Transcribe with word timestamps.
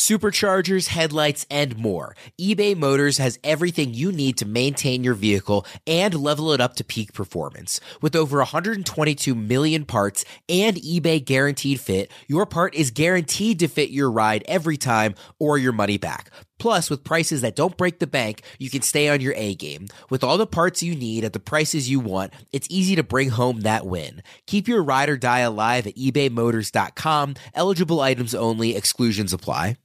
superchargers, 0.00 0.88
headlights, 0.88 1.44
and 1.50 1.76
more. 1.76 2.16
eBay 2.40 2.74
Motors 2.74 3.18
has 3.18 3.38
everything 3.44 3.92
you 3.92 4.10
need 4.10 4.38
to 4.38 4.46
maintain 4.46 5.04
your 5.04 5.12
vehicle 5.12 5.66
and 5.86 6.14
level 6.14 6.52
it 6.52 6.60
up 6.60 6.74
to 6.74 6.82
peak 6.82 7.12
performance. 7.12 7.80
With 8.00 8.16
over 8.16 8.38
122 8.38 9.34
million 9.34 9.84
parts 9.84 10.24
and 10.48 10.76
eBay 10.76 11.22
guaranteed 11.22 11.80
fit, 11.80 12.10
your 12.26 12.46
part 12.46 12.74
is 12.74 12.90
guaranteed 12.90 13.58
to 13.58 13.68
fit 13.68 13.90
your 13.90 14.10
ride 14.10 14.42
every 14.48 14.78
time 14.78 15.14
or 15.38 15.58
your 15.58 15.72
money 15.72 15.98
back. 15.98 16.30
Plus, 16.58 16.88
with 16.88 17.04
prices 17.04 17.42
that 17.42 17.56
don't 17.56 17.76
break 17.76 17.98
the 17.98 18.06
bank, 18.06 18.42
you 18.58 18.70
can 18.70 18.82
stay 18.82 19.08
on 19.08 19.20
your 19.20 19.34
A 19.36 19.54
game. 19.54 19.88
With 20.08 20.24
all 20.24 20.38
the 20.38 20.46
parts 20.46 20.82
you 20.82 20.94
need 20.94 21.24
at 21.24 21.32
the 21.34 21.40
prices 21.40 21.90
you 21.90 22.00
want, 22.00 22.32
it's 22.52 22.68
easy 22.70 22.96
to 22.96 23.02
bring 23.02 23.30
home 23.30 23.60
that 23.62 23.86
win. 23.86 24.22
Keep 24.46 24.66
your 24.66 24.82
ride 24.82 25.08
or 25.10 25.16
die 25.16 25.40
alive 25.40 25.86
at 25.86 25.96
ebaymotors.com. 25.96 27.34
Eligible 27.54 28.00
items 28.00 28.34
only, 28.34 28.76
exclusions 28.76 29.32
apply. 29.32 29.76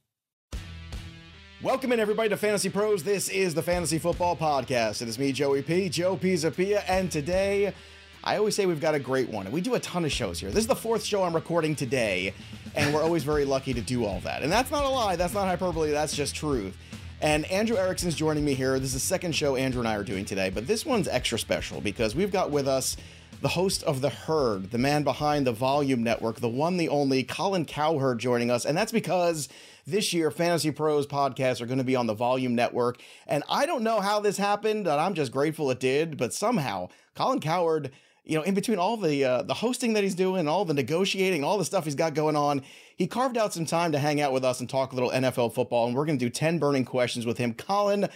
Welcome 1.62 1.90
in 1.92 2.00
everybody 2.00 2.28
to 2.28 2.36
Fantasy 2.36 2.68
Pros. 2.68 3.02
This 3.02 3.30
is 3.30 3.54
the 3.54 3.62
Fantasy 3.62 3.98
Football 3.98 4.36
Podcast. 4.36 5.00
It 5.00 5.08
is 5.08 5.18
me, 5.18 5.32
Joey 5.32 5.62
P, 5.62 5.88
Joe 5.88 6.14
Pisapia, 6.14 6.84
and 6.86 7.10
today 7.10 7.72
I 8.22 8.36
always 8.36 8.54
say 8.54 8.66
we've 8.66 8.78
got 8.78 8.94
a 8.94 8.98
great 8.98 9.30
one. 9.30 9.50
We 9.50 9.62
do 9.62 9.74
a 9.74 9.80
ton 9.80 10.04
of 10.04 10.12
shows 10.12 10.38
here. 10.38 10.50
This 10.50 10.58
is 10.58 10.66
the 10.66 10.76
fourth 10.76 11.02
show 11.02 11.22
I'm 11.22 11.34
recording 11.34 11.74
today, 11.74 12.34
and 12.74 12.92
we're 12.92 13.02
always 13.02 13.24
very 13.24 13.46
lucky 13.46 13.72
to 13.72 13.80
do 13.80 14.04
all 14.04 14.20
that. 14.20 14.42
And 14.42 14.52
that's 14.52 14.70
not 14.70 14.84
a 14.84 14.88
lie, 14.88 15.16
that's 15.16 15.32
not 15.32 15.46
hyperbole, 15.46 15.92
that's 15.92 16.14
just 16.14 16.36
truth. 16.36 16.76
And 17.22 17.46
Andrew 17.46 17.78
Erickson's 17.78 18.14
joining 18.14 18.44
me 18.44 18.52
here. 18.52 18.78
This 18.78 18.88
is 18.88 18.94
the 18.94 19.00
second 19.00 19.34
show 19.34 19.56
Andrew 19.56 19.80
and 19.80 19.88
I 19.88 19.96
are 19.96 20.04
doing 20.04 20.26
today, 20.26 20.50
but 20.50 20.66
this 20.66 20.84
one's 20.84 21.08
extra 21.08 21.38
special 21.38 21.80
because 21.80 22.14
we've 22.14 22.30
got 22.30 22.50
with 22.50 22.68
us 22.68 22.98
the 23.40 23.48
host 23.48 23.82
of 23.84 24.00
The 24.00 24.08
Herd, 24.08 24.70
the 24.70 24.78
man 24.78 25.02
behind 25.02 25.46
the 25.46 25.52
Volume 25.52 26.02
Network, 26.02 26.36
the 26.36 26.48
one, 26.48 26.76
the 26.76 26.88
only 26.88 27.22
Colin 27.22 27.64
Cowherd 27.64 28.18
joining 28.18 28.50
us. 28.50 28.64
And 28.64 28.76
that's 28.76 28.92
because 28.92 29.48
this 29.86 30.12
year, 30.12 30.30
Fantasy 30.30 30.70
Pros 30.70 31.06
podcasts 31.06 31.60
are 31.60 31.66
going 31.66 31.78
to 31.78 31.84
be 31.84 31.96
on 31.96 32.06
the 32.06 32.14
Volume 32.14 32.54
Network. 32.54 33.00
And 33.26 33.44
I 33.48 33.66
don't 33.66 33.82
know 33.82 34.00
how 34.00 34.20
this 34.20 34.36
happened, 34.36 34.86
and 34.86 35.00
I'm 35.00 35.14
just 35.14 35.32
grateful 35.32 35.70
it 35.70 35.80
did, 35.80 36.16
but 36.16 36.32
somehow 36.32 36.88
Colin 37.14 37.40
Cowherd 37.40 37.92
you 38.26 38.36
know, 38.36 38.42
in 38.42 38.54
between 38.54 38.78
all 38.78 38.96
the 38.96 39.24
uh, 39.24 39.42
the 39.42 39.54
hosting 39.54 39.92
that 39.92 40.02
he's 40.02 40.16
doing, 40.16 40.48
all 40.48 40.64
the 40.64 40.74
negotiating, 40.74 41.44
all 41.44 41.58
the 41.58 41.64
stuff 41.64 41.84
he's 41.84 41.94
got 41.94 42.12
going 42.12 42.34
on, 42.34 42.60
he 42.96 43.06
carved 43.06 43.38
out 43.38 43.54
some 43.54 43.64
time 43.64 43.92
to 43.92 44.00
hang 44.00 44.20
out 44.20 44.32
with 44.32 44.44
us 44.44 44.58
and 44.58 44.68
talk 44.68 44.90
a 44.90 44.96
little 44.96 45.12
NFL 45.12 45.54
football. 45.54 45.86
And 45.86 45.94
we're 45.94 46.06
going 46.06 46.18
to 46.18 46.24
do 46.24 46.28
ten 46.28 46.58
burning 46.58 46.84
questions 46.84 47.24
with 47.24 47.38
him. 47.38 47.54
Colin, 47.54 48.08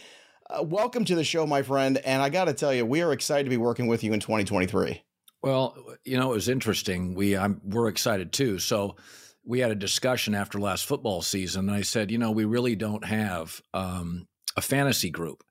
uh, 0.49 0.65
welcome 0.65 1.05
to 1.05 1.15
the 1.15 1.23
show, 1.23 1.47
my 1.47 1.63
friend. 1.63 1.99
And 1.99 2.21
I 2.21 2.29
got 2.29 2.47
to 2.47 2.53
tell 2.53 2.75
you, 2.75 2.85
we 2.85 3.03
are 3.03 3.13
excited 3.13 3.45
to 3.45 3.51
be 3.51 3.57
working 3.57 3.87
with 3.87 4.03
you 4.03 4.13
in 4.13 4.19
2023. 4.19 5.01
Well, 5.43 5.77
you 6.05 6.19
know, 6.19 6.31
it 6.33 6.35
was 6.35 6.49
interesting. 6.49 7.15
We 7.15 7.37
I'm, 7.37 7.61
we're 7.65 7.89
excited 7.89 8.33
too. 8.33 8.59
So 8.59 8.97
we 9.45 9.61
had 9.61 9.71
a 9.71 9.75
discussion 9.77 10.35
after 10.35 10.59
last 10.61 10.85
football 10.87 11.23
season, 11.23 11.69
and 11.69 11.77
I 11.77 11.83
said, 11.83 12.11
you 12.11 12.19
know, 12.19 12.31
we 12.31 12.45
really 12.45 12.77
don't 12.77 13.05
have 13.05 13.61
um, 13.73 14.27
a 14.57 14.61
fantasy 14.61 15.11
group 15.11 15.43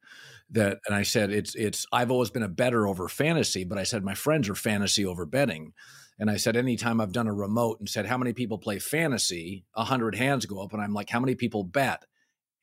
that 0.52 0.80
and 0.88 0.96
I 0.96 1.04
said 1.04 1.32
it's 1.32 1.56
it's 1.56 1.86
I've 1.94 2.12
always 2.12 2.32
been 2.32 2.44
a 2.44 2.50
better 2.50 2.88
over 2.88 3.08
fantasy, 3.08 3.64
but 3.64 3.78
I 3.78 3.84
said 3.84 4.04
my 4.04 4.16
friends 4.16 4.50
are 4.50 4.56
fantasy 4.56 5.06
over 5.06 5.26
betting. 5.26 5.74
And 6.20 6.30
I 6.30 6.38
said 6.38 6.58
anytime 6.58 7.00
I've 7.02 7.14
done 7.14 7.28
a 7.28 7.34
remote 7.34 7.80
and 7.80 7.88
said 7.90 8.06
how 8.06 8.18
many 8.18 8.34
people 8.34 8.58
play 8.58 8.78
fantasy, 8.80 9.66
a 9.76 9.86
hundred 9.86 10.16
hands 10.16 10.46
go 10.46 10.62
up, 10.62 10.74
and 10.74 10.82
I'm 10.82 10.94
like, 10.94 11.10
how 11.10 11.20
many 11.20 11.34
people 11.36 11.64
bet? 11.64 12.04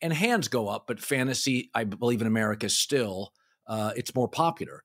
And 0.02 0.12
hands 0.12 0.48
go 0.48 0.68
up, 0.68 0.86
but 0.86 1.00
fantasy, 1.00 1.70
I 1.74 1.84
believe 1.84 2.20
in 2.20 2.26
America 2.26 2.68
still, 2.68 3.32
uh, 3.66 3.92
it's 3.96 4.14
more 4.14 4.28
popular. 4.28 4.82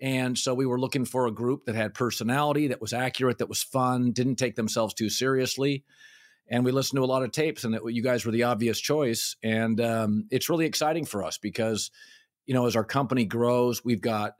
And 0.00 0.38
so 0.38 0.54
we 0.54 0.66
were 0.66 0.80
looking 0.80 1.04
for 1.04 1.26
a 1.26 1.32
group 1.32 1.66
that 1.66 1.74
had 1.74 1.94
personality, 1.94 2.68
that 2.68 2.80
was 2.80 2.92
accurate, 2.92 3.38
that 3.38 3.48
was 3.48 3.62
fun, 3.62 4.12
didn't 4.12 4.36
take 4.36 4.56
themselves 4.56 4.94
too 4.94 5.10
seriously. 5.10 5.84
And 6.48 6.64
we 6.64 6.72
listened 6.72 6.98
to 6.98 7.04
a 7.04 7.06
lot 7.06 7.22
of 7.22 7.30
tapes, 7.30 7.62
and 7.62 7.74
that 7.74 7.82
you 7.92 8.02
guys 8.02 8.24
were 8.24 8.32
the 8.32 8.42
obvious 8.44 8.80
choice. 8.80 9.36
And 9.42 9.80
um, 9.80 10.24
it's 10.30 10.48
really 10.48 10.66
exciting 10.66 11.04
for 11.04 11.22
us 11.22 11.38
because 11.38 11.90
you 12.50 12.54
know, 12.54 12.66
as 12.66 12.74
our 12.74 12.84
company 12.84 13.24
grows, 13.24 13.84
we've 13.84 14.00
got 14.00 14.34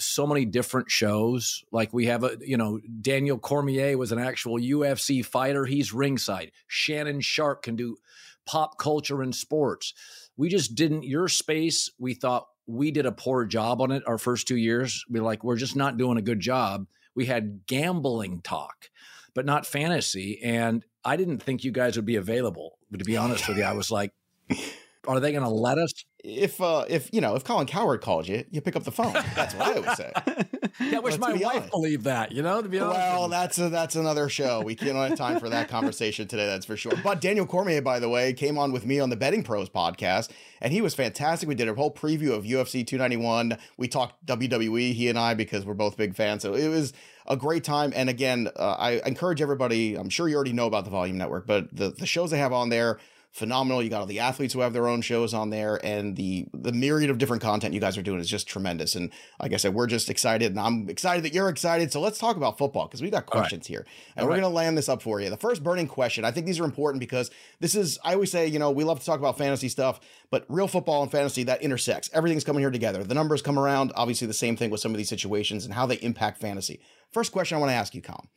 so 0.00 0.26
many 0.26 0.44
different 0.44 0.90
shows. 0.90 1.62
Like 1.70 1.92
we 1.92 2.06
have 2.06 2.24
a, 2.24 2.36
you 2.40 2.56
know, 2.56 2.80
Daniel 3.00 3.38
Cormier 3.38 3.96
was 3.96 4.10
an 4.10 4.18
actual 4.18 4.58
UFC 4.58 5.24
fighter. 5.24 5.64
He's 5.64 5.92
ringside. 5.92 6.50
Shannon 6.66 7.20
Sharpe 7.20 7.62
can 7.62 7.76
do 7.76 7.98
pop 8.46 8.78
culture 8.78 9.22
and 9.22 9.32
sports. 9.32 9.94
We 10.36 10.48
just 10.48 10.74
didn't, 10.74 11.04
your 11.04 11.28
space, 11.28 11.88
we 12.00 12.14
thought 12.14 12.48
we 12.66 12.90
did 12.90 13.06
a 13.06 13.12
poor 13.12 13.44
job 13.44 13.80
on 13.80 13.90
it 13.90 14.02
our 14.06 14.18
first 14.18 14.46
two 14.48 14.56
years. 14.56 15.04
We 15.10 15.20
like, 15.20 15.44
we're 15.44 15.56
just 15.56 15.76
not 15.76 15.98
doing 15.98 16.18
a 16.18 16.22
good 16.22 16.40
job. 16.40 16.86
We 17.14 17.26
had 17.26 17.66
gambling 17.66 18.40
talk, 18.42 18.90
but 19.34 19.44
not 19.44 19.66
fantasy. 19.66 20.40
And 20.42 20.84
I 21.04 21.16
didn't 21.16 21.42
think 21.42 21.64
you 21.64 21.72
guys 21.72 21.96
would 21.96 22.06
be 22.06 22.16
available. 22.16 22.78
But 22.90 22.98
to 22.98 23.04
be 23.04 23.16
honest 23.16 23.48
with 23.48 23.58
you, 23.58 23.64
I 23.64 23.72
was 23.72 23.90
like, 23.90 24.12
are 25.06 25.20
they 25.20 25.32
going 25.32 25.44
to 25.44 25.50
let 25.50 25.78
us? 25.78 25.92
If 26.24 26.60
uh, 26.60 26.84
if 26.88 27.12
you 27.12 27.20
know, 27.20 27.34
if 27.34 27.44
Colin 27.44 27.66
Cowherd 27.66 28.00
called 28.00 28.28
you, 28.28 28.44
you 28.50 28.60
pick 28.60 28.76
up 28.76 28.84
the 28.84 28.92
phone. 28.92 29.12
That's 29.34 29.54
what 29.54 29.76
I 29.76 29.80
would 29.80 29.96
say. 29.96 30.12
yeah, 30.80 30.96
I 30.96 31.00
wish 31.00 31.18
my 31.18 31.32
wife 31.32 31.44
honest. 31.44 31.70
believed 31.70 32.04
that. 32.04 32.32
You 32.32 32.42
know, 32.42 32.62
to 32.62 32.68
be 32.68 32.78
honest. 32.78 32.98
Well, 32.98 33.28
that's 33.28 33.58
a, 33.58 33.68
that's 33.68 33.96
another 33.96 34.28
show. 34.28 34.62
We 34.62 34.74
don't 34.74 34.96
have 34.96 35.18
time 35.18 35.40
for 35.40 35.48
that 35.48 35.68
conversation 35.68 36.28
today. 36.28 36.46
That's 36.46 36.66
for 36.66 36.76
sure. 36.76 36.92
But 37.02 37.20
Daniel 37.20 37.46
Cormier, 37.46 37.82
by 37.82 37.98
the 37.98 38.08
way, 38.08 38.32
came 38.32 38.58
on 38.58 38.72
with 38.72 38.86
me 38.86 39.00
on 39.00 39.10
the 39.10 39.16
Betting 39.16 39.42
Pros 39.42 39.68
podcast, 39.68 40.30
and 40.60 40.72
he 40.72 40.80
was 40.80 40.94
fantastic. 40.94 41.48
We 41.48 41.54
did 41.54 41.68
a 41.68 41.74
whole 41.74 41.92
preview 41.92 42.32
of 42.32 42.44
UFC 42.44 42.86
291. 42.86 43.58
We 43.76 43.88
talked 43.88 44.24
WWE, 44.26 44.92
he 44.92 45.08
and 45.08 45.18
I, 45.18 45.34
because 45.34 45.64
we're 45.64 45.74
both 45.74 45.96
big 45.96 46.14
fans. 46.14 46.42
So 46.42 46.54
it 46.54 46.68
was 46.68 46.92
a 47.26 47.36
great 47.36 47.64
time. 47.64 47.92
And 47.94 48.08
again, 48.08 48.48
uh, 48.56 48.76
I 48.78 49.00
encourage 49.06 49.40
everybody. 49.40 49.94
I'm 49.94 50.08
sure 50.08 50.28
you 50.28 50.36
already 50.36 50.52
know 50.52 50.66
about 50.66 50.84
the 50.84 50.90
Volume 50.90 51.18
Network, 51.18 51.46
but 51.46 51.74
the 51.74 51.90
the 51.90 52.06
shows 52.06 52.30
they 52.30 52.38
have 52.38 52.52
on 52.52 52.68
there 52.68 52.98
phenomenal. 53.32 53.82
You 53.82 53.88
got 53.88 54.00
all 54.00 54.06
the 54.06 54.20
athletes 54.20 54.52
who 54.52 54.60
have 54.60 54.74
their 54.74 54.86
own 54.86 55.00
shows 55.00 55.32
on 55.34 55.50
there, 55.50 55.80
and 55.84 56.14
the 56.16 56.46
the 56.52 56.72
myriad 56.72 57.10
of 57.10 57.18
different 57.18 57.42
content 57.42 57.74
you 57.74 57.80
guys 57.80 57.96
are 57.96 58.02
doing 58.02 58.20
is 58.20 58.28
just 58.28 58.46
tremendous. 58.46 58.94
And 58.94 59.10
like 59.40 59.52
I 59.52 59.56
said, 59.56 59.74
we're 59.74 59.86
just 59.86 60.10
excited, 60.10 60.52
and 60.52 60.60
I'm 60.60 60.88
excited 60.88 61.24
that 61.24 61.32
you're 61.32 61.48
excited. 61.48 61.92
So 61.92 62.00
let's 62.00 62.18
talk 62.18 62.36
about 62.36 62.58
football 62.58 62.86
because 62.86 63.02
we 63.02 63.10
got 63.10 63.26
questions 63.26 63.62
right. 63.62 63.68
here, 63.68 63.86
and 64.14 64.22
all 64.22 64.28
we're 64.28 64.36
right. 64.36 64.42
gonna 64.42 64.54
land 64.54 64.76
this 64.76 64.88
up 64.88 65.02
for 65.02 65.20
you. 65.20 65.30
The 65.30 65.36
first 65.36 65.64
burning 65.64 65.88
question, 65.88 66.24
I 66.24 66.30
think 66.30 66.46
these 66.46 66.60
are 66.60 66.64
important 66.64 67.00
because 67.00 67.30
this 67.58 67.74
is 67.74 67.98
I 68.04 68.14
always 68.14 68.30
say, 68.30 68.46
you 68.46 68.58
know, 68.58 68.70
we 68.70 68.84
love 68.84 69.00
to 69.00 69.06
talk 69.06 69.18
about 69.18 69.38
fantasy 69.38 69.68
stuff, 69.68 70.00
but 70.30 70.44
real 70.48 70.68
football 70.68 71.02
and 71.02 71.10
fantasy 71.10 71.42
that 71.44 71.62
intersects. 71.62 72.10
Everything's 72.12 72.44
coming 72.44 72.60
here 72.60 72.70
together. 72.70 73.02
The 73.02 73.14
numbers 73.14 73.42
come 73.42 73.58
around. 73.58 73.92
Obviously, 73.96 74.26
the 74.26 74.34
same 74.34 74.56
thing 74.56 74.70
with 74.70 74.80
some 74.80 74.92
of 74.92 74.98
these 74.98 75.08
situations 75.08 75.64
and 75.64 75.74
how 75.74 75.86
they 75.86 75.96
impact 75.96 76.38
fantasy. 76.38 76.80
First 77.10 77.32
question 77.32 77.56
I 77.56 77.60
want 77.60 77.70
to 77.70 77.76
ask 77.76 77.94
you, 77.94 78.02
Colin. 78.02 78.28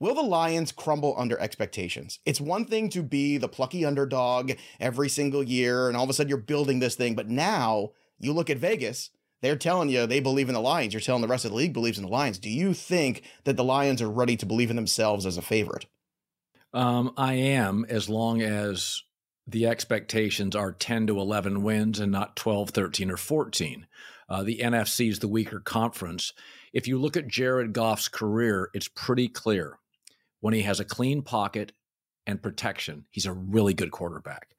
Will 0.00 0.14
the 0.14 0.22
Lions 0.22 0.72
crumble 0.72 1.14
under 1.16 1.38
expectations? 1.38 2.18
It's 2.26 2.40
one 2.40 2.64
thing 2.64 2.88
to 2.90 3.02
be 3.02 3.38
the 3.38 3.48
plucky 3.48 3.84
underdog 3.84 4.52
every 4.80 5.08
single 5.08 5.42
year, 5.42 5.88
and 5.88 5.96
all 5.96 6.04
of 6.04 6.10
a 6.10 6.12
sudden 6.12 6.28
you're 6.28 6.38
building 6.38 6.80
this 6.80 6.96
thing. 6.96 7.14
But 7.14 7.28
now 7.28 7.92
you 8.18 8.32
look 8.32 8.50
at 8.50 8.58
Vegas, 8.58 9.10
they're 9.40 9.56
telling 9.56 9.88
you 9.88 10.06
they 10.06 10.20
believe 10.20 10.48
in 10.48 10.54
the 10.54 10.60
Lions. 10.60 10.92
You're 10.92 11.00
telling 11.00 11.22
the 11.22 11.28
rest 11.28 11.44
of 11.44 11.52
the 11.52 11.56
league 11.56 11.72
believes 11.72 11.98
in 11.98 12.04
the 12.04 12.10
Lions. 12.10 12.38
Do 12.38 12.50
you 12.50 12.74
think 12.74 13.22
that 13.44 13.56
the 13.56 13.64
Lions 13.64 14.02
are 14.02 14.10
ready 14.10 14.36
to 14.36 14.46
believe 14.46 14.70
in 14.70 14.76
themselves 14.76 15.26
as 15.26 15.36
a 15.36 15.42
favorite? 15.42 15.86
Um, 16.72 17.12
I 17.16 17.34
am, 17.34 17.86
as 17.88 18.08
long 18.08 18.42
as 18.42 19.04
the 19.46 19.66
expectations 19.66 20.56
are 20.56 20.72
10 20.72 21.06
to 21.06 21.20
11 21.20 21.62
wins 21.62 22.00
and 22.00 22.10
not 22.10 22.34
12, 22.34 22.70
13, 22.70 23.10
or 23.10 23.16
14. 23.16 23.86
Uh, 24.28 24.42
the 24.42 24.58
NFC 24.58 25.08
is 25.08 25.20
the 25.20 25.28
weaker 25.28 25.60
conference. 25.60 26.32
If 26.72 26.88
you 26.88 26.98
look 26.98 27.16
at 27.16 27.28
Jared 27.28 27.72
Goff's 27.72 28.08
career, 28.08 28.70
it's 28.74 28.88
pretty 28.88 29.28
clear 29.28 29.78
when 30.44 30.52
he 30.52 30.60
has 30.60 30.78
a 30.78 30.84
clean 30.84 31.22
pocket 31.22 31.72
and 32.26 32.42
protection, 32.42 33.06
he's 33.10 33.24
a 33.24 33.32
really 33.32 33.72
good 33.72 33.90
quarterback. 33.90 34.54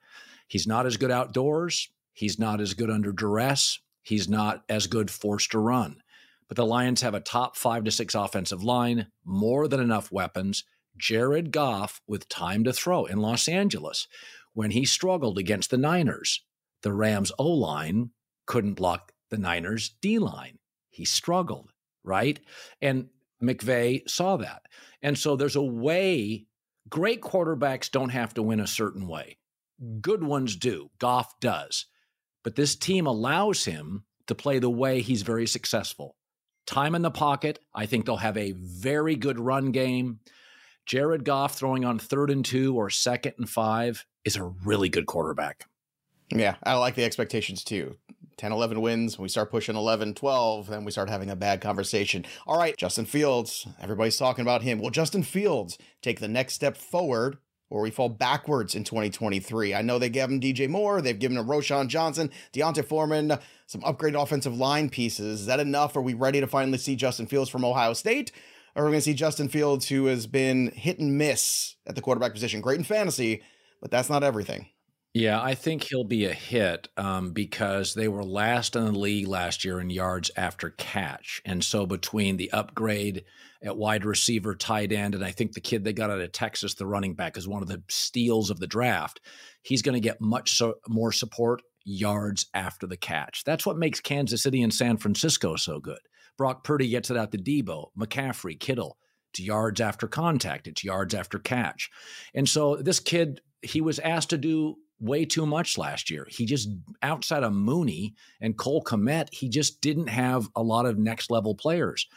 He's 0.47 0.65
not 0.65 0.87
as 0.87 0.97
good 0.97 1.11
outdoors. 1.11 1.91
He's 2.11 2.39
not 2.39 2.59
as 2.59 2.73
good 2.73 2.89
under 2.89 3.11
duress. 3.11 3.77
He's 4.01 4.27
not 4.27 4.63
as 4.67 4.87
good 4.87 5.11
forced 5.11 5.51
to 5.51 5.59
run. 5.59 6.01
But 6.47 6.57
the 6.57 6.65
Lions 6.65 7.01
have 7.01 7.13
a 7.13 7.19
top 7.19 7.55
five 7.55 7.83
to 7.83 7.91
six 7.91 8.15
offensive 8.15 8.63
line, 8.63 9.11
more 9.23 9.67
than 9.67 9.79
enough 9.79 10.11
weapons. 10.11 10.63
Jared 10.97 11.51
Goff 11.51 12.01
with 12.07 12.27
time 12.29 12.63
to 12.63 12.73
throw 12.73 13.05
in 13.05 13.19
Los 13.19 13.47
Angeles. 13.47 14.07
When 14.53 14.71
he 14.71 14.85
struggled 14.85 15.37
against 15.37 15.69
the 15.69 15.77
Niners, 15.77 16.43
the 16.81 16.93
Rams 16.93 17.31
O 17.37 17.47
line 17.47 18.09
couldn't 18.47 18.73
block 18.73 19.11
the 19.29 19.37
Niners 19.37 19.91
D 20.01 20.17
line. 20.17 20.57
He 20.89 21.05
struggled, 21.05 21.69
right? 22.03 22.39
And 22.81 23.09
McVay 23.41 24.09
saw 24.09 24.37
that. 24.37 24.63
And 25.01 25.17
so 25.17 25.35
there's 25.35 25.55
a 25.55 25.61
way, 25.61 26.45
great 26.89 27.21
quarterbacks 27.21 27.91
don't 27.91 28.09
have 28.09 28.33
to 28.35 28.43
win 28.43 28.59
a 28.59 28.67
certain 28.67 29.07
way. 29.07 29.37
Good 30.01 30.23
ones 30.23 30.55
do. 30.55 30.89
Goff 30.99 31.39
does. 31.39 31.85
But 32.43 32.55
this 32.55 32.75
team 32.75 33.07
allows 33.07 33.65
him 33.65 34.05
to 34.27 34.35
play 34.35 34.59
the 34.59 34.69
way 34.69 35.01
he's 35.01 35.21
very 35.21 35.47
successful. 35.47 36.15
Time 36.65 36.95
in 36.95 37.01
the 37.01 37.11
pocket. 37.11 37.59
I 37.73 37.85
think 37.85 38.05
they'll 38.05 38.17
have 38.17 38.37
a 38.37 38.53
very 38.53 39.15
good 39.15 39.39
run 39.39 39.71
game. 39.71 40.19
Jared 40.85 41.25
Goff 41.25 41.55
throwing 41.55 41.85
on 41.85 41.99
third 41.99 42.29
and 42.29 42.45
two 42.45 42.75
or 42.75 42.89
second 42.89 43.33
and 43.37 43.49
five 43.49 44.05
is 44.23 44.35
a 44.35 44.43
really 44.43 44.89
good 44.89 45.05
quarterback. 45.05 45.65
Yeah, 46.31 46.55
I 46.63 46.75
like 46.75 46.95
the 46.95 47.03
expectations 47.03 47.63
too. 47.63 47.97
10, 48.37 48.51
11 48.51 48.81
wins. 48.81 49.17
We 49.17 49.29
start 49.29 49.51
pushing 49.51 49.75
11, 49.75 50.15
12, 50.15 50.67
then 50.67 50.83
we 50.83 50.91
start 50.91 51.09
having 51.09 51.29
a 51.29 51.35
bad 51.35 51.61
conversation. 51.61 52.25
All 52.45 52.57
right, 52.57 52.75
Justin 52.77 53.05
Fields. 53.05 53.67
Everybody's 53.81 54.17
talking 54.17 54.41
about 54.41 54.61
him. 54.61 54.79
Will 54.79 54.89
Justin 54.89 55.23
Fields 55.23 55.77
take 56.01 56.19
the 56.19 56.27
next 56.27 56.53
step 56.53 56.77
forward, 56.77 57.37
or 57.69 57.81
we 57.81 57.91
fall 57.91 58.09
backwards 58.09 58.75
in 58.75 58.83
2023. 58.83 59.73
I 59.73 59.81
know 59.81 59.97
they 59.97 60.09
gave 60.09 60.29
him 60.29 60.39
DJ 60.39 60.69
Moore, 60.69 61.01
they've 61.01 61.17
given 61.17 61.37
him 61.37 61.47
Roschon 61.47 61.87
Johnson, 61.87 62.29
D'Onta 62.53 62.83
Foreman, 62.83 63.37
some 63.67 63.81
upgraded 63.81 64.21
offensive 64.21 64.55
line 64.55 64.89
pieces. 64.89 65.41
Is 65.41 65.45
that 65.47 65.59
enough? 65.59 65.95
Are 65.95 66.01
we 66.01 66.13
ready 66.13 66.39
to 66.39 66.47
finally 66.47 66.77
see 66.77 66.95
Justin 66.95 67.25
Fields 67.25 67.49
from 67.49 67.65
Ohio 67.65 67.93
State? 67.93 68.31
Or 68.75 68.83
are 68.83 68.85
we 68.87 68.91
going 68.91 68.99
to 68.99 69.05
see 69.05 69.13
Justin 69.13 69.47
Fields, 69.47 69.87
who 69.87 70.07
has 70.07 70.27
been 70.27 70.71
hit 70.71 70.99
and 70.99 71.17
miss 71.17 71.75
at 71.87 71.95
the 71.95 72.01
quarterback 72.01 72.33
position? 72.33 72.61
Great 72.61 72.77
in 72.77 72.83
fantasy, 72.83 73.41
but 73.81 73.89
that's 73.89 74.09
not 74.09 74.23
everything. 74.23 74.67
Yeah, 75.15 75.41
I 75.41 75.55
think 75.55 75.83
he'll 75.83 76.03
be 76.03 76.25
a 76.25 76.33
hit 76.33 76.89
um, 76.97 77.31
because 77.31 77.93
they 77.93 78.09
were 78.09 78.25
last 78.25 78.75
in 78.75 78.83
the 78.83 78.91
league 78.91 79.29
last 79.29 79.63
year 79.63 79.79
in 79.79 79.89
yards 79.89 80.29
after 80.35 80.71
catch. 80.71 81.41
And 81.45 81.63
so 81.63 81.85
between 81.85 82.35
the 82.35 82.51
upgrade 82.51 83.23
at 83.63 83.77
wide 83.77 84.03
receiver, 84.03 84.55
tight 84.55 84.91
end, 84.91 85.15
and 85.15 85.23
I 85.23 85.31
think 85.31 85.53
the 85.53 85.61
kid 85.61 85.85
they 85.85 85.93
got 85.93 86.09
out 86.09 86.19
of 86.19 86.33
Texas, 86.33 86.73
the 86.73 86.85
running 86.85 87.13
back, 87.13 87.37
is 87.37 87.47
one 87.47 87.61
of 87.61 87.69
the 87.69 87.81
steals 87.87 88.49
of 88.49 88.59
the 88.59 88.67
draft, 88.67 89.21
he's 89.61 89.81
going 89.81 89.93
to 89.93 90.01
get 90.01 90.19
much 90.19 90.57
so, 90.57 90.73
more 90.89 91.13
support 91.13 91.61
yards 91.85 92.47
after 92.53 92.85
the 92.85 92.97
catch. 92.97 93.45
That's 93.45 93.65
what 93.65 93.77
makes 93.77 94.01
Kansas 94.01 94.43
City 94.43 94.61
and 94.61 94.73
San 94.73 94.97
Francisco 94.97 95.55
so 95.55 95.79
good. 95.79 95.99
Brock 96.37 96.65
Purdy 96.65 96.89
gets 96.89 97.09
it 97.09 97.15
out 97.15 97.31
to 97.31 97.37
Deebo, 97.37 97.85
McCaffrey, 97.97 98.59
Kittle. 98.59 98.97
It's 99.31 99.39
yards 99.39 99.79
after 99.79 100.09
contact, 100.09 100.67
it's 100.67 100.83
yards 100.83 101.13
after 101.13 101.39
catch. 101.39 101.89
And 102.33 102.49
so 102.49 102.75
this 102.75 102.99
kid, 102.99 103.39
he 103.61 103.79
was 103.79 103.99
asked 103.99 104.31
to 104.31 104.37
do 104.37 104.75
way 104.99 105.25
too 105.25 105.45
much 105.45 105.77
last 105.77 106.09
year. 106.09 106.27
He 106.29 106.45
just 106.45 106.69
outside 107.01 107.43
of 107.43 107.53
Mooney 107.53 108.15
and 108.41 108.57
Cole 108.57 108.83
Kmet, 108.83 109.33
he 109.33 109.49
just 109.49 109.81
didn't 109.81 110.07
have 110.07 110.49
a 110.55 110.63
lot 110.63 110.85
of 110.85 110.97
next 110.97 111.29
level 111.29 111.55
players. 111.55 112.07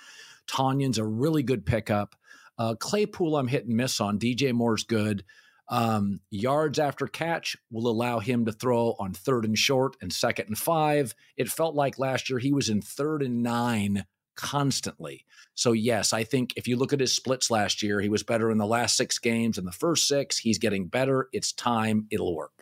Tonyan's 0.47 0.99
a 0.99 1.05
really 1.05 1.43
good 1.43 1.67
pickup. 1.67 2.17
Uh, 2.59 2.75
Claypool, 2.75 3.37
I'm 3.37 3.49
hit 3.49 3.67
and 3.67 3.77
miss 3.77 4.01
on. 4.01 4.19
DJ 4.19 4.53
Moore's 4.53 4.85
good. 4.85 5.25
Um, 5.71 6.21
yards 6.31 6.79
after 6.79 7.07
catch 7.07 7.57
will 7.71 7.89
allow 7.89 8.21
him 8.21 8.47
to 8.47 8.53
throw 8.53 8.95
on 8.99 9.13
third 9.13 9.45
and 9.45 9.57
short 9.57 9.97
and 10.01 10.13
second 10.13 10.47
and 10.49 10.59
five. 10.59 11.15
It 11.37 11.51
felt 11.51 11.75
like 11.75 11.99
last 11.99 12.31
year 12.31 12.39
he 12.39 12.53
was 12.53 12.71
in 12.71 12.81
third 12.81 13.23
and 13.23 13.43
nine 13.43 14.07
constantly. 14.35 15.27
So, 15.55 15.73
yes, 15.73 16.13
I 16.13 16.25
think 16.25 16.55
if 16.57 16.67
you 16.69 16.77
look 16.77 16.93
at 16.93 17.01
his 17.01 17.15
splits 17.15 17.51
last 17.51 17.83
year, 17.83 18.01
he 18.01 18.09
was 18.09 18.23
better 18.23 18.51
in 18.51 18.59
the 18.59 18.67
last 18.67 18.97
six 18.97 19.19
games. 19.19 19.59
In 19.59 19.65
the 19.65 19.73
first 19.73 20.09
six, 20.09 20.39
he's 20.39 20.59
getting 20.59 20.87
better. 20.87 21.29
It's 21.33 21.53
time. 21.53 22.07
It'll 22.11 22.35
work. 22.35 22.58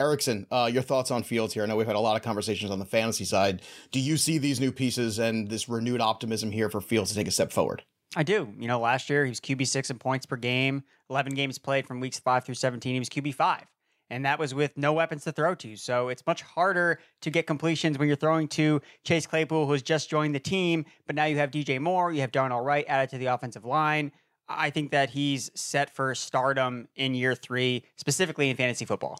Erickson, 0.00 0.46
uh, 0.50 0.70
your 0.72 0.82
thoughts 0.82 1.10
on 1.10 1.22
Fields 1.22 1.54
here? 1.54 1.62
I 1.62 1.66
know 1.66 1.76
we've 1.76 1.86
had 1.86 1.96
a 1.96 2.00
lot 2.00 2.16
of 2.16 2.22
conversations 2.22 2.70
on 2.70 2.78
the 2.78 2.84
fantasy 2.84 3.24
side. 3.24 3.62
Do 3.90 4.00
you 4.00 4.16
see 4.16 4.38
these 4.38 4.60
new 4.60 4.72
pieces 4.72 5.18
and 5.18 5.48
this 5.48 5.68
renewed 5.68 6.00
optimism 6.00 6.50
here 6.50 6.68
for 6.68 6.80
Fields 6.80 7.10
to 7.10 7.16
take 7.16 7.28
a 7.28 7.32
step 7.32 7.52
forward? 7.52 7.84
I 8.14 8.22
do. 8.22 8.52
You 8.58 8.68
know, 8.68 8.80
last 8.80 9.08
year 9.08 9.24
he 9.24 9.30
was 9.30 9.40
QB 9.40 9.66
six 9.66 9.90
in 9.90 9.98
points 9.98 10.26
per 10.26 10.36
game, 10.36 10.82
11 11.08 11.34
games 11.34 11.58
played 11.58 11.86
from 11.86 12.00
weeks 12.00 12.18
five 12.18 12.44
through 12.44 12.56
17. 12.56 12.92
He 12.92 12.98
was 12.98 13.08
QB 13.08 13.34
five, 13.34 13.64
and 14.10 14.24
that 14.26 14.38
was 14.38 14.54
with 14.54 14.76
no 14.76 14.92
weapons 14.92 15.24
to 15.24 15.32
throw 15.32 15.54
to. 15.56 15.76
So 15.76 16.08
it's 16.08 16.26
much 16.26 16.42
harder 16.42 16.98
to 17.22 17.30
get 17.30 17.46
completions 17.46 17.98
when 17.98 18.08
you're 18.08 18.16
throwing 18.16 18.48
to 18.48 18.82
Chase 19.04 19.26
Claypool, 19.26 19.66
who's 19.66 19.82
just 19.82 20.10
joined 20.10 20.34
the 20.34 20.40
team, 20.40 20.84
but 21.06 21.16
now 21.16 21.24
you 21.24 21.38
have 21.38 21.50
DJ 21.50 21.80
Moore, 21.80 22.12
you 22.12 22.20
have 22.20 22.32
Darnell 22.32 22.60
Wright 22.60 22.84
added 22.86 23.10
to 23.10 23.18
the 23.18 23.26
offensive 23.26 23.64
line. 23.64 24.12
I 24.48 24.70
think 24.70 24.90
that 24.90 25.10
he's 25.10 25.50
set 25.54 25.94
for 25.94 26.14
stardom 26.14 26.88
in 26.96 27.14
year 27.14 27.34
three, 27.34 27.84
specifically 27.96 28.50
in 28.50 28.56
fantasy 28.56 28.84
football. 28.84 29.18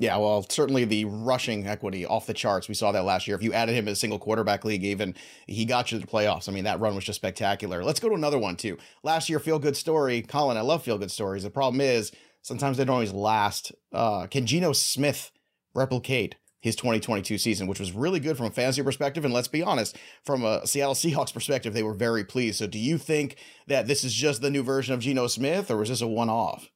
Yeah, 0.00 0.16
well, 0.16 0.46
certainly 0.48 0.86
the 0.86 1.04
rushing 1.04 1.66
equity 1.66 2.06
off 2.06 2.26
the 2.26 2.32
charts. 2.32 2.68
We 2.68 2.74
saw 2.74 2.90
that 2.90 3.04
last 3.04 3.26
year. 3.26 3.36
If 3.36 3.42
you 3.42 3.52
added 3.52 3.74
him 3.74 3.86
in 3.86 3.92
a 3.92 3.96
single 3.96 4.18
quarterback 4.18 4.64
league, 4.64 4.82
even 4.82 5.14
he 5.46 5.66
got 5.66 5.92
you 5.92 5.98
to 5.98 6.06
the 6.06 6.10
playoffs. 6.10 6.48
I 6.48 6.52
mean, 6.52 6.64
that 6.64 6.80
run 6.80 6.94
was 6.94 7.04
just 7.04 7.20
spectacular. 7.20 7.84
Let's 7.84 8.00
go 8.00 8.08
to 8.08 8.14
another 8.14 8.38
one 8.38 8.56
too. 8.56 8.78
Last 9.02 9.28
year, 9.28 9.38
feel 9.38 9.58
good 9.58 9.76
story. 9.76 10.22
Colin, 10.22 10.56
I 10.56 10.62
love 10.62 10.82
feel 10.82 10.96
good 10.96 11.10
stories. 11.10 11.42
The 11.42 11.50
problem 11.50 11.82
is 11.82 12.12
sometimes 12.40 12.78
they 12.78 12.86
don't 12.86 12.94
always 12.94 13.12
last. 13.12 13.72
Uh, 13.92 14.26
can 14.26 14.46
Geno 14.46 14.72
Smith 14.72 15.32
replicate 15.74 16.36
his 16.60 16.76
2022 16.76 17.36
season, 17.36 17.66
which 17.66 17.80
was 17.80 17.92
really 17.92 18.20
good 18.20 18.38
from 18.38 18.46
a 18.46 18.50
fantasy 18.50 18.82
perspective. 18.82 19.26
And 19.26 19.34
let's 19.34 19.48
be 19.48 19.62
honest, 19.62 19.98
from 20.24 20.44
a 20.44 20.66
Seattle 20.66 20.94
Seahawks 20.94 21.32
perspective, 21.32 21.74
they 21.74 21.82
were 21.82 21.94
very 21.94 22.24
pleased. 22.24 22.58
So 22.58 22.66
do 22.66 22.78
you 22.78 22.96
think 22.96 23.36
that 23.66 23.86
this 23.86 24.02
is 24.02 24.14
just 24.14 24.40
the 24.40 24.50
new 24.50 24.62
version 24.62 24.94
of 24.94 25.00
Geno 25.00 25.26
Smith 25.26 25.70
or 25.70 25.76
was 25.76 25.90
this 25.90 26.00
a 26.00 26.06
one 26.06 26.30
off? 26.30 26.70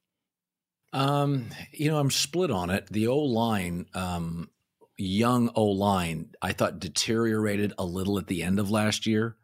Um, 0.93 1.47
you 1.71 1.89
know, 1.89 1.99
I'm 1.99 2.11
split 2.11 2.51
on 2.51 2.69
it. 2.69 2.87
The 2.87 3.07
O 3.07 3.19
line, 3.19 3.85
um, 3.93 4.49
young 4.97 5.51
O 5.55 5.65
line, 5.65 6.31
I 6.41 6.53
thought 6.53 6.79
deteriorated 6.79 7.73
a 7.77 7.85
little 7.85 8.17
at 8.17 8.27
the 8.27 8.43
end 8.43 8.59
of 8.59 8.71
last 8.71 9.05
year. 9.05 9.35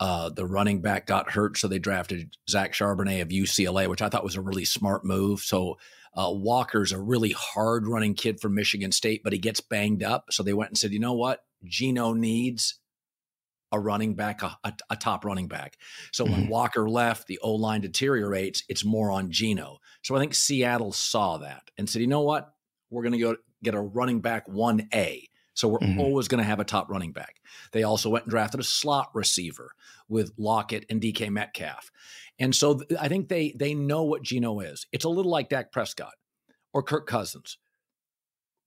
Uh, 0.00 0.28
the 0.28 0.46
running 0.46 0.80
back 0.80 1.06
got 1.06 1.30
hurt, 1.30 1.56
so 1.56 1.68
they 1.68 1.78
drafted 1.78 2.36
Zach 2.48 2.72
Charbonnet 2.72 3.22
of 3.22 3.28
UCLA, 3.28 3.88
which 3.88 4.02
I 4.02 4.08
thought 4.08 4.24
was 4.24 4.36
a 4.36 4.40
really 4.40 4.64
smart 4.64 5.04
move. 5.04 5.40
So 5.40 5.78
uh, 6.16 6.30
Walker's 6.32 6.92
a 6.92 7.00
really 7.00 7.30
hard 7.30 7.86
running 7.86 8.14
kid 8.14 8.40
from 8.40 8.54
Michigan 8.54 8.92
State, 8.92 9.22
but 9.22 9.32
he 9.32 9.38
gets 9.38 9.60
banged 9.60 10.02
up. 10.02 10.26
So 10.30 10.42
they 10.42 10.52
went 10.52 10.70
and 10.70 10.78
said, 10.78 10.92
you 10.92 11.00
know 11.00 11.14
what? 11.14 11.44
Geno 11.64 12.12
needs 12.12 12.78
a 13.72 13.80
running 13.80 14.14
back, 14.14 14.42
a, 14.42 14.56
a, 14.62 14.72
a 14.90 14.96
top 14.96 15.24
running 15.24 15.48
back. 15.48 15.76
So 16.12 16.24
when 16.24 16.42
mm-hmm. 16.42 16.48
Walker 16.48 16.88
left, 16.88 17.26
the 17.26 17.38
O 17.42 17.52
line 17.52 17.80
deteriorates. 17.80 18.62
It's 18.68 18.84
more 18.84 19.10
on 19.10 19.30
Geno. 19.30 19.78
So 20.04 20.14
I 20.14 20.20
think 20.20 20.34
Seattle 20.34 20.92
saw 20.92 21.38
that 21.38 21.70
and 21.78 21.88
said, 21.88 22.02
you 22.02 22.06
know 22.06 22.20
what? 22.20 22.52
We're 22.90 23.02
going 23.02 23.12
to 23.12 23.18
go 23.18 23.36
get 23.62 23.74
a 23.74 23.80
running 23.80 24.20
back 24.20 24.46
1A. 24.46 25.28
So 25.54 25.68
we're 25.68 25.78
mm-hmm. 25.78 25.98
always 25.98 26.28
going 26.28 26.42
to 26.42 26.48
have 26.48 26.60
a 26.60 26.64
top 26.64 26.90
running 26.90 27.12
back. 27.12 27.36
They 27.72 27.84
also 27.84 28.10
went 28.10 28.26
and 28.26 28.30
drafted 28.30 28.60
a 28.60 28.64
slot 28.64 29.10
receiver 29.14 29.72
with 30.08 30.32
Lockett 30.36 30.84
and 30.90 31.00
DK 31.00 31.30
Metcalf. 31.30 31.90
And 32.38 32.54
so 32.54 32.78
th- 32.78 33.00
I 33.00 33.08
think 33.08 33.28
they 33.28 33.54
they 33.56 33.72
know 33.72 34.02
what 34.02 34.22
Geno 34.22 34.60
is. 34.60 34.86
It's 34.92 35.04
a 35.04 35.08
little 35.08 35.30
like 35.30 35.48
Dak 35.48 35.72
Prescott 35.72 36.14
or 36.72 36.82
Kirk 36.82 37.06
Cousins. 37.06 37.56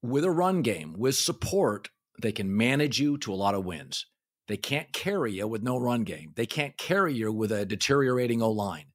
With 0.01 0.23
a 0.23 0.31
run 0.31 0.61
game, 0.61 0.95
with 0.97 1.15
support, 1.15 1.89
they 2.21 2.31
can 2.31 2.55
manage 2.55 2.99
you 2.99 3.17
to 3.19 3.33
a 3.33 3.35
lot 3.35 3.53
of 3.53 3.65
wins. 3.65 4.07
They 4.47 4.57
can't 4.57 4.91
carry 4.93 5.33
you 5.33 5.47
with 5.47 5.61
no 5.61 5.77
run 5.77 6.03
game. 6.03 6.31
They 6.35 6.45
can't 6.45 6.77
carry 6.77 7.13
you 7.13 7.31
with 7.31 7.51
a 7.51 7.65
deteriorating 7.65 8.41
O 8.41 8.49
line. 8.49 8.85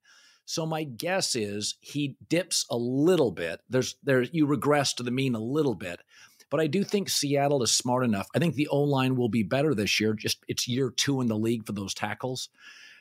So 0.45 0.65
my 0.65 0.83
guess 0.83 1.35
is 1.35 1.75
he 1.79 2.17
dips 2.29 2.65
a 2.69 2.77
little 2.77 3.31
bit. 3.31 3.61
There's 3.69 3.95
there 4.03 4.23
you 4.23 4.45
regress 4.45 4.93
to 4.95 5.03
the 5.03 5.11
mean 5.11 5.35
a 5.35 5.39
little 5.39 5.75
bit. 5.75 6.01
But 6.49 6.59
I 6.59 6.67
do 6.67 6.83
think 6.83 7.09
Seattle 7.09 7.63
is 7.63 7.71
smart 7.71 8.03
enough. 8.03 8.27
I 8.35 8.39
think 8.39 8.55
the 8.55 8.67
O 8.67 8.81
line 8.81 9.15
will 9.15 9.29
be 9.29 9.43
better 9.43 9.73
this 9.73 9.99
year. 9.99 10.13
Just 10.13 10.43
it's 10.47 10.67
year 10.67 10.91
two 10.91 11.21
in 11.21 11.27
the 11.27 11.37
league 11.37 11.65
for 11.65 11.73
those 11.73 11.93
tackles. 11.93 12.49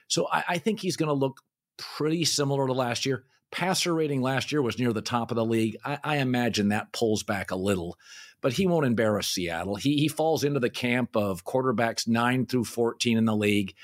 So 0.08 0.26
I, 0.32 0.44
I 0.48 0.58
think 0.58 0.80
he's 0.80 0.96
going 0.96 1.08
to 1.08 1.12
look 1.12 1.40
pretty 1.76 2.24
similar 2.24 2.66
to 2.66 2.72
last 2.72 3.04
year. 3.04 3.24
Passer 3.50 3.92
rating 3.92 4.22
last 4.22 4.52
year 4.52 4.62
was 4.62 4.78
near 4.78 4.94
the 4.94 5.02
top 5.02 5.30
of 5.30 5.36
the 5.36 5.44
league. 5.44 5.76
I, 5.84 5.98
I 6.02 6.16
imagine 6.18 6.68
that 6.68 6.92
pulls 6.92 7.22
back 7.22 7.50
a 7.50 7.56
little 7.56 7.98
but 8.42 8.52
he 8.52 8.66
won't 8.66 8.84
embarrass 8.84 9.28
Seattle. 9.28 9.76
He 9.76 9.96
he 9.96 10.08
falls 10.08 10.44
into 10.44 10.60
the 10.60 10.68
camp 10.68 11.16
of 11.16 11.44
quarterbacks 11.44 12.06
nine 12.06 12.44
through 12.44 12.64
fourteen 12.64 13.16
in 13.16 13.24
the 13.24 13.36
league. 13.36 13.74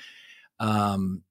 Um, 0.59 1.23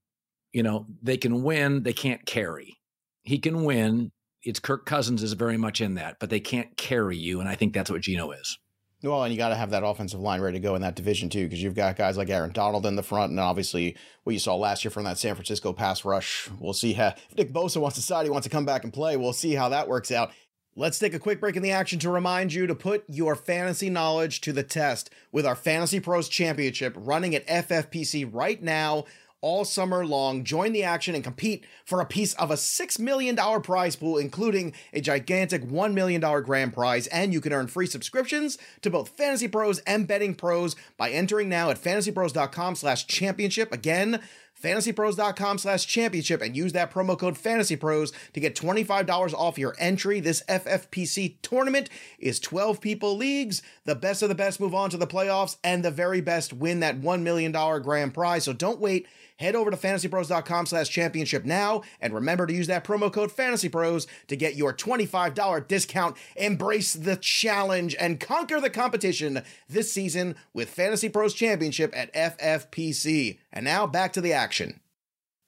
you 0.59 0.65
know, 0.65 0.87
they 1.01 1.17
can 1.17 1.45
win, 1.45 1.85
they 1.85 1.93
can't 1.93 2.27
carry. 2.27 2.81
He 3.23 3.39
can 3.39 3.63
win. 3.63 4.11
It's 4.43 4.59
Kirk 4.59 4.87
Cousins 4.87 5.23
is 5.23 5.35
very 5.35 5.57
much 5.57 5.81
in 5.81 5.95
that, 5.95 6.17
but 6.19 6.31
they 6.31 6.41
can't 6.41 6.77
carry 6.77 7.17
you, 7.17 7.39
and 7.39 7.49
I 7.49 7.55
think 7.55 7.73
that's 7.73 7.93
what 7.93 8.01
Geno 8.01 8.33
is. 8.33 8.59
Well, 9.05 9.23
and 9.23 9.33
you 9.33 9.39
got 9.39 9.51
to 9.51 9.55
have 9.55 9.71
that 9.71 9.85
offensive 9.85 10.19
line 10.19 10.41
ready 10.41 10.59
to 10.59 10.61
go 10.61 10.75
in 10.75 10.83
that 10.83 10.97
division 10.97 11.29
too, 11.29 11.45
because 11.45 11.63
you've 11.63 11.77
got 11.77 11.95
guys 11.95 12.17
like 12.17 12.29
Aaron 12.29 12.51
Donald 12.51 12.87
in 12.87 12.97
the 12.97 13.05
front, 13.05 13.31
and 13.31 13.39
obviously 13.39 13.97
what 14.25 14.33
you 14.33 14.41
saw 14.41 14.57
last 14.57 14.85
year 14.85 14.91
from 14.91 15.05
that 15.05 15.17
San 15.17 15.37
Francisco 15.37 15.73
pass 15.73 16.05
rush. 16.05 16.51
We'll 16.59 16.73
see 16.73 16.95
how 16.95 17.15
if 17.31 17.37
Nick 17.37 17.53
Bosa 17.53 17.81
wants 17.81 17.95
to 17.95 18.01
decide 18.01 18.25
he 18.25 18.31
wants 18.31 18.47
to 18.47 18.51
come 18.51 18.65
back 18.65 18.83
and 18.83 18.93
play. 18.93 19.17
We'll 19.17 19.33
see 19.33 19.55
how 19.55 19.69
that 19.69 19.87
works 19.87 20.11
out. 20.11 20.33
Let's 20.75 20.99
take 20.99 21.15
a 21.15 21.21
quick 21.21 21.39
break 21.39 21.55
in 21.55 21.63
the 21.63 21.71
action 21.71 22.01
to 22.01 22.11
remind 22.11 22.53
you 22.53 22.67
to 22.67 22.75
put 22.75 23.05
your 23.07 23.37
fantasy 23.37 23.91
knowledge 23.91 24.41
to 24.41 24.53
the 24.53 24.65
test 24.65 25.11
with 25.31 25.47
our 25.47 25.57
Fantasy 25.57 26.01
Pros 26.01 26.29
Championship 26.29 26.95
running 26.97 27.37
at 27.37 27.47
FFPC 27.47 28.29
right 28.33 28.61
now 28.61 29.05
all 29.41 29.65
summer 29.65 30.05
long. 30.05 30.45
Join 30.45 30.73
the 30.73 30.85
action 30.85 31.15
and 31.15 31.25
compete 31.25 31.65
for 31.85 32.01
a 32.01 32.07
piece 32.07 32.35
of 32.35 32.51
a 32.51 32.55
$6 32.55 32.99
million 32.99 33.37
prize 33.63 33.97
pool, 33.97 34.19
including 34.19 34.73
a 34.93 35.01
gigantic 35.01 35.65
$1 35.65 35.93
million 35.95 36.21
grand 36.43 36.73
prize. 36.73 37.07
And 37.09 37.33
you 37.33 37.41
can 37.41 37.53
earn 37.53 37.69
free 37.69 37.87
subscriptions 37.87 38.59
to 38.83 38.91
both 38.91 39.11
Fantasy 39.11 39.49
Pros 39.49 39.79
and 39.81 40.07
Betting 40.07 40.35
Pros 40.35 40.77
by 40.97 41.11
entering 41.11 41.49
now 41.49 41.71
at 41.71 41.81
fantasypros.com 41.81 42.75
slash 42.75 43.07
championship. 43.07 43.73
Again, 43.73 44.21
fantasypros.com 44.63 45.59
slash 45.59 45.87
championship 45.87 46.43
and 46.43 46.57
use 46.57 46.73
that 46.73 46.91
promo 46.91 47.19
code 47.19 47.37
fantasypros 47.37 48.13
to 48.33 48.41
get 48.41 48.57
$25 48.57 49.35
off 49.35 49.59
your 49.59 49.75
entry. 49.79 50.21
This 50.21 50.43
FFPC 50.49 51.37
tournament 51.43 51.89
is 52.19 52.41
12 52.41 52.81
people 52.81 53.17
leagues. 53.17 53.63
The 53.85 53.95
best 53.95 54.23
of 54.23 54.29
the 54.29 54.35
best 54.35 54.61
move 54.61 54.75
on 54.75 54.91
to 54.91 54.97
the 54.97 55.07
playoffs 55.07 55.57
and 55.63 55.85
the 55.85 55.91
very 55.91 56.21
best 56.21 56.53
win 56.53 56.81
that 56.81 57.01
$1 57.01 57.23
million 57.23 57.53
grand 57.53 58.15
prize. 58.15 58.45
So 58.45 58.53
don't 58.53 58.81
wait. 58.81 59.07
Head 59.39 59.55
over 59.55 59.71
to 59.71 59.77
fantasypros.com 59.77 60.67
slash 60.67 60.89
championship 60.89 61.45
now 61.45 61.83
and 62.01 62.13
remember 62.13 62.47
to 62.47 62.53
use 62.53 62.67
that 62.67 62.85
promo 62.85 63.13
code 63.13 63.31
fantasypros 63.31 64.09
to 64.27 64.37
get 64.37 64.57
your 64.57 64.75
$25 64.75 65.69
discount. 65.69 66.17
Embrace 66.35 66.93
the 66.95 67.17
challenge 67.17 67.95
and 68.01 68.19
conquer 68.19 68.61
the 68.61 68.69
competition 68.69 69.43
this 69.69 69.93
season 69.93 70.35
with 70.53 70.69
Fantasy 70.69 71.09
Pros 71.09 71.35
Championship 71.35 71.93
at 71.97 72.13
FFPC. 72.15 73.39
And 73.53 73.65
now 73.65 73.87
back 73.87 74.13
to 74.15 74.21
the 74.21 74.33
action. 74.33 74.81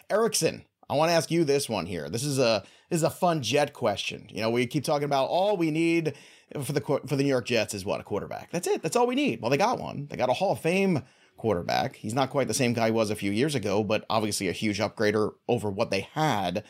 Erickson, 0.08 0.64
I 0.88 0.94
want 0.94 1.10
to 1.10 1.14
ask 1.14 1.30
you 1.30 1.44
this 1.44 1.68
one 1.68 1.86
here. 1.86 2.08
This 2.08 2.24
is 2.24 2.38
a 2.38 2.62
this 2.90 2.98
is 2.98 3.04
a 3.04 3.10
fun 3.10 3.42
Jet 3.42 3.72
question. 3.72 4.26
You 4.30 4.40
know, 4.40 4.50
we 4.50 4.66
keep 4.66 4.84
talking 4.84 5.04
about 5.04 5.26
all 5.26 5.56
we 5.56 5.70
need 5.70 6.14
for 6.62 6.72
the 6.72 6.80
for 6.80 7.16
the 7.16 7.22
New 7.22 7.28
York 7.28 7.46
Jets 7.46 7.74
is 7.74 7.84
what 7.84 8.00
a 8.00 8.04
quarterback. 8.04 8.50
That's 8.50 8.66
it. 8.66 8.82
That's 8.82 8.96
all 8.96 9.06
we 9.06 9.14
need. 9.14 9.40
Well, 9.40 9.50
they 9.50 9.56
got 9.56 9.78
one. 9.78 10.06
They 10.10 10.16
got 10.16 10.28
a 10.28 10.32
Hall 10.32 10.52
of 10.52 10.60
Fame 10.60 11.02
quarterback. 11.40 11.96
He's 11.96 12.14
not 12.14 12.30
quite 12.30 12.48
the 12.48 12.54
same 12.54 12.74
guy 12.74 12.86
he 12.86 12.92
was 12.92 13.10
a 13.10 13.16
few 13.16 13.32
years 13.32 13.54
ago, 13.54 13.82
but 13.82 14.04
obviously 14.10 14.46
a 14.48 14.52
huge 14.52 14.78
upgrader 14.78 15.32
over 15.48 15.70
what 15.70 15.90
they 15.90 16.08
had. 16.12 16.62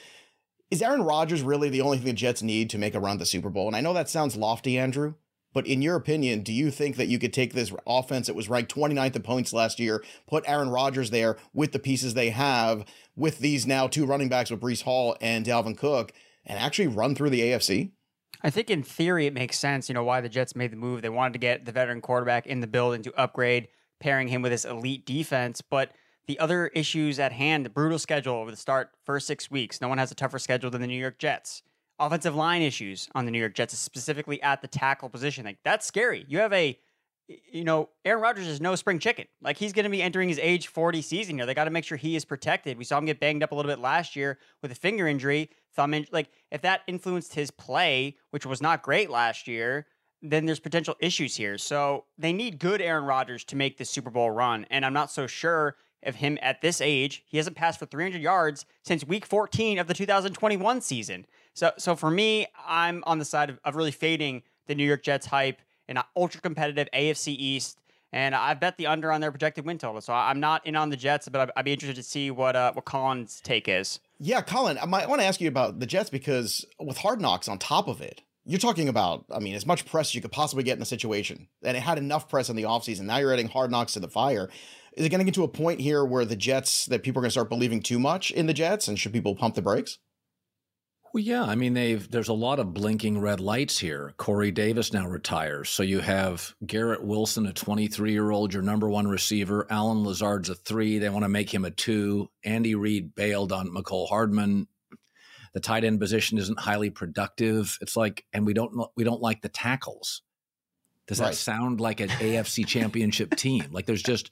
Is 0.71 0.81
Aaron 0.81 1.03
Rodgers 1.03 1.43
really 1.43 1.69
the 1.69 1.81
only 1.81 1.99
thing 1.99 2.07
the 2.07 2.12
Jets 2.12 2.43
need 2.43 2.71
to 2.71 2.79
make 2.79 2.95
a 2.95 3.00
run 3.00 3.19
the 3.19 3.27
Super 3.27 3.50
Bowl? 3.50 3.67
And 3.67 3.75
I 3.75 3.81
know 3.81 3.93
that 3.93 4.09
sounds 4.09 4.37
lofty, 4.37 4.79
Andrew, 4.79 5.15
but 5.53 5.67
in 5.67 5.83
your 5.83 5.97
opinion, 5.97 6.43
do 6.43 6.53
you 6.53 6.71
think 6.71 6.97
that 6.97 7.09
you 7.09 7.19
could 7.19 7.33
take 7.33 7.53
this 7.53 7.73
offense 7.87 8.29
that 8.29 8.37
was 8.37 8.49
ranked 8.49 8.73
29th 8.73 9.17
in 9.17 9.23
points 9.23 9.53
last 9.53 9.81
year, 9.81 10.05
put 10.29 10.45
Aaron 10.47 10.71
Rodgers 10.71 11.11
there 11.11 11.37
with 11.53 11.73
the 11.73 11.81
pieces 11.81 12.15
they 12.15 12.31
have, 12.31 12.85
with 13.17 13.41
these 13.41 13.67
now 13.67 13.89
two 13.89 14.07
running 14.07 14.29
backs 14.29 14.50
with 14.50 14.61
Breece 14.61 14.83
Hall 14.83 15.17
and 15.21 15.45
Dalvin 15.45 15.77
Cook, 15.77 16.12
and 16.47 16.59
actually 16.59 16.87
run 16.87 17.17
through 17.17 17.31
the 17.31 17.41
AFC? 17.41 17.91
I 18.43 18.50
think 18.50 18.71
in 18.71 18.83
theory 18.83 19.27
it 19.27 19.35
makes 19.35 19.59
sense, 19.59 19.89
you 19.89 19.95
know, 19.95 20.05
why 20.05 20.21
the 20.21 20.29
Jets 20.29 20.55
made 20.55 20.73
the 20.73 20.77
move. 20.77 21.03
They 21.03 21.09
wanted 21.09 21.35
to 21.35 21.41
get 21.41 21.65
the 21.65 21.73
veteran 21.73 22.00
quarterback 22.00 22.47
in 22.47 22.61
the 22.61 22.67
building 22.67 23.03
to 23.03 23.21
upgrade, 23.21 23.69
pairing 24.00 24.28
him 24.28 24.42
with 24.42 24.52
this 24.52 24.64
elite 24.64 25.07
defense. 25.07 25.61
But 25.61 25.92
the 26.26 26.38
other 26.38 26.69
issues 26.69 27.19
at 27.19 27.33
hand, 27.33 27.64
the 27.64 27.71
brutal 27.71 27.99
schedule 27.99 28.35
over 28.35 28.50
the 28.50 28.57
start 28.57 28.90
first 29.04 29.26
six 29.26 29.50
weeks. 29.50 29.80
No 29.80 29.88
one 29.88 29.99
has 29.99 30.11
a 30.11 30.14
tougher 30.14 30.38
schedule 30.38 30.71
than 30.71 30.80
the 30.80 30.87
New 30.87 31.00
York 31.00 31.19
Jets. 31.19 31.62
Offensive 31.99 32.35
line 32.35 32.62
issues 32.62 33.09
on 33.14 33.26
the 33.26 33.30
New 33.30 33.38
York 33.38 33.54
Jets, 33.54 33.76
specifically 33.76 34.42
at 34.42 34.62
the 34.62 34.69
tackle 34.69 35.09
position. 35.09 35.45
Like 35.45 35.59
that's 35.64 35.87
scary. 35.87 36.25
You 36.28 36.38
have 36.38 36.52
a 36.52 36.78
you 37.52 37.64
know, 37.64 37.88
Aaron 38.04 38.23
Rodgers 38.23 38.47
is 38.47 38.61
no 38.61 38.75
spring 38.75 38.99
chicken. 38.99 39.26
Like 39.40 39.57
he's 39.57 39.73
going 39.73 39.85
to 39.85 39.90
be 39.90 40.02
entering 40.02 40.28
his 40.28 40.38
age 40.38 40.66
40 40.66 41.02
season 41.02 41.37
here. 41.37 41.47
They 41.47 41.54
got 41.54 41.64
to 41.64 41.71
make 41.71 41.85
sure 41.85 41.97
he 41.97 42.16
is 42.16 42.25
protected. 42.25 42.78
We 42.78 42.85
saw 42.85 42.99
him 42.99 43.07
get 43.07 43.21
banged 43.21 43.42
up 43.42 43.52
a 43.52 43.54
little 43.54 43.71
bit 43.71 43.78
last 43.78 44.16
year 44.16 44.38
with 44.62 44.73
a 44.73 44.75
finger 44.75 45.07
injury, 45.07 45.50
thumb 45.75 45.95
injury. 45.95 46.11
Like 46.12 46.30
if 46.50 46.62
that 46.62 46.80
influenced 46.87 47.35
his 47.35 47.50
play, 47.50 48.16
which 48.30 48.47
was 48.47 48.61
not 48.61 48.83
great 48.83 49.11
last 49.11 49.47
year, 49.47 49.87
then 50.23 50.47
there's 50.47 50.61
potential 50.61 50.95
issues 51.00 51.37
here. 51.37 51.59
So 51.59 52.05
they 52.19 52.33
need 52.33 52.59
good 52.59 52.83
Aaron 52.83 53.05
Rodgers 53.05 53.45
to 53.45 53.57
make 53.57 53.79
the 53.79 53.85
Super 53.85 54.11
Bowl 54.11 54.31
run. 54.31 54.67
And 54.71 54.85
I'm 54.85 54.93
not 54.93 55.11
so 55.11 55.27
sure 55.27 55.77
of 56.03 56.17
him 56.17 56.39
at 56.41 56.61
this 56.61 56.81
age. 56.81 57.25
He 57.27 57.37
hasn't 57.37 57.57
passed 57.57 57.79
for 57.79 57.87
300 57.87 58.21
yards 58.21 58.65
since 58.83 59.05
week 59.05 59.27
14 59.27 59.79
of 59.79 59.87
the 59.87 59.95
2021 59.95 60.81
season. 60.81 61.27
So, 61.55 61.73
so 61.79 61.97
for 61.97 62.11
me, 62.11 62.47
I'm 62.67 63.03
on 63.07 63.19
the 63.19 63.25
side 63.25 63.50
of, 63.50 63.59
of 63.65 63.77
really 63.77 63.91
fading 63.91 64.43
the 64.67 64.75
New 64.75 64.85
York 64.85 65.03
Jets 65.03 65.27
hype 65.27 65.61
in 65.89 65.97
an 65.97 66.05
ultra 66.17 66.41
competitive 66.41 66.89
AFC 66.95 67.29
East. 67.37 67.79
And 68.12 68.35
I 68.35 68.55
bet 68.55 68.77
the 68.77 68.89
under 68.89 69.12
on 69.12 69.21
their 69.21 69.31
projected 69.31 69.65
win 69.65 69.79
total. 69.79 70.00
So 70.00 70.12
I'm 70.12 70.41
not 70.41 70.67
in 70.67 70.75
on 70.75 70.91
the 70.91 70.97
Jets, 70.97 71.29
but 71.29 71.53
I'd 71.57 71.65
be 71.65 71.73
interested 71.73 71.97
to 71.97 72.09
see 72.09 72.31
what 72.31 72.57
uh, 72.57 72.73
what 72.73 72.85
Colin's 72.85 73.41
take 73.41 73.69
is. 73.69 74.00
Yeah, 74.19 74.43
Colin, 74.43 74.79
I, 74.79 74.87
might, 74.87 75.09
want 75.09 75.21
to 75.21 75.27
ask 75.27 75.41
you 75.41 75.49
about 75.49 75.79
the 75.79 75.87
Jets 75.87 76.11
because 76.11 76.67
with 76.79 76.99
Hard 76.99 77.21
Knocks 77.21 77.49
on 77.49 77.59
top 77.59 77.89
of 77.89 78.00
it, 78.00 78.23
you're 78.45 78.59
talking 78.59 78.89
about, 78.89 79.25
I 79.31 79.39
mean, 79.39 79.55
as 79.55 79.67
much 79.67 79.87
press 79.87 80.11
as 80.11 80.15
you 80.15 80.21
could 80.21 80.33
possibly 80.33 80.65
get 80.65 80.77
in 80.77 80.83
a 80.83 80.87
situation. 80.87 81.49
And 81.63 81.77
it 81.77 81.81
had 81.81 81.99
enough 81.99 82.29
press 82.29 82.49
in 82.49 82.57
the 82.57 82.63
offseason. 82.65 83.03
Now 83.03 83.19
you're 83.19 83.33
adding 83.33 83.49
Hard 83.49 83.71
Knocks 83.71 83.95
to 83.95 84.01
the 84.01 84.09
fire. 84.09 84.49
Is 84.95 85.07
it 85.07 85.11
going 85.11 85.21
to 85.21 85.25
get 85.25 85.35
to 85.35 85.45
a 85.45 85.49
point 85.49 85.81
here 85.81 86.05
where 86.05 86.25
the 86.25 86.37
Jets 86.37 86.87
that 86.87 87.03
people 87.03 87.21
are 87.21 87.23
going 87.23 87.29
to 87.29 87.33
start 87.33 87.49
believing 87.49 87.81
too 87.81 87.99
much 87.99 88.31
in 88.31 88.47
the 88.47 88.55
Jets, 88.55 88.89
and 88.89 88.99
should 88.99 89.13
people 89.13 89.37
pump 89.37 89.55
the 89.55 89.63
brakes? 89.63 89.99
Well, 91.13 91.23
yeah. 91.23 91.43
I 91.43 91.57
mean, 91.57 91.75
they've 91.75 92.09
there's 92.09 92.29
a 92.29 92.35
lot 92.35 92.61
of 92.61 92.73
blinking 92.73 93.21
red 93.21 93.41
lights 93.41 93.79
here. 93.79 94.15
Corey 94.17 94.53
Davis 94.53 94.93
now 94.93 95.09
retires, 95.09 95.69
so 95.69 95.83
you 95.83 96.01
have 96.01 96.55
Garrett 96.65 97.05
Wilson, 97.05 97.47
a 97.47 97.53
23 97.53 98.13
year 98.13 98.31
old, 98.31 98.53
your 98.53 98.63
number 98.63 98.89
one 98.89 99.09
receiver. 99.09 99.67
Allen 99.71 100.05
Lazard's 100.05 100.51
a 100.51 100.55
three. 100.55 100.99
They 100.99 101.09
want 101.09 101.25
to 101.25 101.29
make 101.29 101.53
him 101.53 101.65
a 101.65 101.71
two. 101.71 102.31
Andy 102.45 102.75
Reid 102.75 103.15
bailed 103.15 103.53
on 103.53 103.71
Mecole 103.71 104.09
Hardman. 104.09 104.69
The 105.52 105.61
tight 105.61 105.85
end 105.85 106.00
position 106.00 106.38
isn't 106.38 106.61
highly 106.61 106.90
productive. 106.90 107.78
It's 107.80 107.97
like, 107.97 108.25
and 108.33 108.47
we 108.47 108.54
don't 108.54 108.73
we 108.97 109.04
don't 109.04 109.21
like 109.21 109.42
the 109.42 109.49
tackles. 109.49 110.23
Does 111.11 111.19
right. 111.19 111.30
that 111.30 111.37
sound 111.37 111.80
like 111.80 111.99
an 111.99 112.09
AFC 112.09 112.64
championship 112.69 113.35
team? 113.35 113.66
Like 113.73 113.87
there's 113.87 114.02
just, 114.02 114.30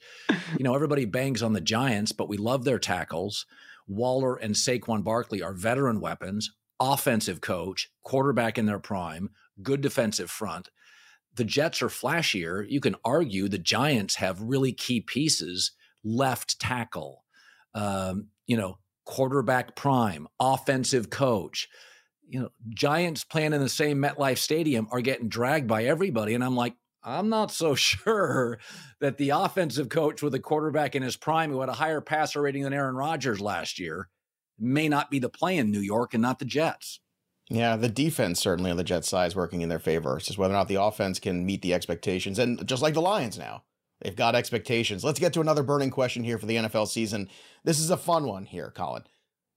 you 0.57 0.63
know, 0.63 0.75
everybody 0.75 1.03
bangs 1.03 1.43
on 1.43 1.51
the 1.51 1.59
Giants, 1.59 2.13
but 2.13 2.29
we 2.29 2.37
love 2.37 2.63
their 2.63 2.79
tackles. 2.79 3.45
Waller 3.85 4.37
and 4.37 4.55
Saquon 4.55 5.03
Barkley 5.03 5.41
are 5.41 5.53
veteran 5.53 5.99
weapons, 5.99 6.51
offensive 6.79 7.41
coach, 7.41 7.91
quarterback 8.03 8.57
in 8.57 8.65
their 8.65 8.79
prime, 8.79 9.31
good 9.61 9.81
defensive 9.81 10.31
front. 10.31 10.69
The 11.35 11.43
Jets 11.43 11.81
are 11.81 11.89
flashier. 11.89 12.65
You 12.69 12.79
can 12.79 12.95
argue 13.03 13.49
the 13.49 13.57
Giants 13.57 14.15
have 14.15 14.41
really 14.41 14.71
key 14.71 15.01
pieces 15.01 15.73
left 16.03 16.59
tackle, 16.59 17.25
um, 17.73 18.27
you 18.47 18.55
know, 18.55 18.77
quarterback 19.09 19.75
prime, 19.75 20.27
offensive 20.39 21.09
coach 21.09 21.67
you 22.29 22.39
know, 22.39 22.49
Giants 22.69 23.23
playing 23.23 23.53
in 23.53 23.61
the 23.61 23.69
same 23.69 23.97
MetLife 23.97 24.37
Stadium 24.37 24.87
are 24.91 25.01
getting 25.01 25.29
dragged 25.29 25.67
by 25.67 25.85
everybody. 25.85 26.35
And 26.35 26.43
I'm 26.43 26.55
like, 26.55 26.75
I'm 27.03 27.29
not 27.29 27.51
so 27.51 27.75
sure 27.75 28.59
that 29.01 29.17
the 29.17 29.31
offensive 29.31 29.89
coach 29.89 30.21
with 30.21 30.35
a 30.35 30.39
quarterback 30.39 30.95
in 30.95 31.03
his 31.03 31.17
prime 31.17 31.51
who 31.51 31.59
had 31.59 31.69
a 31.69 31.73
higher 31.73 32.01
passer 32.01 32.41
rating 32.41 32.63
than 32.63 32.73
Aaron 32.73 32.95
Rodgers 32.95 33.41
last 33.41 33.79
year 33.79 34.09
may 34.59 34.87
not 34.87 35.09
be 35.09 35.19
the 35.19 35.29
play 35.29 35.57
in 35.57 35.71
New 35.71 35.79
York 35.79 36.13
and 36.13 36.21
not 36.21 36.39
the 36.39 36.45
Jets. 36.45 36.99
Yeah, 37.49 37.77
the 37.77 37.89
defense 37.89 38.39
certainly 38.39 38.69
on 38.69 38.77
the 38.77 38.83
Jets 38.83 39.09
side 39.09 39.27
is 39.27 39.35
working 39.35 39.61
in 39.61 39.69
their 39.69 39.79
favor. 39.79 40.17
It's 40.17 40.27
just 40.27 40.37
whether 40.37 40.53
or 40.53 40.57
not 40.57 40.67
the 40.67 40.81
offense 40.81 41.19
can 41.19 41.45
meet 41.47 41.63
the 41.63 41.73
expectations. 41.73 42.37
And 42.37 42.65
just 42.67 42.83
like 42.83 42.93
the 42.93 43.01
Lions 43.01 43.39
now, 43.39 43.63
they've 44.01 44.15
got 44.15 44.35
expectations. 44.35 45.03
Let's 45.03 45.19
get 45.19 45.33
to 45.33 45.41
another 45.41 45.63
burning 45.63 45.89
question 45.89 46.23
here 46.23 46.37
for 46.37 46.45
the 46.45 46.55
NFL 46.55 46.87
season. 46.87 47.29
This 47.63 47.79
is 47.79 47.89
a 47.89 47.97
fun 47.97 48.25
one 48.25 48.45
here, 48.45 48.71
Colin. 48.75 49.03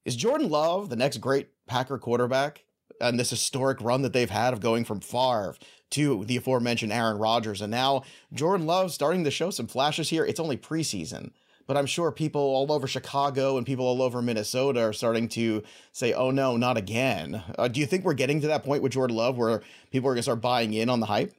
Is 0.05 0.17
Jordan 0.17 0.49
Love 0.49 0.89
the 0.89 0.97
next 0.97 1.19
great 1.19 1.49
Packer 1.67 1.99
quarterback? 1.99 2.65
And 3.01 3.19
this 3.19 3.31
historic 3.31 3.81
run 3.81 4.03
that 4.03 4.13
they've 4.13 4.31
had 4.31 4.53
of 4.53 4.61
going 4.61 4.85
from 4.85 5.01
Favre 5.01 5.57
to 5.91 6.25
the 6.25 6.37
aforementioned 6.37 6.93
Aaron 6.93 7.19
Rodgers. 7.19 7.61
And 7.61 7.71
now 7.71 8.03
Jordan 8.33 8.67
Love 8.67 8.93
starting 8.93 9.25
to 9.25 9.31
show 9.31 9.51
some 9.51 9.67
flashes 9.67 10.09
here. 10.09 10.25
It's 10.25 10.41
only 10.41 10.57
preseason, 10.57 11.31
but 11.67 11.77
I'm 11.77 11.87
sure 11.87 12.11
people 12.13 12.41
all 12.41 12.71
over 12.73 12.87
Chicago 12.87 13.57
and 13.57 13.67
people 13.67 13.87
all 13.87 14.03
over 14.03 14.23
Minnesota 14.23 14.83
are 14.83 14.93
starting 14.93 15.29
to 15.31 15.63
say, 15.93 16.13
oh 16.13 16.31
no, 16.31 16.57
not 16.57 16.77
again. 16.77 17.43
Uh, 17.59 17.69
do 17.69 17.81
you 17.81 17.87
think 17.87 18.05
we're 18.05 18.15
getting 18.15 18.41
to 18.41 18.47
that 18.49 18.65
point 18.65 18.83
with 18.83 18.93
Jordan 18.93 19.17
Love 19.17 19.37
where 19.37 19.63
people 19.91 20.09
are 20.09 20.13
going 20.13 20.19
to 20.19 20.23
start 20.23 20.41
buying 20.41 20.73
in 20.75 20.89
on 20.89 21.01
the 21.01 21.07
hype? 21.07 21.33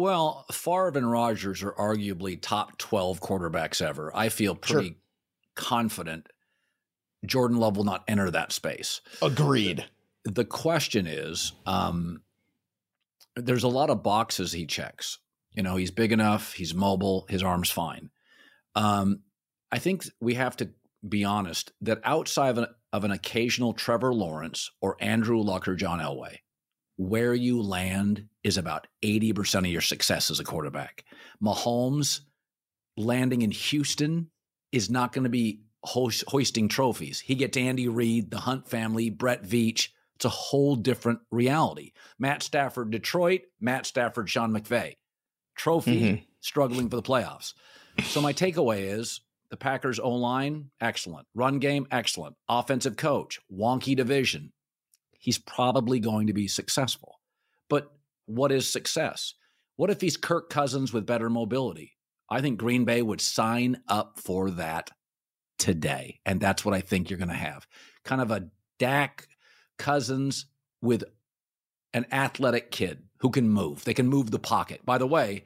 Well, 0.00 0.46
Favre 0.50 0.96
and 0.96 1.10
Rodgers 1.10 1.62
are 1.62 1.72
arguably 1.72 2.40
top 2.40 2.78
12 2.78 3.20
quarterbacks 3.20 3.82
ever. 3.82 4.10
I 4.16 4.30
feel 4.30 4.54
pretty 4.54 4.88
sure. 4.88 4.96
confident 5.56 6.26
Jordan 7.26 7.58
Love 7.58 7.76
will 7.76 7.84
not 7.84 8.04
enter 8.08 8.30
that 8.30 8.50
space. 8.50 9.02
Agreed. 9.20 9.84
The 10.24 10.46
question 10.46 11.06
is 11.06 11.52
um, 11.66 12.22
there's 13.36 13.62
a 13.62 13.68
lot 13.68 13.90
of 13.90 14.02
boxes 14.02 14.52
he 14.52 14.64
checks. 14.64 15.18
You 15.52 15.62
know, 15.62 15.76
he's 15.76 15.90
big 15.90 16.12
enough, 16.12 16.54
he's 16.54 16.72
mobile, 16.72 17.26
his 17.28 17.42
arm's 17.42 17.70
fine. 17.70 18.08
Um, 18.74 19.20
I 19.70 19.80
think 19.80 20.04
we 20.18 20.32
have 20.32 20.56
to 20.56 20.70
be 21.06 21.24
honest 21.24 21.72
that 21.82 22.00
outside 22.04 22.48
of 22.48 22.58
an, 22.58 22.66
of 22.94 23.04
an 23.04 23.10
occasional 23.10 23.74
Trevor 23.74 24.14
Lawrence 24.14 24.70
or 24.80 24.96
Andrew 24.98 25.42
Luck 25.42 25.68
or 25.68 25.74
John 25.74 25.98
Elway, 25.98 26.36
where 26.96 27.34
you 27.34 27.60
land 27.60 28.29
is 28.42 28.56
about 28.56 28.86
80% 29.02 29.60
of 29.60 29.66
your 29.66 29.80
success 29.80 30.30
as 30.30 30.40
a 30.40 30.44
quarterback. 30.44 31.04
Mahomes 31.42 32.20
landing 32.96 33.42
in 33.42 33.50
Houston 33.50 34.30
is 34.72 34.90
not 34.90 35.12
going 35.12 35.24
to 35.24 35.30
be 35.30 35.62
hoist, 35.84 36.24
hoisting 36.28 36.68
trophies. 36.68 37.20
He 37.20 37.34
gets 37.34 37.56
Andy 37.56 37.88
Reid, 37.88 38.30
the 38.30 38.38
Hunt 38.38 38.68
family, 38.68 39.10
Brett 39.10 39.42
Veach. 39.44 39.88
It's 40.16 40.24
a 40.24 40.30
whole 40.30 40.76
different 40.76 41.20
reality. 41.30 41.92
Matt 42.18 42.42
Stafford, 42.42 42.90
Detroit, 42.90 43.42
Matt 43.60 43.86
Stafford, 43.86 44.28
Sean 44.28 44.52
McVay. 44.52 44.94
Trophy, 45.56 46.00
mm-hmm. 46.00 46.22
struggling 46.40 46.88
for 46.88 46.96
the 46.96 47.02
playoffs. 47.02 47.54
So 48.04 48.20
my 48.20 48.32
takeaway 48.32 48.98
is 48.98 49.20
the 49.50 49.56
Packers 49.56 49.98
O 49.98 50.10
line, 50.10 50.70
excellent. 50.80 51.26
Run 51.34 51.58
game, 51.58 51.86
excellent. 51.90 52.36
Offensive 52.48 52.96
coach, 52.96 53.40
wonky 53.52 53.96
division. 53.96 54.52
He's 55.18 55.38
probably 55.38 56.00
going 56.00 56.28
to 56.28 56.32
be 56.32 56.48
successful. 56.48 57.20
But 57.68 57.92
what 58.30 58.52
is 58.52 58.70
success? 58.70 59.34
What 59.76 59.90
if 59.90 60.00
he's 60.00 60.16
Kirk 60.16 60.50
Cousins 60.50 60.92
with 60.92 61.06
better 61.06 61.30
mobility? 61.30 61.96
I 62.28 62.40
think 62.40 62.58
Green 62.58 62.84
Bay 62.84 63.02
would 63.02 63.20
sign 63.20 63.80
up 63.88 64.18
for 64.18 64.50
that 64.52 64.90
today. 65.58 66.20
And 66.24 66.40
that's 66.40 66.64
what 66.64 66.74
I 66.74 66.80
think 66.80 67.10
you're 67.10 67.18
going 67.18 67.28
to 67.28 67.34
have. 67.34 67.66
Kind 68.04 68.20
of 68.20 68.30
a 68.30 68.48
Dak 68.78 69.26
Cousins 69.78 70.46
with 70.80 71.04
an 71.92 72.06
athletic 72.12 72.70
kid 72.70 73.02
who 73.18 73.30
can 73.30 73.48
move. 73.48 73.84
They 73.84 73.94
can 73.94 74.06
move 74.06 74.30
the 74.30 74.38
pocket. 74.38 74.84
By 74.84 74.98
the 74.98 75.06
way, 75.06 75.44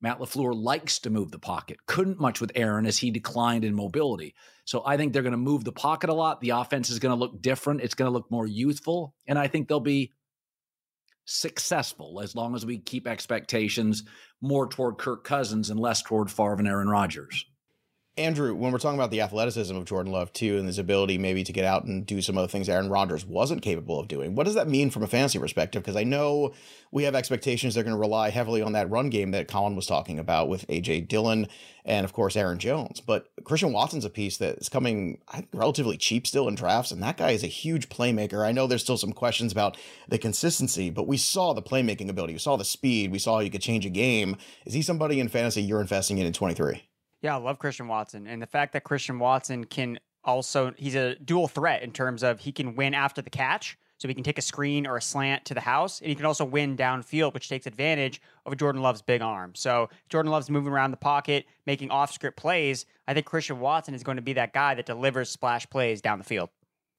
Matt 0.00 0.18
LaFleur 0.18 0.54
likes 0.54 0.98
to 1.00 1.10
move 1.10 1.32
the 1.32 1.38
pocket. 1.38 1.78
Couldn't 1.86 2.20
much 2.20 2.40
with 2.40 2.52
Aaron 2.54 2.86
as 2.86 2.98
he 2.98 3.10
declined 3.10 3.64
in 3.64 3.74
mobility. 3.74 4.34
So 4.64 4.82
I 4.86 4.96
think 4.96 5.12
they're 5.12 5.22
going 5.22 5.32
to 5.32 5.38
move 5.38 5.64
the 5.64 5.72
pocket 5.72 6.10
a 6.10 6.14
lot. 6.14 6.40
The 6.40 6.50
offense 6.50 6.90
is 6.90 6.98
going 6.98 7.14
to 7.14 7.18
look 7.18 7.42
different. 7.42 7.80
It's 7.80 7.94
going 7.94 8.08
to 8.08 8.12
look 8.12 8.30
more 8.30 8.46
youthful. 8.46 9.14
And 9.26 9.38
I 9.38 9.48
think 9.48 9.68
they'll 9.68 9.80
be 9.80 10.12
successful 11.26 12.20
as 12.20 12.34
long 12.34 12.54
as 12.54 12.64
we 12.64 12.78
keep 12.78 13.06
expectations 13.06 14.04
more 14.40 14.66
toward 14.66 14.96
Kirk 14.96 15.24
Cousins 15.24 15.70
and 15.70 15.78
less 15.78 16.02
toward 16.02 16.30
Favre 16.30 16.54
and 16.54 16.68
Aaron 16.68 16.88
Rodgers. 16.88 17.44
Andrew, 18.18 18.54
when 18.54 18.72
we're 18.72 18.78
talking 18.78 18.98
about 18.98 19.10
the 19.10 19.20
athleticism 19.20 19.76
of 19.76 19.84
Jordan 19.84 20.10
Love 20.10 20.32
too, 20.32 20.56
and 20.56 20.66
his 20.66 20.78
ability 20.78 21.18
maybe 21.18 21.44
to 21.44 21.52
get 21.52 21.66
out 21.66 21.84
and 21.84 22.06
do 22.06 22.22
some 22.22 22.38
of 22.38 22.42
the 22.42 22.48
things 22.48 22.66
Aaron 22.66 22.88
Rodgers 22.88 23.26
wasn't 23.26 23.60
capable 23.60 24.00
of 24.00 24.08
doing, 24.08 24.34
what 24.34 24.44
does 24.44 24.54
that 24.54 24.68
mean 24.68 24.88
from 24.88 25.02
a 25.02 25.06
fantasy 25.06 25.38
perspective? 25.38 25.82
Because 25.82 25.96
I 25.96 26.04
know 26.04 26.54
we 26.90 27.02
have 27.02 27.14
expectations 27.14 27.74
they're 27.74 27.84
going 27.84 27.94
to 27.94 28.00
rely 28.00 28.30
heavily 28.30 28.62
on 28.62 28.72
that 28.72 28.88
run 28.88 29.10
game 29.10 29.32
that 29.32 29.48
Colin 29.48 29.76
was 29.76 29.86
talking 29.86 30.18
about 30.18 30.48
with 30.48 30.66
AJ 30.68 31.08
Dillon 31.08 31.46
and 31.84 32.06
of 32.06 32.14
course 32.14 32.36
Aaron 32.36 32.58
Jones. 32.58 33.02
But 33.02 33.28
Christian 33.44 33.74
Watson's 33.74 34.06
a 34.06 34.10
piece 34.10 34.38
that's 34.38 34.70
coming 34.70 35.18
relatively 35.52 35.98
cheap 35.98 36.26
still 36.26 36.48
in 36.48 36.54
drafts, 36.54 36.92
and 36.92 37.02
that 37.02 37.18
guy 37.18 37.32
is 37.32 37.44
a 37.44 37.48
huge 37.48 37.90
playmaker. 37.90 38.46
I 38.46 38.52
know 38.52 38.66
there's 38.66 38.82
still 38.82 38.96
some 38.96 39.12
questions 39.12 39.52
about 39.52 39.76
the 40.08 40.16
consistency, 40.16 40.88
but 40.88 41.06
we 41.06 41.18
saw 41.18 41.52
the 41.52 41.60
playmaking 41.60 42.08
ability, 42.08 42.32
we 42.32 42.38
saw 42.38 42.56
the 42.56 42.64
speed, 42.64 43.12
we 43.12 43.18
saw 43.18 43.40
you 43.40 43.50
could 43.50 43.60
change 43.60 43.84
a 43.84 43.90
game. 43.90 44.38
Is 44.64 44.72
he 44.72 44.80
somebody 44.80 45.20
in 45.20 45.28
fantasy 45.28 45.60
you're 45.60 45.82
investing 45.82 46.16
in 46.16 46.24
in 46.24 46.32
23? 46.32 46.82
Yeah, 47.22 47.34
I 47.34 47.38
love 47.38 47.58
Christian 47.58 47.88
Watson. 47.88 48.26
And 48.26 48.40
the 48.40 48.46
fact 48.46 48.72
that 48.74 48.84
Christian 48.84 49.18
Watson 49.18 49.64
can 49.64 49.98
also, 50.24 50.74
he's 50.76 50.94
a 50.94 51.14
dual 51.16 51.48
threat 51.48 51.82
in 51.82 51.92
terms 51.92 52.22
of 52.22 52.40
he 52.40 52.52
can 52.52 52.74
win 52.74 52.94
after 52.94 53.22
the 53.22 53.30
catch. 53.30 53.78
So 53.98 54.08
he 54.08 54.14
can 54.14 54.24
take 54.24 54.36
a 54.36 54.42
screen 54.42 54.86
or 54.86 54.98
a 54.98 55.02
slant 55.02 55.46
to 55.46 55.54
the 55.54 55.60
house, 55.62 56.00
and 56.00 56.10
he 56.10 56.14
can 56.14 56.26
also 56.26 56.44
win 56.44 56.76
downfield, 56.76 57.32
which 57.32 57.48
takes 57.48 57.66
advantage 57.66 58.20
of 58.44 58.54
Jordan 58.58 58.82
Love's 58.82 59.00
big 59.00 59.22
arm. 59.22 59.54
So 59.54 59.88
Jordan 60.10 60.30
Love's 60.30 60.50
moving 60.50 60.70
around 60.70 60.90
the 60.90 60.98
pocket, 60.98 61.46
making 61.64 61.90
off 61.90 62.12
script 62.12 62.36
plays. 62.36 62.84
I 63.08 63.14
think 63.14 63.24
Christian 63.24 63.58
Watson 63.58 63.94
is 63.94 64.02
going 64.02 64.16
to 64.16 64.22
be 64.22 64.34
that 64.34 64.52
guy 64.52 64.74
that 64.74 64.84
delivers 64.84 65.30
splash 65.30 65.66
plays 65.70 66.02
down 66.02 66.18
the 66.18 66.24
field. 66.24 66.50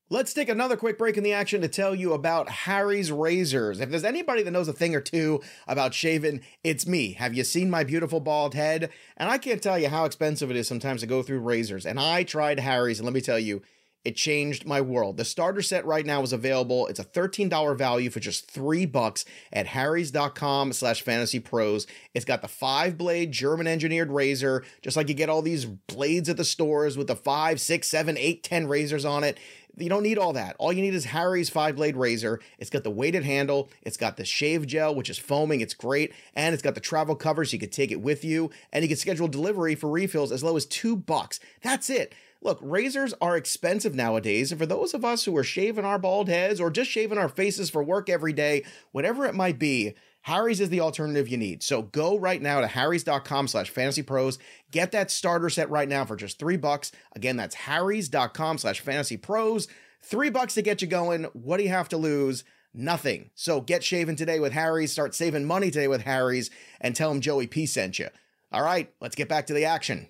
Let's 0.10 0.34
take 0.34 0.48
another 0.48 0.78
quick 0.78 0.98
break 0.98 1.18
in 1.18 1.24
the 1.26 1.34
action 1.34 1.60
to 1.60 1.68
tell 1.68 1.94
you 1.94 2.14
about 2.14 2.48
Harry's 2.48 3.12
Razors. 3.12 3.82
If 3.82 3.90
there's 3.90 4.06
anybody 4.06 4.42
that 4.42 4.52
knows 4.52 4.70
a 4.70 4.74
thing 4.74 4.96
or 4.96 5.02
two 5.02 5.42
about 5.68 5.94
shaving, 5.94 6.40
it's 6.64 6.88
me. 6.88 7.12
Have 7.14 7.34
you 7.34 7.44
seen 7.44 7.70
my 7.70 7.84
beautiful 7.84 8.22
bald 8.22 8.54
head? 8.54 8.90
And 9.18 9.30
I 9.30 9.38
can't 9.38 9.62
tell 9.62 9.78
you 9.78 9.90
how 9.90 10.06
expensive 10.06 10.50
it 10.50 10.56
is 10.56 10.66
sometimes 10.66 11.02
to 11.02 11.08
go 11.08 11.24
through 11.24 11.42
razors. 11.42 11.86
And 11.86 12.00
I 12.00 12.24
tried 12.24 12.62
Harry's, 12.62 13.00
and 13.00 13.06
let 13.06 13.14
me 13.14 13.20
tell 13.20 13.38
you, 13.38 13.62
it 14.06 14.16
changed 14.16 14.66
my 14.66 14.80
world. 14.80 15.18
The 15.18 15.26
starter 15.26 15.62
set 15.62 15.86
right 15.86 16.06
now 16.06 16.22
is 16.22 16.32
available. 16.32 16.88
It's 16.88 17.02
a 17.02 17.04
$13 17.04 17.78
value 17.78 18.10
for 18.10 18.22
just 18.22 18.50
three 18.50 18.86
bucks 18.86 19.26
at 19.52 19.68
harrys.com 19.68 20.72
slash 20.72 21.02
fantasy 21.02 21.42
pros. 21.42 21.86
It's 22.14 22.24
got 22.24 22.42
the 22.42 22.48
five 22.48 22.98
blade 22.98 23.34
German 23.34 23.68
engineered 23.68 24.10
razor, 24.10 24.64
just 24.82 24.96
like 24.96 25.10
you 25.10 25.16
get 25.16 25.28
all 25.28 25.42
these 25.42 25.66
blades 25.66 26.30
at 26.30 26.38
the 26.38 26.46
stores 26.46 26.98
with 26.98 27.08
the 27.08 27.18
five, 27.18 27.60
six, 27.60 27.90
seven, 27.90 28.16
eight, 28.18 28.44
ten 28.44 28.70
razors 28.70 29.04
on 29.04 29.26
it. 29.26 29.38
You 29.80 29.90
don't 29.90 30.04
need 30.04 30.18
all 30.18 30.34
that. 30.34 30.56
All 30.58 30.74
you 30.74 30.82
need 30.82 30.96
is 30.96 31.06
Harry's 31.06 31.52
five 31.52 31.76
blade 31.76 31.96
razor. 31.96 32.40
It's 32.58 32.72
got 32.72 32.84
the 32.84 32.90
weighted 32.90 33.24
handle, 33.24 33.70
it's 33.84 33.98
got 33.98 34.18
the 34.18 34.26
shave 34.26 34.66
gel, 34.66 34.96
which 34.96 35.10
is 35.10 35.20
foaming, 35.20 35.62
it's 35.62 35.76
great, 35.76 36.14
and 36.34 36.54
it's 36.54 36.64
got 36.64 36.74
the 36.74 36.82
travel 36.82 37.16
cover 37.16 37.46
so 37.46 37.54
you 37.54 37.60
can 37.60 37.70
take 37.70 37.92
it 37.92 38.02
with 38.02 38.26
you, 38.26 38.50
and 38.74 38.84
you 38.84 38.88
can 38.88 38.98
schedule 38.98 39.28
delivery 39.28 39.76
for 39.76 39.90
refills 39.90 40.32
as 40.32 40.44
low 40.44 40.58
as 40.58 40.66
two 40.66 40.96
bucks. 40.96 41.40
That's 41.62 41.90
it. 41.92 42.14
Look, 42.42 42.60
razors 42.62 43.14
are 43.22 43.38
expensive 43.38 43.96
nowadays, 43.96 44.52
and 44.52 44.60
for 44.60 44.66
those 44.66 44.94
of 44.94 45.06
us 45.06 45.26
who 45.26 45.36
are 45.38 45.44
shaving 45.44 45.86
our 45.86 46.00
bald 46.00 46.30
heads 46.30 46.60
or 46.60 46.70
just 46.70 46.90
shaving 46.90 47.18
our 47.18 47.30
faces 47.30 47.70
for 47.70 47.84
work 47.84 48.10
every 48.10 48.34
day, 48.34 48.64
whatever 48.92 49.26
it 49.26 49.36
might 49.36 49.60
be, 49.60 49.96
Harry's 50.28 50.60
is 50.60 50.68
the 50.68 50.82
alternative 50.82 51.30
you 51.30 51.38
need. 51.38 51.64
So 51.64 51.84
go 51.84 52.18
right 52.18 52.42
now 52.42 52.60
to 52.60 52.68
harrys.com 52.68 53.48
slash 53.48 53.74
fantasypros. 53.74 54.40
Get 54.72 54.92
that 54.92 55.10
starter 55.10 55.50
set 55.50 55.70
right 55.70 55.88
now 55.88 56.04
for 56.04 56.18
just 56.18 56.38
three 56.38 56.58
bucks. 56.58 56.92
Again, 57.16 57.38
that's 57.38 57.56
harrys.com 57.56 58.58
slash 58.58 58.84
fantasypros. 58.84 59.70
Three 60.04 60.30
bucks 60.30 60.54
to 60.56 60.62
get 60.62 60.82
you 60.82 60.88
going. 60.90 61.24
What 61.32 61.56
do 61.58 61.64
you 61.64 61.70
have 61.70 61.88
to 61.90 61.98
lose? 61.98 62.44
Nothing. 62.74 63.30
So 63.36 63.62
get 63.62 63.86
shaving 63.86 64.18
today 64.18 64.42
with 64.42 64.52
Harry's, 64.52 64.92
start 64.92 65.16
saving 65.16 65.46
money 65.46 65.72
today 65.72 65.88
with 65.88 66.02
Harry's, 66.02 66.50
and 66.82 66.94
tell 66.94 67.08
them 67.08 67.22
Joey 67.22 67.48
P 67.48 67.66
sent 67.66 67.98
you. 67.98 68.10
All 68.52 68.64
right, 68.64 68.92
let's 69.00 69.16
get 69.16 69.30
back 69.30 69.48
to 69.48 69.54
the 69.54 69.64
action. 69.64 70.10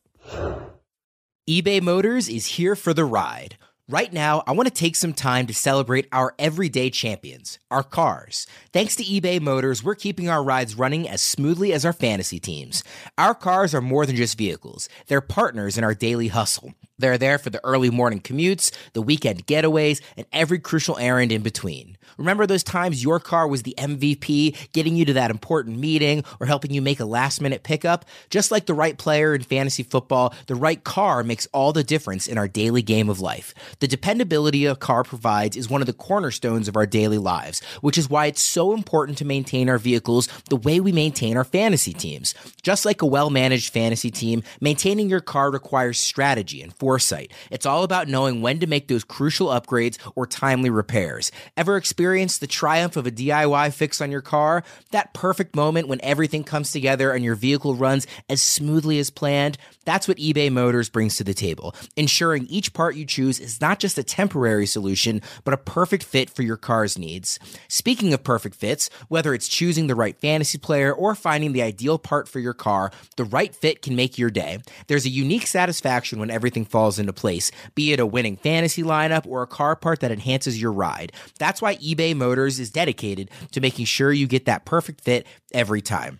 eBay 1.49 1.81
Motors 1.81 2.29
is 2.29 2.45
here 2.45 2.75
for 2.75 2.93
the 2.93 3.05
ride. 3.05 3.57
Right 3.89 4.13
now, 4.13 4.41
I 4.47 4.53
want 4.53 4.69
to 4.69 4.73
take 4.73 4.95
some 4.95 5.11
time 5.11 5.47
to 5.47 5.53
celebrate 5.53 6.07
our 6.13 6.33
everyday 6.39 6.89
champions, 6.89 7.59
our 7.69 7.83
cars. 7.83 8.47
Thanks 8.71 8.95
to 8.95 9.03
eBay 9.03 9.41
Motors, 9.41 9.83
we're 9.83 9.95
keeping 9.95 10.29
our 10.29 10.43
rides 10.43 10.75
running 10.75 11.09
as 11.09 11.21
smoothly 11.21 11.73
as 11.73 11.83
our 11.83 11.91
fantasy 11.91 12.39
teams. 12.39 12.83
Our 13.17 13.35
cars 13.35 13.75
are 13.75 13.81
more 13.81 14.05
than 14.05 14.15
just 14.15 14.37
vehicles, 14.37 14.87
they're 15.07 15.19
partners 15.19 15.77
in 15.77 15.83
our 15.83 15.93
daily 15.93 16.29
hustle. 16.29 16.73
They're 16.97 17.17
there 17.17 17.39
for 17.39 17.49
the 17.49 17.63
early 17.65 17.89
morning 17.89 18.21
commutes, 18.21 18.71
the 18.93 19.01
weekend 19.01 19.47
getaways, 19.47 20.01
and 20.15 20.27
every 20.31 20.59
crucial 20.59 20.99
errand 20.99 21.31
in 21.31 21.41
between. 21.41 21.97
Remember 22.17 22.45
those 22.45 22.63
times 22.63 23.03
your 23.03 23.19
car 23.19 23.47
was 23.47 23.63
the 23.63 23.75
MVP, 23.77 24.71
getting 24.73 24.95
you 24.95 25.05
to 25.05 25.13
that 25.13 25.31
important 25.31 25.79
meeting 25.79 26.23
or 26.39 26.47
helping 26.47 26.73
you 26.73 26.81
make 26.81 26.99
a 26.99 27.05
last 27.05 27.41
minute 27.41 27.63
pickup? 27.63 28.05
Just 28.29 28.51
like 28.51 28.65
the 28.65 28.73
right 28.73 28.97
player 28.97 29.33
in 29.33 29.43
fantasy 29.43 29.83
football, 29.83 30.33
the 30.47 30.55
right 30.55 30.83
car 30.83 31.23
makes 31.23 31.47
all 31.53 31.73
the 31.73 31.83
difference 31.83 32.27
in 32.27 32.37
our 32.37 32.47
daily 32.47 32.81
game 32.81 33.09
of 33.09 33.19
life. 33.19 33.53
The 33.79 33.87
dependability 33.87 34.65
a 34.65 34.75
car 34.75 35.03
provides 35.03 35.55
is 35.55 35.69
one 35.69 35.81
of 35.81 35.87
the 35.87 35.93
cornerstones 35.93 36.67
of 36.67 36.75
our 36.75 36.85
daily 36.85 37.17
lives, 37.17 37.61
which 37.81 37.97
is 37.97 38.09
why 38.09 38.25
it's 38.25 38.41
so 38.41 38.73
important 38.73 39.17
to 39.19 39.25
maintain 39.25 39.69
our 39.69 39.77
vehicles 39.77 40.27
the 40.49 40.55
way 40.55 40.79
we 40.79 40.91
maintain 40.91 41.37
our 41.37 41.43
fantasy 41.43 41.93
teams. 41.93 42.35
Just 42.61 42.85
like 42.85 43.01
a 43.01 43.05
well 43.05 43.29
managed 43.29 43.73
fantasy 43.73 44.11
team, 44.11 44.43
maintaining 44.59 45.09
your 45.09 45.21
car 45.21 45.49
requires 45.51 45.99
strategy 45.99 46.61
and 46.61 46.73
foresight. 46.73 47.31
It's 47.49 47.65
all 47.65 47.83
about 47.83 48.07
knowing 48.07 48.41
when 48.41 48.59
to 48.59 48.67
make 48.67 48.87
those 48.87 49.03
crucial 49.03 49.47
upgrades 49.47 49.97
or 50.15 50.25
timely 50.25 50.69
repairs. 50.69 51.31
Ever 51.57 51.77
experience 51.77 52.00
the 52.01 52.47
triumph 52.47 52.97
of 52.97 53.05
a 53.05 53.11
DIY 53.11 53.73
fix 53.73 54.01
on 54.01 54.11
your 54.11 54.21
car? 54.21 54.63
That 54.91 55.13
perfect 55.13 55.55
moment 55.55 55.87
when 55.87 56.01
everything 56.01 56.43
comes 56.43 56.71
together 56.71 57.11
and 57.11 57.23
your 57.23 57.35
vehicle 57.35 57.75
runs 57.75 58.07
as 58.29 58.41
smoothly 58.41 58.99
as 58.99 59.09
planned? 59.09 59.57
That's 59.85 60.07
what 60.07 60.17
eBay 60.17 60.51
Motors 60.51 60.89
brings 60.89 61.15
to 61.17 61.23
the 61.23 61.33
table, 61.33 61.75
ensuring 61.95 62.45
each 62.47 62.73
part 62.73 62.95
you 62.95 63.05
choose 63.05 63.39
is 63.39 63.61
not 63.61 63.79
just 63.79 63.97
a 63.97 64.03
temporary 64.03 64.65
solution, 64.65 65.21
but 65.43 65.53
a 65.53 65.57
perfect 65.57 66.03
fit 66.03 66.29
for 66.29 66.43
your 66.43 66.57
car's 66.57 66.97
needs. 66.97 67.39
Speaking 67.67 68.13
of 68.13 68.23
perfect 68.23 68.55
fits, 68.55 68.89
whether 69.07 69.33
it's 69.33 69.47
choosing 69.47 69.87
the 69.87 69.95
right 69.95 70.19
fantasy 70.19 70.57
player 70.57 70.93
or 70.93 71.15
finding 71.15 71.53
the 71.53 71.61
ideal 71.61 71.97
part 71.97 72.27
for 72.27 72.39
your 72.39 72.53
car, 72.53 72.91
the 73.17 73.23
right 73.23 73.53
fit 73.55 73.81
can 73.81 73.95
make 73.95 74.17
your 74.17 74.29
day. 74.29 74.59
There's 74.87 75.05
a 75.05 75.09
unique 75.09 75.47
satisfaction 75.47 76.19
when 76.19 76.29
everything 76.29 76.65
falls 76.65 76.99
into 76.99 77.13
place, 77.13 77.51
be 77.75 77.93
it 77.93 77.99
a 77.99 78.05
winning 78.05 78.37
fantasy 78.37 78.83
lineup 78.83 79.25
or 79.25 79.41
a 79.41 79.47
car 79.47 79.75
part 79.75 79.99
that 80.01 80.11
enhances 80.11 80.61
your 80.61 80.71
ride. 80.71 81.11
That's 81.39 81.61
why 81.61 81.77
eBay 81.91 82.15
Motors 82.15 82.59
is 82.59 82.71
dedicated 82.71 83.29
to 83.51 83.61
making 83.61 83.85
sure 83.85 84.11
you 84.11 84.27
get 84.27 84.45
that 84.45 84.65
perfect 84.65 85.01
fit 85.01 85.27
every 85.53 85.81
time. 85.81 86.19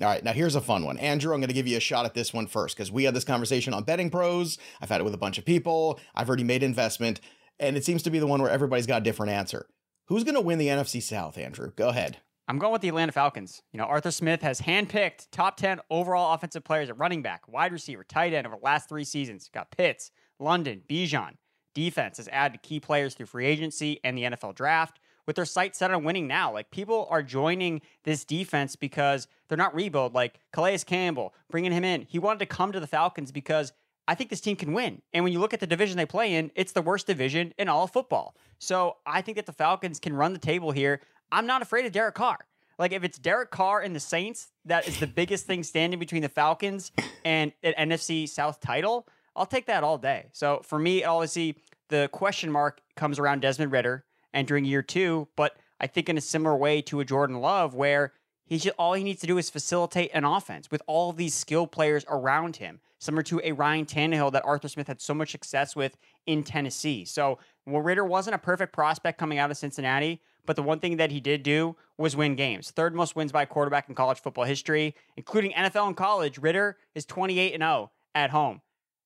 All 0.00 0.06
right, 0.06 0.22
now 0.22 0.32
here's 0.32 0.54
a 0.54 0.60
fun 0.60 0.84
one. 0.84 0.96
Andrew, 0.98 1.34
I'm 1.34 1.40
going 1.40 1.48
to 1.48 1.54
give 1.54 1.66
you 1.66 1.76
a 1.76 1.80
shot 1.80 2.04
at 2.04 2.14
this 2.14 2.32
one 2.32 2.46
first 2.46 2.76
because 2.76 2.92
we 2.92 3.02
had 3.02 3.14
this 3.14 3.24
conversation 3.24 3.74
on 3.74 3.82
Betting 3.82 4.10
Pros. 4.10 4.56
I've 4.80 4.90
had 4.90 5.00
it 5.00 5.04
with 5.04 5.14
a 5.14 5.18
bunch 5.18 5.38
of 5.38 5.44
people. 5.44 5.98
I've 6.14 6.28
already 6.28 6.44
made 6.44 6.62
investment, 6.62 7.20
and 7.58 7.76
it 7.76 7.84
seems 7.84 8.04
to 8.04 8.10
be 8.10 8.20
the 8.20 8.26
one 8.26 8.40
where 8.40 8.50
everybody's 8.50 8.86
got 8.86 9.02
a 9.02 9.04
different 9.04 9.32
answer. 9.32 9.66
Who's 10.06 10.22
going 10.22 10.36
to 10.36 10.40
win 10.40 10.58
the 10.58 10.68
NFC 10.68 11.02
South, 11.02 11.36
Andrew? 11.36 11.72
Go 11.74 11.88
ahead. 11.88 12.18
I'm 12.46 12.58
going 12.58 12.72
with 12.72 12.80
the 12.80 12.88
Atlanta 12.88 13.12
Falcons. 13.12 13.60
You 13.72 13.78
know, 13.78 13.84
Arthur 13.84 14.12
Smith 14.12 14.40
has 14.42 14.60
handpicked 14.60 15.26
top 15.32 15.56
10 15.56 15.80
overall 15.90 16.32
offensive 16.32 16.64
players 16.64 16.88
at 16.88 16.96
running 16.96 17.20
back, 17.20 17.48
wide 17.48 17.72
receiver, 17.72 18.04
tight 18.04 18.32
end 18.32 18.46
over 18.46 18.56
the 18.56 18.64
last 18.64 18.88
three 18.88 19.04
seasons. 19.04 19.50
Got 19.52 19.70
Pitts, 19.72 20.12
London, 20.38 20.82
Bijan. 20.88 21.32
Defense 21.74 22.18
has 22.18 22.28
added 22.28 22.62
key 22.62 22.78
players 22.80 23.14
through 23.14 23.26
free 23.26 23.46
agency 23.46 24.00
and 24.02 24.16
the 24.16 24.22
NFL 24.22 24.54
draft 24.54 24.98
with 25.28 25.36
their 25.36 25.44
sights 25.44 25.78
set 25.78 25.90
on 25.90 26.04
winning 26.04 26.26
now. 26.26 26.50
Like 26.50 26.70
people 26.70 27.06
are 27.10 27.22
joining 27.22 27.82
this 28.04 28.24
defense 28.24 28.76
because 28.76 29.28
they're 29.46 29.58
not 29.58 29.74
rebuild. 29.74 30.14
Like 30.14 30.40
Calais 30.54 30.78
Campbell, 30.78 31.34
bringing 31.50 31.70
him 31.70 31.84
in. 31.84 32.06
He 32.08 32.18
wanted 32.18 32.38
to 32.38 32.46
come 32.46 32.72
to 32.72 32.80
the 32.80 32.86
Falcons 32.86 33.30
because 33.30 33.74
I 34.08 34.14
think 34.14 34.30
this 34.30 34.40
team 34.40 34.56
can 34.56 34.72
win. 34.72 35.02
And 35.12 35.22
when 35.22 35.34
you 35.34 35.38
look 35.38 35.52
at 35.52 35.60
the 35.60 35.66
division 35.66 35.98
they 35.98 36.06
play 36.06 36.34
in, 36.34 36.50
it's 36.54 36.72
the 36.72 36.80
worst 36.80 37.06
division 37.06 37.52
in 37.58 37.68
all 37.68 37.84
of 37.84 37.90
football. 37.90 38.34
So 38.58 38.96
I 39.04 39.20
think 39.20 39.36
that 39.36 39.44
the 39.44 39.52
Falcons 39.52 40.00
can 40.00 40.14
run 40.14 40.32
the 40.32 40.38
table 40.38 40.70
here. 40.70 41.02
I'm 41.30 41.46
not 41.46 41.60
afraid 41.60 41.84
of 41.84 41.92
Derek 41.92 42.14
Carr. 42.14 42.38
Like 42.78 42.92
if 42.92 43.04
it's 43.04 43.18
Derek 43.18 43.50
Carr 43.50 43.82
and 43.82 43.94
the 43.94 44.00
Saints, 44.00 44.50
that 44.64 44.88
is 44.88 44.98
the 44.98 45.06
biggest 45.06 45.44
thing 45.44 45.62
standing 45.62 45.98
between 45.98 46.22
the 46.22 46.30
Falcons 46.30 46.90
and 47.26 47.52
an 47.62 47.90
NFC 47.90 48.26
South 48.26 48.60
title. 48.60 49.06
I'll 49.36 49.44
take 49.44 49.66
that 49.66 49.84
all 49.84 49.98
day. 49.98 50.30
So 50.32 50.62
for 50.64 50.78
me, 50.78 51.04
obviously, 51.04 51.56
the 51.90 52.08
question 52.12 52.50
mark 52.50 52.80
comes 52.96 53.18
around 53.18 53.42
Desmond 53.42 53.72
Ridder 53.72 54.06
entering 54.34 54.64
year 54.64 54.82
two, 54.82 55.28
but 55.36 55.56
I 55.80 55.86
think 55.86 56.08
in 56.08 56.18
a 56.18 56.22
similar 56.22 56.56
way 56.56 56.82
to 56.82 57.00
a 57.00 57.04
Jordan 57.04 57.40
Love, 57.40 57.74
where 57.74 58.12
he 58.44 58.70
all 58.72 58.94
he 58.94 59.04
needs 59.04 59.20
to 59.20 59.26
do 59.26 59.38
is 59.38 59.50
facilitate 59.50 60.10
an 60.14 60.24
offense 60.24 60.70
with 60.70 60.82
all 60.86 61.12
these 61.12 61.34
skilled 61.34 61.70
players 61.70 62.04
around 62.08 62.56
him, 62.56 62.80
similar 62.98 63.22
to 63.24 63.40
a 63.44 63.52
Ryan 63.52 63.84
Tannehill 63.84 64.32
that 64.32 64.44
Arthur 64.44 64.68
Smith 64.68 64.88
had 64.88 65.00
so 65.00 65.12
much 65.12 65.32
success 65.32 65.76
with 65.76 65.96
in 66.26 66.42
Tennessee. 66.42 67.04
So 67.04 67.38
well, 67.66 67.82
Ridder 67.82 68.04
wasn't 68.04 68.34
a 68.34 68.38
perfect 68.38 68.72
prospect 68.72 69.18
coming 69.18 69.38
out 69.38 69.50
of 69.50 69.56
Cincinnati, 69.58 70.22
but 70.46 70.56
the 70.56 70.62
one 70.62 70.80
thing 70.80 70.96
that 70.96 71.10
he 71.10 71.20
did 71.20 71.42
do 71.42 71.76
was 71.98 72.16
win 72.16 72.36
games. 72.36 72.70
Third 72.70 72.94
most 72.94 73.14
wins 73.14 73.32
by 73.32 73.44
quarterback 73.44 73.88
in 73.88 73.94
college 73.94 74.20
football 74.20 74.44
history, 74.44 74.94
including 75.16 75.52
NFL 75.52 75.88
and 75.88 75.96
college. 75.96 76.38
Ridder 76.38 76.78
is 76.94 77.04
28 77.04 77.52
and 77.52 77.62
0 77.62 77.90
at 78.14 78.30
home. 78.30 78.62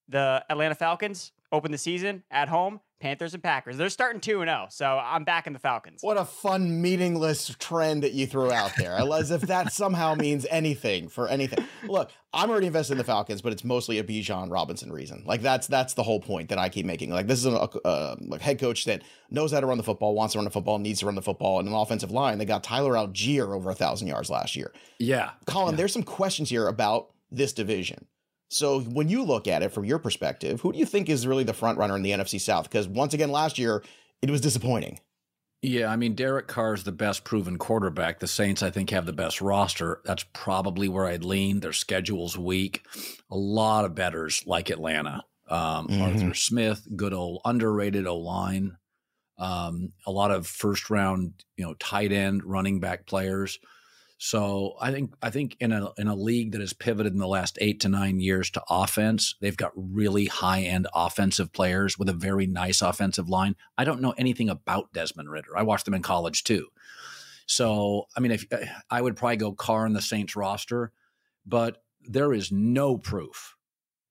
The 0.09 0.45
Atlanta 0.49 0.77
Falcons 0.77 1.33
open 1.53 1.71
the 1.71 1.79
season 1.79 2.25
at 2.31 2.49
home 2.49 2.81
Panthers 3.03 3.35
and 3.35 3.43
Packers. 3.43 3.77
They're 3.77 3.89
starting 3.89 4.21
2 4.21 4.39
0, 4.39 4.67
so 4.71 4.87
I'm 4.87 5.25
back 5.25 5.49
in 5.49 5.53
the 5.53 5.59
Falcons. 5.59 6.03
What 6.03 6.17
a 6.17 6.25
fun, 6.25 6.81
meaningless 6.81 7.55
trend 7.59 8.05
that 8.05 8.13
you 8.13 8.29
threw 8.29 8.53
out 8.53 8.71
there. 8.79 8.93
As 8.93 9.33
if 9.33 9.43
that 9.43 9.73
somehow 9.73 10.15
means 10.15 10.47
anything 10.49 11.09
for 11.09 11.27
anything. 11.27 11.65
Look, 11.85 12.13
I'm 12.33 12.49
already 12.49 12.69
invested 12.69 12.93
in 12.93 12.99
the 12.99 13.05
Falcons, 13.05 13.43
but 13.43 13.53
it's 13.53 13.65
mostly 13.65 13.99
a 13.99 14.05
Bijan 14.05 14.53
Robinson 14.53 14.93
reason. 14.93 15.25
Like 15.27 15.43
that's 15.43 15.67
that's 15.67 15.95
the 15.95 16.05
whole 16.05 16.21
point 16.21 16.49
that 16.51 16.59
I 16.59 16.69
keep 16.69 16.87
making. 16.87 17.11
Like 17.11 17.27
this 17.27 17.41
is 17.41 17.47
a, 17.47 17.69
a 17.85 18.17
like 18.21 18.41
head 18.41 18.61
coach 18.61 18.85
that 18.85 19.03
knows 19.31 19.51
how 19.51 19.59
to 19.59 19.67
run 19.67 19.79
the 19.79 19.85
football, 19.85 20.15
wants 20.15 20.35
to 20.35 20.39
run 20.39 20.45
the 20.45 20.51
football, 20.53 20.79
needs 20.79 21.01
to 21.01 21.07
run 21.07 21.17
the 21.17 21.23
football, 21.23 21.59
and 21.59 21.67
an 21.69 21.75
offensive 21.75 22.13
line. 22.13 22.39
They 22.39 22.45
got 22.45 22.63
Tyler 22.63 22.93
Allgeier 22.93 23.53
over 23.53 23.71
a 23.71 23.75
thousand 23.75 24.07
yards 24.07 24.31
last 24.31 24.55
year. 24.55 24.73
Yeah, 25.01 25.33
Colin, 25.47 25.73
yeah. 25.73 25.79
there's 25.79 25.93
some 25.93 26.05
questions 26.05 26.51
here 26.51 26.69
about 26.69 27.11
this 27.33 27.53
division. 27.53 28.07
So 28.53 28.81
when 28.81 29.09
you 29.09 29.23
look 29.25 29.49
at 29.49 29.63
it 29.63 29.71
from 29.71 29.85
your 29.85 29.99
perspective, 29.99 30.61
who 30.61 30.73
do 30.73 30.79
you 30.79 30.85
think 30.87 31.09
is 31.09 31.27
really 31.27 31.45
the 31.45 31.55
front 31.55 31.79
runner 31.79 31.97
in 31.97 32.03
the 32.03 32.11
NFC 32.11 32.39
South? 32.41 32.65
Because 32.65 32.87
once 32.87 33.15
again, 33.15 33.33
last 33.33 33.59
year 33.59 33.83
it 34.21 34.31
was 34.31 34.41
disappointing. 34.43 35.01
Yeah, 35.63 35.87
I 35.87 35.97
mean 35.97 36.15
Derek 36.15 36.49
Carr 36.49 36.75
is 36.75 36.85
the 36.85 36.93
best 36.93 37.25
proven 37.25 37.57
quarterback. 37.57 38.19
The 38.19 38.27
Saints, 38.27 38.63
I 38.63 38.71
think, 38.71 38.91
have 38.91 39.07
the 39.07 39.13
best 39.13 39.41
roster. 39.41 40.01
That's 40.05 40.25
probably 40.35 40.89
where 40.89 41.07
I'd 41.07 41.25
lean. 41.25 41.61
Their 41.61 41.73
schedule's 41.73 42.37
weak. 42.37 42.85
A 43.31 43.37
lot 43.37 43.85
of 43.85 43.95
betters 43.95 44.43
like 44.47 44.71
Atlanta. 44.71 45.25
Um, 45.49 45.89
Mhm. 45.89 46.03
Arthur 46.03 46.35
Smith, 46.35 46.87
good 46.97 47.13
old 47.15 47.41
underrated 47.45 48.07
O 48.07 48.19
line. 48.19 48.77
Um, 49.39 49.93
a 50.07 50.11
lot 50.11 50.31
of 50.31 50.47
first 50.47 50.91
round, 50.91 51.45
you 51.57 51.65
know, 51.65 51.75
tight 51.75 52.13
end, 52.13 52.45
running 52.45 52.81
back 52.81 53.07
players. 53.07 53.59
So 54.25 54.77
I 54.81 54.93
think 54.93 55.15
I 55.21 55.31
think 55.31 55.57
in 55.59 55.73
a 55.73 55.91
in 55.99 56.07
a 56.07 56.15
league 56.15 56.53
that 56.53 56.61
has 56.61 56.73
pivoted 56.73 57.13
in 57.13 57.19
the 57.19 57.27
last 57.27 57.59
eight 57.61 57.81
to 57.81 57.89
nine 57.89 58.21
years 58.21 58.51
to 58.53 58.63
offense, 58.71 59.35
they've 59.41 59.57
got 59.57 59.73
really 59.75 60.27
high 60.27 60.61
end 60.61 60.87
offensive 60.95 61.53
players 61.53 61.99
with 61.99 62.09
a 62.09 62.13
very 62.13 62.47
nice 62.47 62.83
offensive 62.83 63.29
line. 63.29 63.57
I 63.77 63.83
don't 63.83 64.01
know 64.01 64.15
anything 64.17 64.49
about 64.49 64.93
Desmond 64.93 65.29
Ridder. 65.29 65.59
I 65.59 65.65
watched 65.65 65.87
them 65.87 65.95
in 65.95 66.03
college 66.03 66.45
too. 66.45 66.69
So 67.47 68.07
I 68.17 68.21
mean, 68.21 68.31
if 68.31 68.47
I 68.89 69.03
would 69.03 69.17
probably 69.17 69.39
go 69.39 69.55
Carr 69.55 69.87
in 69.87 69.93
the 69.93 70.01
Saints 70.01 70.37
roster, 70.37 70.93
but 71.45 71.83
there 72.01 72.33
is 72.33 72.53
no 72.53 72.99
proof 72.99 73.57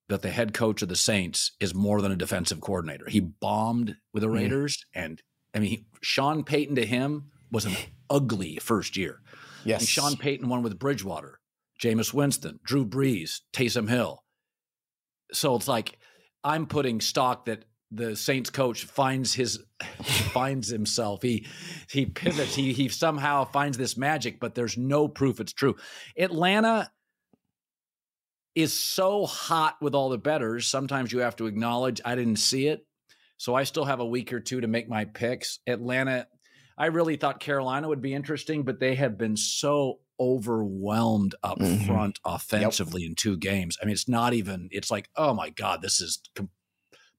that 0.10 0.24
the 0.24 0.30
head 0.30 0.54
coach 0.54 0.82
of 0.82 0.90
the 0.90 0.98
Saints 0.98 1.54
is 1.62 1.74
more 1.74 2.02
than 2.02 2.12
a 2.12 2.18
defensive 2.18 2.60
coordinator. 2.60 3.08
He 3.08 3.22
bombed 3.22 3.96
with 4.12 4.24
the 4.24 4.28
Mm. 4.28 4.34
Raiders, 4.34 4.86
and 4.94 5.22
I 5.56 5.60
mean, 5.60 5.70
he, 5.70 5.86
Sean 6.02 6.44
Payton 6.44 6.76
to 6.76 6.86
him 6.86 7.32
was 7.50 7.64
an 7.64 7.78
ugly 8.10 8.58
first 8.58 8.98
year. 8.98 9.22
Yes. 9.66 9.82
And 9.82 9.90
Sean 9.90 10.16
Payton 10.18 10.48
won 10.48 10.64
with 10.64 10.80
Bridgewater, 10.80 11.40
Jameis 11.82 12.14
Winston, 12.14 12.60
Drew 12.64 12.86
Brees, 12.86 13.42
Taysom 13.54 13.90
Hill. 13.90 14.24
So 15.34 15.56
it's 15.56 15.68
like 15.68 15.98
I'm 16.44 16.66
putting 16.66 17.02
stock 17.02 17.46
that 17.46 17.66
the 17.92 18.16
Saints 18.16 18.50
coach 18.50 18.86
finds 18.86 19.34
his 19.34 19.60
finds 20.34 20.70
himself. 20.70 21.22
He 21.22 21.48
he 21.90 22.06
pivots. 22.06 22.56
He 22.56 22.74
he 22.74 22.90
somehow 22.90 23.46
finds 23.46 23.78
this 23.78 23.98
magic, 23.98 24.40
but 24.40 24.56
there's 24.56 24.78
no 24.78 25.08
proof 25.08 25.40
it's 25.40 25.54
true. 25.54 25.76
Atlanta 26.18 26.90
is 28.56 28.78
so 28.78 29.26
hot 29.26 29.78
with 29.82 29.96
all 29.96 30.10
the 30.10 30.18
betters. 30.18 30.68
Sometimes 30.68 31.12
you 31.12 31.20
have 31.20 31.36
to 31.38 31.48
acknowledge 31.48 32.02
I 32.04 32.16
didn't 32.16 32.38
see 32.38 32.68
it. 32.68 32.86
So 33.38 33.56
I 33.56 33.64
still 33.64 33.86
have 33.86 34.00
a 34.00 34.06
week 34.06 34.34
or 34.34 34.40
two 34.40 34.62
to 34.62 34.68
make 34.68 34.88
my 34.88 35.06
picks. 35.06 35.60
Atlanta, 35.66 36.28
I 36.82 36.88
really 36.88 37.16
thought 37.16 37.40
Carolina 37.40 37.88
would 37.88 38.02
be 38.02 38.12
interesting, 38.16 38.64
but 38.64 38.80
they 38.80 38.96
have 38.96 39.16
been 39.16 39.38
so 39.38 40.00
overwhelmed 40.20 41.36
up 41.44 41.60
Mhm. 41.60 41.86
front 41.86 42.20
offensively 42.26 43.06
in 43.06 43.14
two 43.14 43.38
games. 43.38 43.78
I 43.80 43.86
mean, 43.86 43.94
it's 43.94 44.08
not 44.08 44.34
even, 44.34 44.68
it's 44.72 44.90
like, 44.90 45.08
oh 45.16 45.32
my 45.36 45.52
God, 45.52 45.84
this 45.84 46.02
is 46.02 46.22
com- 46.36 46.50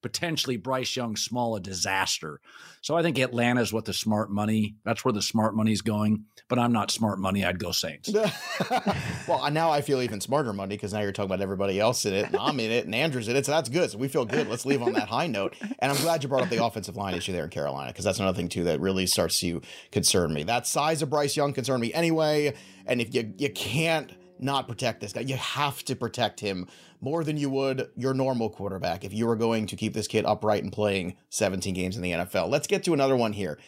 potentially 0.02 0.56
Bryce 0.56 0.96
Young 0.96 1.16
small 1.16 1.56
a 1.56 1.60
disaster. 1.60 2.40
So 2.82 2.96
I 2.96 3.02
think 3.02 3.18
Atlanta 3.18 3.60
is 3.60 3.72
what 3.72 3.84
the 3.84 3.92
smart 3.92 4.30
money, 4.30 4.74
that's 4.84 5.04
where 5.04 5.12
the 5.12 5.22
smart 5.22 5.54
money's 5.54 5.80
going. 5.80 6.24
But 6.48 6.58
I'm 6.58 6.72
not 6.72 6.90
smart 6.90 7.18
money. 7.18 7.44
I'd 7.44 7.58
go 7.58 7.70
Saints. 7.72 8.12
well, 9.28 9.50
now 9.50 9.70
I 9.70 9.80
feel 9.80 10.02
even 10.02 10.20
smarter 10.20 10.52
money 10.52 10.76
because 10.76 10.92
now 10.92 11.00
you're 11.00 11.12
talking 11.12 11.30
about 11.30 11.40
everybody 11.40 11.80
else 11.80 12.04
in 12.04 12.12
it, 12.12 12.26
and 12.26 12.36
I'm 12.36 12.60
in 12.60 12.70
it, 12.70 12.84
and 12.84 12.94
Andrew's 12.94 13.28
in 13.28 13.36
it, 13.36 13.46
so 13.46 13.52
that's 13.52 13.68
good. 13.68 13.90
So 13.90 13.98
we 13.98 14.08
feel 14.08 14.26
good. 14.26 14.48
Let's 14.48 14.66
leave 14.66 14.82
on 14.82 14.92
that 14.92 15.08
high 15.08 15.28
note. 15.28 15.54
And 15.78 15.90
I'm 15.90 15.96
glad 16.02 16.22
you 16.22 16.28
brought 16.28 16.42
up 16.42 16.50
the 16.50 16.62
offensive 16.62 16.96
line 16.96 17.14
issue 17.14 17.32
there 17.32 17.44
in 17.44 17.50
Carolina 17.50 17.90
because 17.90 18.04
that's 18.04 18.18
another 18.18 18.36
thing 18.36 18.48
too 18.48 18.64
that 18.64 18.80
really 18.80 19.06
starts 19.06 19.38
to 19.40 19.62
concern 19.92 20.34
me. 20.34 20.42
That 20.42 20.66
size 20.66 21.00
of 21.00 21.08
Bryce 21.08 21.36
Young 21.36 21.52
concerned 21.52 21.80
me 21.80 21.94
anyway, 21.94 22.54
and 22.84 23.00
if 23.00 23.14
you 23.14 23.32
you 23.38 23.48
can't 23.48 24.12
not 24.42 24.68
protect 24.68 25.00
this 25.00 25.12
guy, 25.12 25.20
you 25.20 25.36
have 25.36 25.84
to 25.84 25.96
protect 25.96 26.40
him 26.40 26.66
more 27.00 27.24
than 27.24 27.36
you 27.36 27.50
would 27.50 27.88
your 27.96 28.14
normal 28.14 28.50
quarterback 28.50 29.04
if 29.04 29.12
you 29.12 29.26
were 29.26 29.36
going 29.36 29.66
to 29.66 29.76
keep 29.76 29.94
this 29.94 30.08
kid 30.08 30.24
upright 30.24 30.62
and 30.62 30.72
playing 30.72 31.16
17 31.30 31.74
games 31.74 31.96
in 31.96 32.02
the 32.02 32.12
NFL. 32.12 32.48
Let's 32.48 32.66
get 32.66 32.84
to 32.84 32.94
another 32.94 33.16
one 33.16 33.32
here. 33.32 33.58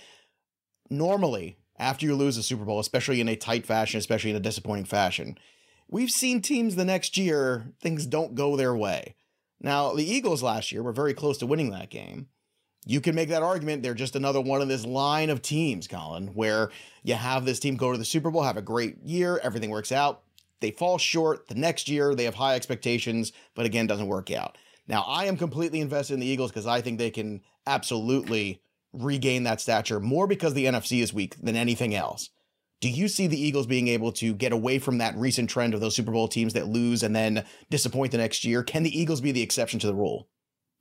Normally, 0.90 1.58
after 1.78 2.06
you 2.06 2.14
lose 2.14 2.36
a 2.36 2.42
Super 2.42 2.64
Bowl, 2.64 2.80
especially 2.80 3.20
in 3.20 3.28
a 3.28 3.36
tight 3.36 3.66
fashion, 3.66 3.98
especially 3.98 4.30
in 4.30 4.36
a 4.36 4.40
disappointing 4.40 4.84
fashion, 4.84 5.38
we've 5.88 6.10
seen 6.10 6.40
teams 6.40 6.76
the 6.76 6.84
next 6.84 7.16
year, 7.16 7.72
things 7.80 8.06
don't 8.06 8.34
go 8.34 8.56
their 8.56 8.76
way. 8.76 9.16
Now, 9.60 9.94
the 9.94 10.04
Eagles 10.04 10.42
last 10.42 10.72
year 10.72 10.82
were 10.82 10.92
very 10.92 11.14
close 11.14 11.38
to 11.38 11.46
winning 11.46 11.70
that 11.70 11.90
game. 11.90 12.28
You 12.86 13.00
can 13.00 13.14
make 13.14 13.30
that 13.30 13.42
argument. 13.42 13.82
They're 13.82 13.94
just 13.94 14.14
another 14.14 14.40
one 14.40 14.60
of 14.60 14.68
this 14.68 14.84
line 14.84 15.30
of 15.30 15.40
teams, 15.40 15.88
Colin, 15.88 16.28
where 16.34 16.70
you 17.02 17.14
have 17.14 17.46
this 17.46 17.58
team 17.58 17.76
go 17.76 17.90
to 17.92 17.98
the 17.98 18.04
Super 18.04 18.30
Bowl, 18.30 18.42
have 18.42 18.58
a 18.58 18.62
great 18.62 19.02
year, 19.02 19.40
everything 19.42 19.70
works 19.70 19.90
out. 19.90 20.23
They 20.64 20.70
fall 20.70 20.96
short 20.96 21.48
the 21.48 21.54
next 21.54 21.90
year. 21.90 22.14
They 22.14 22.24
have 22.24 22.36
high 22.36 22.54
expectations, 22.54 23.32
but 23.54 23.66
again, 23.66 23.86
doesn't 23.86 24.06
work 24.06 24.30
out. 24.30 24.56
Now, 24.88 25.04
I 25.06 25.26
am 25.26 25.36
completely 25.36 25.78
invested 25.78 26.14
in 26.14 26.20
the 26.20 26.26
Eagles 26.26 26.50
because 26.50 26.66
I 26.66 26.80
think 26.80 26.96
they 26.96 27.10
can 27.10 27.42
absolutely 27.66 28.62
regain 28.94 29.42
that 29.42 29.60
stature 29.60 30.00
more 30.00 30.26
because 30.26 30.54
the 30.54 30.64
NFC 30.64 31.02
is 31.02 31.12
weak 31.12 31.36
than 31.38 31.54
anything 31.54 31.94
else. 31.94 32.30
Do 32.80 32.88
you 32.88 33.08
see 33.08 33.26
the 33.26 33.38
Eagles 33.38 33.66
being 33.66 33.88
able 33.88 34.10
to 34.12 34.32
get 34.32 34.52
away 34.52 34.78
from 34.78 34.96
that 34.98 35.14
recent 35.18 35.50
trend 35.50 35.74
of 35.74 35.82
those 35.82 35.94
Super 35.94 36.12
Bowl 36.12 36.28
teams 36.28 36.54
that 36.54 36.68
lose 36.68 37.02
and 37.02 37.14
then 37.14 37.44
disappoint 37.68 38.12
the 38.12 38.16
next 38.16 38.42
year? 38.46 38.62
Can 38.62 38.84
the 38.84 38.98
Eagles 38.98 39.20
be 39.20 39.32
the 39.32 39.42
exception 39.42 39.78
to 39.80 39.86
the 39.86 39.94
rule? 39.94 40.28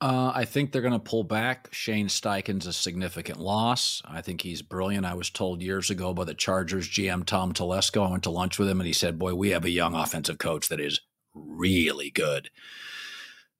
Uh, 0.00 0.32
I 0.34 0.44
think 0.44 0.70
they're 0.70 0.82
going 0.82 0.92
to 0.92 0.98
pull 0.98 1.24
back. 1.24 1.68
Shane 1.72 2.08
Steichen's 2.08 2.66
a 2.66 2.72
significant 2.72 3.38
loss. 3.38 4.02
I 4.04 4.20
think 4.20 4.42
he's 4.42 4.60
brilliant. 4.60 5.06
I 5.06 5.14
was 5.14 5.30
told 5.30 5.62
years 5.62 5.88
ago 5.88 6.12
by 6.12 6.24
the 6.24 6.34
Chargers 6.34 6.88
GM 6.88 7.24
Tom 7.24 7.52
Telesco. 7.54 8.06
I 8.06 8.10
went 8.10 8.24
to 8.24 8.30
lunch 8.30 8.58
with 8.58 8.68
him 8.68 8.80
and 8.80 8.86
he 8.86 8.92
said, 8.92 9.18
Boy, 9.18 9.34
we 9.34 9.50
have 9.50 9.64
a 9.64 9.70
young 9.70 9.94
offensive 9.94 10.38
coach 10.38 10.68
that 10.68 10.80
is 10.80 11.00
really 11.32 12.10
good. 12.10 12.50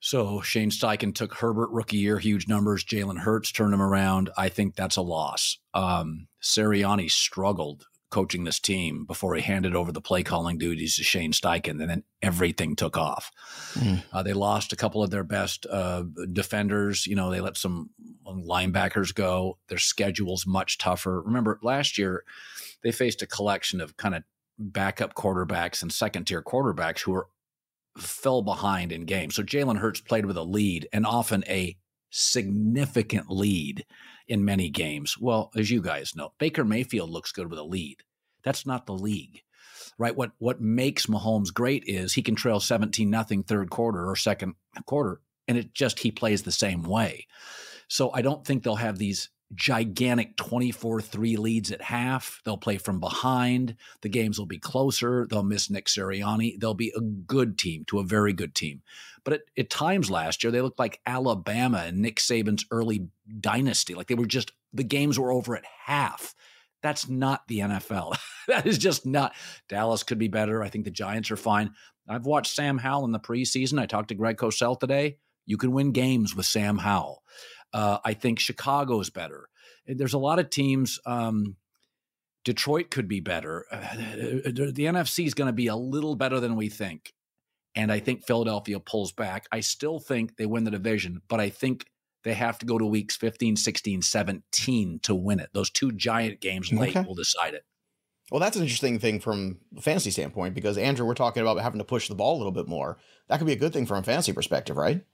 So 0.00 0.42
Shane 0.42 0.70
Steichen 0.70 1.14
took 1.14 1.32
Herbert 1.32 1.70
rookie 1.70 1.96
year, 1.96 2.18
huge 2.18 2.46
numbers. 2.46 2.84
Jalen 2.84 3.20
Hurts 3.20 3.50
turned 3.50 3.72
him 3.72 3.80
around. 3.80 4.28
I 4.36 4.50
think 4.50 4.74
that's 4.74 4.96
a 4.96 5.02
loss. 5.02 5.58
Um, 5.72 6.26
Sirianni 6.42 7.10
struggled 7.10 7.86
coaching 8.14 8.44
this 8.44 8.60
team 8.60 9.04
before 9.04 9.34
he 9.34 9.42
handed 9.42 9.74
over 9.74 9.90
the 9.90 10.00
play 10.00 10.22
calling 10.22 10.56
duties 10.56 10.94
to 10.94 11.02
Shane 11.02 11.32
Steichen, 11.32 11.80
and 11.80 11.90
then 11.90 12.04
everything 12.22 12.76
took 12.76 12.96
off. 12.96 13.32
Mm. 13.74 14.04
Uh, 14.12 14.22
they 14.22 14.32
lost 14.32 14.72
a 14.72 14.76
couple 14.76 15.02
of 15.02 15.10
their 15.10 15.24
best 15.24 15.66
uh, 15.68 16.04
defenders. 16.32 17.08
You 17.08 17.16
know, 17.16 17.32
they 17.32 17.40
let 17.40 17.56
some 17.56 17.90
linebackers 18.24 19.12
go. 19.12 19.58
Their 19.66 19.78
schedule's 19.78 20.46
much 20.46 20.78
tougher. 20.78 21.22
Remember, 21.22 21.58
last 21.60 21.98
year 21.98 22.22
they 22.84 22.92
faced 22.92 23.20
a 23.20 23.26
collection 23.26 23.80
of 23.80 23.96
kind 23.96 24.14
of 24.14 24.22
backup 24.60 25.14
quarterbacks 25.14 25.82
and 25.82 25.92
second 25.92 26.26
tier 26.26 26.40
quarterbacks 26.40 27.00
who 27.00 27.10
were 27.10 27.26
fell 27.98 28.42
behind 28.42 28.92
in 28.92 29.06
games. 29.06 29.34
So 29.34 29.42
Jalen 29.42 29.78
Hurts 29.78 30.00
played 30.00 30.26
with 30.26 30.36
a 30.36 30.44
lead 30.44 30.88
and 30.92 31.04
often 31.04 31.42
a 31.48 31.76
significant 32.14 33.28
lead 33.28 33.84
in 34.28 34.44
many 34.44 34.70
games. 34.70 35.18
Well, 35.18 35.50
as 35.56 35.70
you 35.70 35.82
guys 35.82 36.14
know, 36.14 36.32
Baker 36.38 36.64
Mayfield 36.64 37.10
looks 37.10 37.32
good 37.32 37.50
with 37.50 37.58
a 37.58 37.64
lead. 37.64 37.98
That's 38.44 38.66
not 38.66 38.86
the 38.86 38.94
league. 38.94 39.42
Right? 39.98 40.16
What 40.16 40.32
what 40.38 40.60
makes 40.60 41.06
Mahomes 41.06 41.52
great 41.52 41.84
is 41.86 42.12
he 42.12 42.22
can 42.22 42.34
trail 42.34 42.58
17 42.60 43.08
nothing 43.08 43.42
third 43.42 43.70
quarter 43.70 44.08
or 44.08 44.16
second 44.16 44.54
quarter 44.86 45.20
and 45.46 45.58
it 45.58 45.74
just 45.74 45.98
he 46.00 46.10
plays 46.10 46.42
the 46.42 46.52
same 46.52 46.82
way. 46.82 47.26
So 47.88 48.10
I 48.12 48.22
don't 48.22 48.44
think 48.44 48.62
they'll 48.62 48.76
have 48.76 48.98
these 48.98 49.30
gigantic 49.54 50.36
24 50.36 51.00
3 51.00 51.36
leads 51.36 51.70
at 51.72 51.82
half. 51.82 52.40
They'll 52.44 52.56
play 52.56 52.78
from 52.78 53.00
behind. 53.00 53.76
The 54.02 54.08
games 54.08 54.38
will 54.38 54.46
be 54.46 54.58
closer. 54.58 55.26
They'll 55.28 55.42
miss 55.42 55.70
Nick 55.70 55.86
Sirianni. 55.86 56.58
They'll 56.58 56.74
be 56.74 56.92
a 56.96 57.00
good 57.00 57.58
team 57.58 57.84
to 57.86 57.98
a 57.98 58.04
very 58.04 58.32
good 58.32 58.54
team. 58.54 58.82
But 59.24 59.34
at, 59.34 59.40
at 59.56 59.70
times 59.70 60.10
last 60.10 60.44
year, 60.44 60.50
they 60.50 60.60
looked 60.60 60.78
like 60.78 61.00
Alabama 61.06 61.84
and 61.86 61.98
Nick 61.98 62.16
Saban's 62.16 62.66
early 62.70 63.08
dynasty. 63.40 63.94
Like 63.94 64.08
they 64.08 64.14
were 64.14 64.26
just, 64.26 64.52
the 64.72 64.84
games 64.84 65.18
were 65.18 65.32
over 65.32 65.56
at 65.56 65.64
half. 65.86 66.34
That's 66.82 67.08
not 67.08 67.48
the 67.48 67.60
NFL. 67.60 68.16
that 68.48 68.66
is 68.66 68.76
just 68.76 69.06
not. 69.06 69.34
Dallas 69.68 70.02
could 70.02 70.18
be 70.18 70.28
better. 70.28 70.62
I 70.62 70.68
think 70.68 70.84
the 70.84 70.90
Giants 70.90 71.30
are 71.30 71.36
fine. 71.36 71.72
I've 72.06 72.26
watched 72.26 72.54
Sam 72.54 72.76
Howell 72.76 73.06
in 73.06 73.12
the 73.12 73.18
preseason. 73.18 73.80
I 73.80 73.86
talked 73.86 74.08
to 74.08 74.14
Greg 74.14 74.36
Cosell 74.36 74.78
today. 74.78 75.16
You 75.46 75.56
can 75.56 75.72
win 75.72 75.92
games 75.92 76.34
with 76.36 76.46
Sam 76.46 76.78
Howell. 76.78 77.22
Uh, 77.74 77.98
I 78.04 78.14
think 78.14 78.38
Chicago's 78.38 79.10
better. 79.10 79.48
There's 79.86 80.14
a 80.14 80.18
lot 80.18 80.38
of 80.38 80.48
teams. 80.48 81.00
Um, 81.04 81.56
Detroit 82.44 82.90
could 82.90 83.08
be 83.08 83.20
better. 83.20 83.66
Uh, 83.70 83.96
the, 83.96 84.72
the 84.74 84.84
NFC 84.84 85.26
is 85.26 85.34
going 85.34 85.48
to 85.48 85.52
be 85.52 85.66
a 85.66 85.76
little 85.76 86.14
better 86.14 86.40
than 86.40 86.56
we 86.56 86.68
think. 86.68 87.12
And 87.74 87.90
I 87.90 87.98
think 87.98 88.24
Philadelphia 88.24 88.78
pulls 88.78 89.12
back. 89.12 89.46
I 89.50 89.60
still 89.60 89.98
think 89.98 90.36
they 90.36 90.46
win 90.46 90.62
the 90.62 90.70
division, 90.70 91.20
but 91.28 91.40
I 91.40 91.50
think 91.50 91.86
they 92.22 92.34
have 92.34 92.58
to 92.58 92.66
go 92.66 92.78
to 92.78 92.86
weeks 92.86 93.16
15, 93.16 93.56
16, 93.56 94.02
17 94.02 95.00
to 95.02 95.14
win 95.14 95.40
it. 95.40 95.50
Those 95.52 95.70
two 95.70 95.90
giant 95.90 96.40
games 96.40 96.72
late 96.72 96.96
okay. 96.96 97.06
will 97.06 97.16
decide 97.16 97.54
it. 97.54 97.64
Well, 98.30 98.40
that's 98.40 98.56
an 98.56 98.62
interesting 98.62 98.98
thing 99.00 99.20
from 99.20 99.58
a 99.76 99.80
fantasy 99.80 100.10
standpoint 100.10 100.54
because 100.54 100.78
Andrew, 100.78 101.04
we're 101.04 101.14
talking 101.14 101.42
about 101.42 101.60
having 101.60 101.78
to 101.78 101.84
push 101.84 102.08
the 102.08 102.14
ball 102.14 102.36
a 102.36 102.38
little 102.38 102.52
bit 102.52 102.68
more. 102.68 102.98
That 103.28 103.38
could 103.38 103.46
be 103.46 103.52
a 103.52 103.56
good 103.56 103.72
thing 103.72 103.84
from 103.84 103.98
a 103.98 104.02
fantasy 104.02 104.32
perspective, 104.32 104.76
right? 104.76 105.04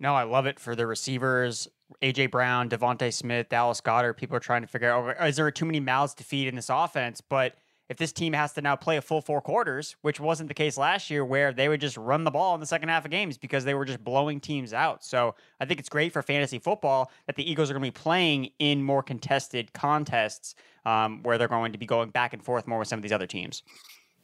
No, 0.00 0.14
I 0.14 0.22
love 0.22 0.46
it 0.46 0.60
for 0.60 0.76
the 0.76 0.86
receivers. 0.86 1.68
AJ 2.02 2.30
Brown, 2.30 2.68
DeVonta 2.68 3.12
Smith, 3.12 3.48
Dallas 3.48 3.80
Goedert. 3.80 4.16
People 4.16 4.36
are 4.36 4.40
trying 4.40 4.62
to 4.62 4.68
figure 4.68 4.90
out 4.90 5.16
oh, 5.18 5.26
is 5.26 5.36
there 5.36 5.50
too 5.50 5.64
many 5.64 5.80
mouths 5.80 6.14
to 6.14 6.24
feed 6.24 6.48
in 6.48 6.54
this 6.54 6.68
offense? 6.70 7.20
But 7.20 7.54
if 7.88 7.96
this 7.96 8.12
team 8.12 8.34
has 8.34 8.52
to 8.52 8.60
now 8.60 8.76
play 8.76 8.98
a 8.98 9.02
full 9.02 9.22
four 9.22 9.40
quarters, 9.40 9.96
which 10.02 10.20
wasn't 10.20 10.48
the 10.48 10.54
case 10.54 10.76
last 10.76 11.08
year, 11.08 11.24
where 11.24 11.52
they 11.52 11.68
would 11.68 11.80
just 11.80 11.96
run 11.96 12.24
the 12.24 12.30
ball 12.30 12.54
in 12.54 12.60
the 12.60 12.66
second 12.66 12.90
half 12.90 13.06
of 13.06 13.10
games 13.10 13.38
because 13.38 13.64
they 13.64 13.72
were 13.72 13.86
just 13.86 14.04
blowing 14.04 14.40
teams 14.40 14.74
out. 14.74 15.02
So 15.02 15.34
I 15.58 15.64
think 15.64 15.80
it's 15.80 15.88
great 15.88 16.12
for 16.12 16.20
fantasy 16.22 16.58
football 16.58 17.10
that 17.26 17.36
the 17.36 17.50
Eagles 17.50 17.70
are 17.70 17.72
going 17.72 17.82
to 17.82 17.86
be 17.86 18.02
playing 18.02 18.50
in 18.58 18.82
more 18.82 19.02
contested 19.02 19.72
contests 19.72 20.54
um, 20.84 21.22
where 21.22 21.38
they're 21.38 21.48
going 21.48 21.72
to 21.72 21.78
be 21.78 21.86
going 21.86 22.10
back 22.10 22.34
and 22.34 22.44
forth 22.44 22.66
more 22.66 22.78
with 22.78 22.88
some 22.88 22.98
of 22.98 23.02
these 23.02 23.12
other 23.12 23.26
teams. 23.26 23.62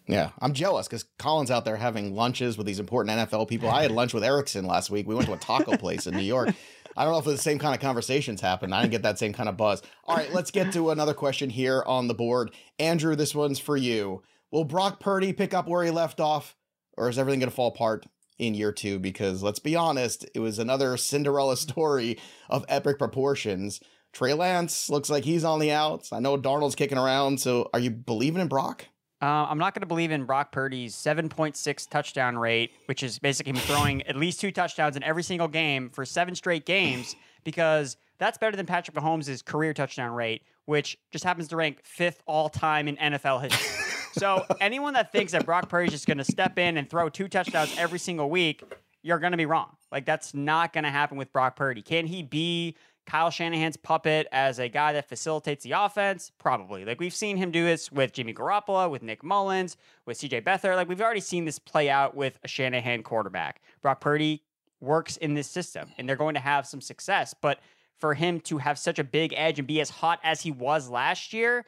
Yeah, 0.06 0.30
I'm 0.38 0.52
jealous 0.52 0.86
because 0.86 1.04
Colin's 1.18 1.50
out 1.50 1.64
there 1.64 1.76
having 1.76 2.14
lunches 2.14 2.58
with 2.58 2.66
these 2.66 2.78
important 2.78 3.18
NFL 3.18 3.48
people. 3.48 3.70
I 3.70 3.82
had 3.82 3.90
lunch 3.90 4.12
with 4.12 4.22
Erickson 4.22 4.66
last 4.66 4.90
week. 4.90 5.06
We 5.06 5.14
went 5.14 5.26
to 5.28 5.32
a 5.32 5.38
taco 5.38 5.76
place 5.78 6.06
in 6.06 6.14
New 6.14 6.22
York. 6.22 6.50
I 6.96 7.04
don't 7.04 7.12
know 7.12 7.18
if 7.18 7.24
the 7.24 7.38
same 7.38 7.58
kind 7.58 7.74
of 7.74 7.80
conversations 7.80 8.40
happen. 8.40 8.72
I 8.72 8.82
didn't 8.82 8.92
get 8.92 9.02
that 9.02 9.18
same 9.18 9.32
kind 9.32 9.48
of 9.48 9.56
buzz. 9.56 9.82
All 10.04 10.16
right, 10.16 10.32
let's 10.32 10.50
get 10.50 10.72
to 10.72 10.90
another 10.90 11.14
question 11.14 11.50
here 11.50 11.82
on 11.86 12.06
the 12.06 12.14
board. 12.14 12.52
Andrew, 12.78 13.16
this 13.16 13.34
one's 13.34 13.58
for 13.58 13.76
you. 13.76 14.22
Will 14.50 14.64
Brock 14.64 15.00
Purdy 15.00 15.32
pick 15.32 15.54
up 15.54 15.66
where 15.66 15.82
he 15.82 15.90
left 15.90 16.20
off, 16.20 16.54
or 16.96 17.08
is 17.08 17.18
everything 17.18 17.40
going 17.40 17.50
to 17.50 17.56
fall 17.56 17.68
apart 17.68 18.06
in 18.38 18.54
year 18.54 18.72
two? 18.72 18.98
Because 18.98 19.42
let's 19.42 19.58
be 19.58 19.74
honest, 19.74 20.26
it 20.34 20.40
was 20.40 20.58
another 20.58 20.96
Cinderella 20.96 21.56
story 21.56 22.18
of 22.48 22.64
epic 22.68 22.98
proportions. 22.98 23.80
Trey 24.12 24.34
Lance 24.34 24.88
looks 24.88 25.10
like 25.10 25.24
he's 25.24 25.44
on 25.44 25.58
the 25.58 25.72
outs. 25.72 26.12
I 26.12 26.20
know 26.20 26.38
Darnold's 26.38 26.76
kicking 26.76 26.98
around. 26.98 27.40
So 27.40 27.68
are 27.74 27.80
you 27.80 27.90
believing 27.90 28.40
in 28.40 28.48
Brock? 28.48 28.86
Uh, 29.24 29.46
I'm 29.48 29.56
not 29.56 29.72
going 29.72 29.80
to 29.80 29.86
believe 29.86 30.10
in 30.10 30.26
Brock 30.26 30.52
Purdy's 30.52 30.94
7.6 30.94 31.88
touchdown 31.88 32.36
rate, 32.36 32.72
which 32.84 33.02
is 33.02 33.18
basically 33.18 33.52
him 33.52 33.56
throwing 33.56 34.02
at 34.02 34.16
least 34.16 34.38
two 34.38 34.52
touchdowns 34.52 34.96
in 34.96 35.02
every 35.02 35.22
single 35.22 35.48
game 35.48 35.88
for 35.88 36.04
seven 36.04 36.34
straight 36.34 36.66
games, 36.66 37.16
because 37.42 37.96
that's 38.18 38.36
better 38.36 38.54
than 38.54 38.66
Patrick 38.66 38.94
Mahomes' 38.94 39.42
career 39.42 39.72
touchdown 39.72 40.12
rate, 40.12 40.42
which 40.66 40.98
just 41.10 41.24
happens 41.24 41.48
to 41.48 41.56
rank 41.56 41.78
fifth 41.84 42.22
all 42.26 42.50
time 42.50 42.86
in 42.86 42.98
NFL 42.98 43.40
history. 43.40 43.94
so 44.12 44.44
anyone 44.60 44.92
that 44.92 45.10
thinks 45.10 45.32
that 45.32 45.46
Brock 45.46 45.70
Purdy's 45.70 45.92
just 45.92 46.06
going 46.06 46.18
to 46.18 46.24
step 46.24 46.58
in 46.58 46.76
and 46.76 46.90
throw 46.90 47.08
two 47.08 47.26
touchdowns 47.26 47.74
every 47.78 47.98
single 47.98 48.28
week, 48.28 48.62
you're 49.00 49.20
going 49.20 49.32
to 49.32 49.38
be 49.38 49.46
wrong. 49.46 49.74
Like 49.90 50.04
that's 50.04 50.34
not 50.34 50.74
going 50.74 50.84
to 50.84 50.90
happen 50.90 51.16
with 51.16 51.32
Brock 51.32 51.56
Purdy. 51.56 51.80
Can 51.80 52.04
he 52.04 52.22
be 52.22 52.76
Kyle 53.06 53.30
Shanahan's 53.30 53.76
puppet 53.76 54.26
as 54.32 54.58
a 54.58 54.68
guy 54.68 54.92
that 54.92 55.08
facilitates 55.08 55.64
the 55.64 55.72
offense? 55.72 56.32
Probably. 56.38 56.84
Like 56.84 57.00
we've 57.00 57.14
seen 57.14 57.36
him 57.36 57.50
do 57.50 57.64
this 57.64 57.92
with 57.92 58.12
Jimmy 58.12 58.32
Garoppolo, 58.32 58.90
with 58.90 59.02
Nick 59.02 59.22
Mullens, 59.22 59.76
with 60.06 60.18
CJ 60.18 60.42
Beathard. 60.42 60.76
Like 60.76 60.88
we've 60.88 61.00
already 61.00 61.20
seen 61.20 61.44
this 61.44 61.58
play 61.58 61.90
out 61.90 62.16
with 62.16 62.38
a 62.44 62.48
Shanahan 62.48 63.02
quarterback. 63.02 63.60
Brock 63.82 64.00
Purdy 64.00 64.42
works 64.80 65.16
in 65.18 65.34
this 65.34 65.48
system 65.48 65.90
and 65.98 66.08
they're 66.08 66.16
going 66.16 66.34
to 66.34 66.40
have 66.40 66.66
some 66.66 66.80
success. 66.80 67.34
But 67.40 67.60
for 67.98 68.14
him 68.14 68.40
to 68.40 68.58
have 68.58 68.78
such 68.78 68.98
a 68.98 69.04
big 69.04 69.32
edge 69.36 69.58
and 69.58 69.68
be 69.68 69.80
as 69.80 69.90
hot 69.90 70.20
as 70.22 70.40
he 70.40 70.50
was 70.50 70.88
last 70.88 71.32
year, 71.32 71.64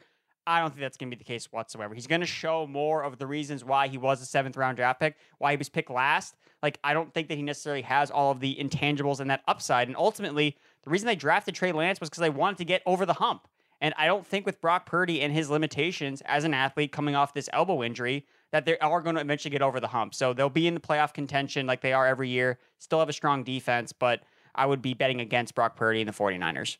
I 0.47 0.61
don't 0.61 0.69
think 0.69 0.81
that's 0.81 0.95
going 0.95 1.11
to 1.11 1.15
be 1.15 1.19
the 1.19 1.27
case 1.27 1.51
whatsoever. 1.51 1.93
He's 1.93 2.07
going 2.07 2.21
to 2.21 2.27
show 2.27 2.65
more 2.65 3.03
of 3.03 3.17
the 3.17 3.27
reasons 3.27 3.65
why 3.65 3.89
he 3.89 3.97
was 3.97 4.21
a 4.21 4.25
seventh 4.25 4.55
round 4.55 4.77
draft 4.77 4.99
pick, 5.01 5.17
why 5.39 5.51
he 5.51 5.57
was 5.57 5.67
picked 5.67 5.89
last. 5.89 6.35
Like, 6.63 6.79
I 6.83 6.93
don't 6.93 7.13
think 7.13 7.27
that 7.27 7.35
he 7.35 7.43
necessarily 7.43 7.81
has 7.83 8.09
all 8.09 8.31
of 8.31 8.39
the 8.39 8.55
intangibles 8.55 9.19
and 9.19 9.29
that 9.29 9.43
upside. 9.47 9.89
And 9.89 9.97
ultimately, 9.97 10.55
the 10.87 10.91
reason 10.91 11.05
they 11.05 11.17
drafted 11.17 11.53
Trey 11.53 11.73
Lance 11.73 11.99
was 11.99 12.09
because 12.09 12.21
they 12.21 12.29
wanted 12.29 12.59
to 12.59 12.65
get 12.65 12.81
over 12.85 13.05
the 13.05 13.13
hump. 13.13 13.45
And 13.81 13.93
I 13.97 14.05
don't 14.05 14.25
think 14.25 14.45
with 14.45 14.61
Brock 14.61 14.85
Purdy 14.85 15.21
and 15.21 15.33
his 15.33 15.49
limitations 15.49 16.21
as 16.25 16.45
an 16.45 16.53
athlete 16.53 16.93
coming 16.93 17.13
off 17.13 17.33
this 17.33 17.49
elbow 17.51 17.83
injury, 17.83 18.25
that 18.51 18.65
they 18.65 18.77
are 18.79 19.01
going 19.01 19.15
to 19.15 19.21
eventually 19.21 19.51
get 19.51 19.61
over 19.61 19.81
the 19.81 19.89
hump. 19.89 20.15
So 20.15 20.31
they'll 20.31 20.49
be 20.49 20.65
in 20.65 20.75
the 20.75 20.79
playoff 20.79 21.13
contention 21.13 21.67
like 21.67 21.81
they 21.81 21.91
are 21.91 22.07
every 22.07 22.29
year, 22.29 22.57
still 22.79 22.99
have 22.99 23.09
a 23.09 23.13
strong 23.13 23.43
defense, 23.43 23.91
but 23.91 24.21
I 24.55 24.65
would 24.65 24.81
be 24.81 24.93
betting 24.93 25.19
against 25.19 25.55
Brock 25.55 25.75
Purdy 25.75 25.99
and 25.99 26.07
the 26.07 26.13
49ers. 26.13 26.77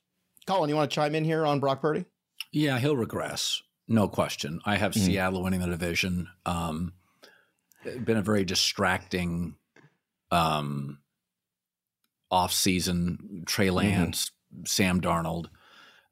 Colin, 0.48 0.70
you 0.70 0.78
want 0.78 0.89
to 0.89 0.96
chime 0.96 1.13
in 1.13 1.26
here 1.26 1.46
on 1.46 1.60
Brock 1.60 1.82
Purdy? 1.82 2.06
Yeah, 2.54 2.80
he'll 2.80 2.96
regress. 2.96 3.62
No 3.89 4.08
question. 4.08 4.62
I 4.65 4.78
have 4.78 4.93
mm-hmm. 4.93 5.06
Seattle 5.06 5.43
winning 5.43 5.60
the 5.60 5.67
division. 5.67 6.30
Um, 6.46 6.93
been 7.84 8.15
a 8.15 8.22
very 8.22 8.46
distracting 8.46 9.56
um, 10.32 11.00
off 12.31 12.51
season, 12.51 13.43
Trey 13.45 13.67
mm-hmm. 13.67 13.77
Lance, 13.77 14.31
mm-hmm. 14.53 14.65
Sam 14.65 15.01
Darnold. 15.01 15.45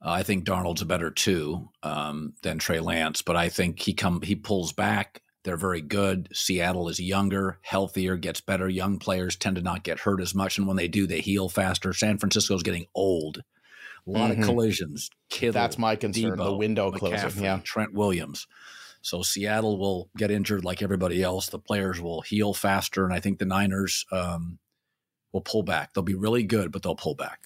Uh, 0.03 0.11
I 0.11 0.23
think 0.23 0.45
Darnold's 0.45 0.81
a 0.81 0.85
better 0.85 1.09
two 1.09 1.69
um, 1.83 2.33
than 2.43 2.59
Trey 2.59 2.79
Lance, 2.79 3.21
but 3.21 3.35
I 3.35 3.49
think 3.49 3.79
he 3.79 3.93
come 3.93 4.21
he 4.21 4.35
pulls 4.35 4.73
back. 4.73 5.21
They're 5.43 5.57
very 5.57 5.81
good. 5.81 6.29
Seattle 6.33 6.89
is 6.89 6.99
younger, 6.99 7.59
healthier, 7.61 8.17
gets 8.17 8.41
better. 8.41 8.67
Young 8.67 8.97
players 8.97 9.35
tend 9.35 9.57
to 9.57 9.61
not 9.61 9.83
get 9.83 9.99
hurt 9.99 10.19
as 10.19 10.33
much, 10.33 10.57
and 10.57 10.67
when 10.67 10.77
they 10.77 10.87
do, 10.87 11.05
they 11.05 11.21
heal 11.21 11.49
faster. 11.49 11.93
San 11.93 12.17
Francisco's 12.17 12.63
getting 12.63 12.87
old. 12.95 13.43
A 14.07 14.11
lot 14.11 14.31
mm-hmm. 14.31 14.41
of 14.41 14.47
collisions. 14.47 15.09
Kittle, 15.29 15.53
That's 15.53 15.77
my 15.77 15.95
concern. 15.95 16.37
Deebo, 16.37 16.45
the 16.45 16.55
window 16.55 16.91
closing. 16.91 17.43
Yeah. 17.43 17.59
Trent 17.63 17.93
Williams. 17.93 18.47
So 19.01 19.21
Seattle 19.21 19.77
will 19.77 20.09
get 20.17 20.31
injured 20.31 20.65
like 20.65 20.81
everybody 20.81 21.21
else. 21.21 21.47
The 21.47 21.59
players 21.59 22.01
will 22.01 22.21
heal 22.21 22.53
faster, 22.53 23.05
and 23.05 23.13
I 23.13 23.19
think 23.19 23.37
the 23.37 23.45
Niners 23.45 24.03
um, 24.11 24.57
will 25.35 25.41
pull 25.41 25.63
back. 25.63 25.93
They'll 25.93 26.01
be 26.01 26.15
really 26.15 26.43
good, 26.43 26.71
but 26.71 26.81
they'll 26.81 26.95
pull 26.95 27.13
back. 27.13 27.41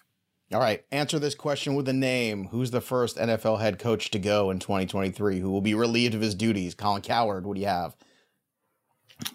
All 0.53 0.59
right. 0.59 0.85
Answer 0.91 1.17
this 1.17 1.33
question 1.33 1.73
with 1.73 1.89
a 1.89 1.93
name. 1.93 2.45
Who's 2.45 2.69
the 2.69 2.81
first 2.81 3.17
NFL 3.17 3.59
head 3.59 3.79
coach 3.79 4.11
to 4.11 4.19
go 4.19 4.51
in 4.51 4.59
2023 4.59 5.39
who 5.39 5.49
will 5.49 5.61
be 5.61 5.73
relieved 5.73 6.13
of 6.13 6.21
his 6.21 6.35
duties? 6.35 6.75
Colin 6.75 7.01
Cowherd, 7.01 7.45
what 7.45 7.55
do 7.55 7.61
you 7.61 7.67
have? 7.67 7.95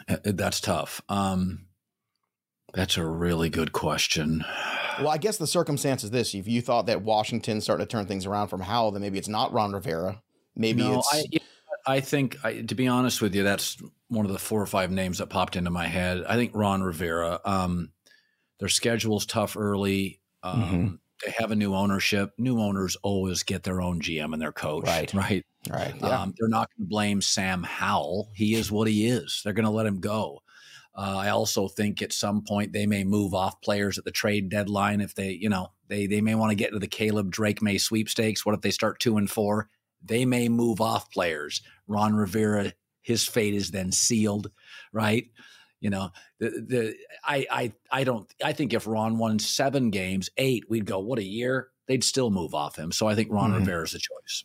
Uh, 0.09 0.17
that's 0.25 0.61
tough. 0.61 1.03
Um, 1.09 1.67
that's 2.73 2.97
a 2.97 3.05
really 3.05 3.51
good 3.51 3.73
question. 3.73 4.45
Well, 5.01 5.11
I 5.11 5.19
guess 5.19 5.37
the 5.37 5.47
circumstance 5.47 6.05
is 6.05 6.11
this: 6.11 6.35
if 6.35 6.49
you 6.49 6.63
thought 6.63 6.87
that 6.87 7.03
Washington 7.03 7.61
started 7.61 7.85
to 7.85 7.91
turn 7.91 8.07
things 8.07 8.25
around 8.25 8.49
from 8.49 8.61
Howell, 8.61 8.93
then 8.93 9.03
maybe 9.03 9.19
it's 9.19 9.29
not 9.29 9.53
Ron 9.53 9.73
Rivera. 9.73 10.23
Maybe 10.57 10.83
no, 10.83 11.01
it's. 11.01 11.09
I, 11.13 11.95
I 11.97 12.01
think, 12.01 12.39
I, 12.43 12.63
to 12.63 12.75
be 12.75 12.89
honest 12.89 13.21
with 13.21 13.35
you, 13.35 13.43
that's 13.43 13.77
one 14.09 14.25
of 14.25 14.33
the 14.33 14.39
four 14.39 14.63
or 14.63 14.67
five 14.67 14.91
names 14.91 15.19
that 15.19 15.29
popped 15.29 15.55
into 15.55 15.71
my 15.71 15.87
head. 15.87 16.25
I 16.27 16.37
think 16.37 16.53
Ron 16.55 16.83
Rivera. 16.83 17.41
Um, 17.45 17.91
their 18.65 18.71
schedule's 18.71 19.27
tough 19.27 19.59
early. 19.59 20.21
Um, 20.43 20.63
Mhm. 20.63 20.99
They 21.25 21.35
have 21.39 21.51
a 21.51 21.55
new 21.57 21.75
ownership. 21.75 22.33
New 22.39 22.59
owners 22.61 22.97
always 23.03 23.43
get 23.43 23.63
their 23.63 23.83
own 23.83 24.01
GM 24.01 24.33
and 24.33 24.41
their 24.41 24.53
coach. 24.53 24.87
Right. 24.87 25.13
Right. 25.15 25.45
right. 25.69 25.95
Yeah. 26.01 26.23
Um, 26.23 26.33
they're 26.39 26.49
not 26.49 26.71
going 26.75 26.87
to 26.87 26.89
blame 26.91 27.21
Sam 27.21 27.63
Howell. 27.63 28.31
He 28.35 28.55
is 28.55 28.73
what 28.73 28.89
he 28.89 29.07
is. 29.07 29.43
They're 29.45 29.53
going 29.53 29.65
to 29.67 29.71
let 29.71 29.85
him 29.87 30.01
go. 30.01 30.41
Uh, 30.97 31.17
I 31.19 31.29
also 31.29 31.69
think 31.69 32.01
at 32.01 32.13
some 32.15 32.43
point 32.43 32.73
they 32.73 32.87
may 32.87 33.05
move 33.05 33.35
off 33.35 33.61
players 33.61 33.99
at 33.99 34.05
the 34.05 34.11
trade 34.11 34.49
deadline 34.49 35.03
if 35.03 35.15
they, 35.15 35.33
you 35.33 35.51
know, 35.51 35.73
they 35.89 36.07
they 36.07 36.23
may 36.23 36.35
want 36.35 36.51
to 36.53 36.57
get 36.57 36.69
into 36.69 36.79
the 36.79 36.87
Caleb 36.87 37.31
Drake 37.31 37.61
Maye 37.61 37.77
sweepstakes. 37.79 38.47
What 38.47 38.55
if 38.55 38.63
they 38.63 38.71
start 38.71 38.99
two 38.99 39.19
and 39.19 39.31
four? 39.31 39.69
They 40.03 40.25
may 40.25 40.49
move 40.49 40.81
off 40.81 41.11
players. 41.11 41.61
Ron 41.87 42.15
Rivera, 42.15 42.73
his 43.03 43.27
fate 43.29 43.55
is 43.55 43.71
then 43.73 43.93
sealed, 43.93 44.51
right? 44.93 45.27
You 45.85 45.91
know, 45.91 46.09
the 46.39 46.49
the 46.49 46.97
I 47.25 47.47
I 47.51 47.73
I 47.91 48.05
don't 48.05 48.27
I 48.43 48.55
think 48.55 48.73
if 48.73 48.87
Ron 48.87 49.19
won 49.19 49.39
seven 49.39 49.91
games, 49.91 50.31
eight, 50.39 50.65
we'd 50.71 50.87
go, 50.87 50.99
what 50.99 51.19
a 51.19 51.23
year. 51.23 51.69
They'd 51.87 52.03
still 52.03 52.31
move 52.31 52.55
off 52.55 52.77
him. 52.77 52.91
So 52.91 53.07
I 53.07 53.15
think 53.15 53.31
Ron 53.31 53.53
Mhm. 53.53 53.59
Rivera's 53.59 53.93
the 53.93 53.99
choice. 53.99 54.45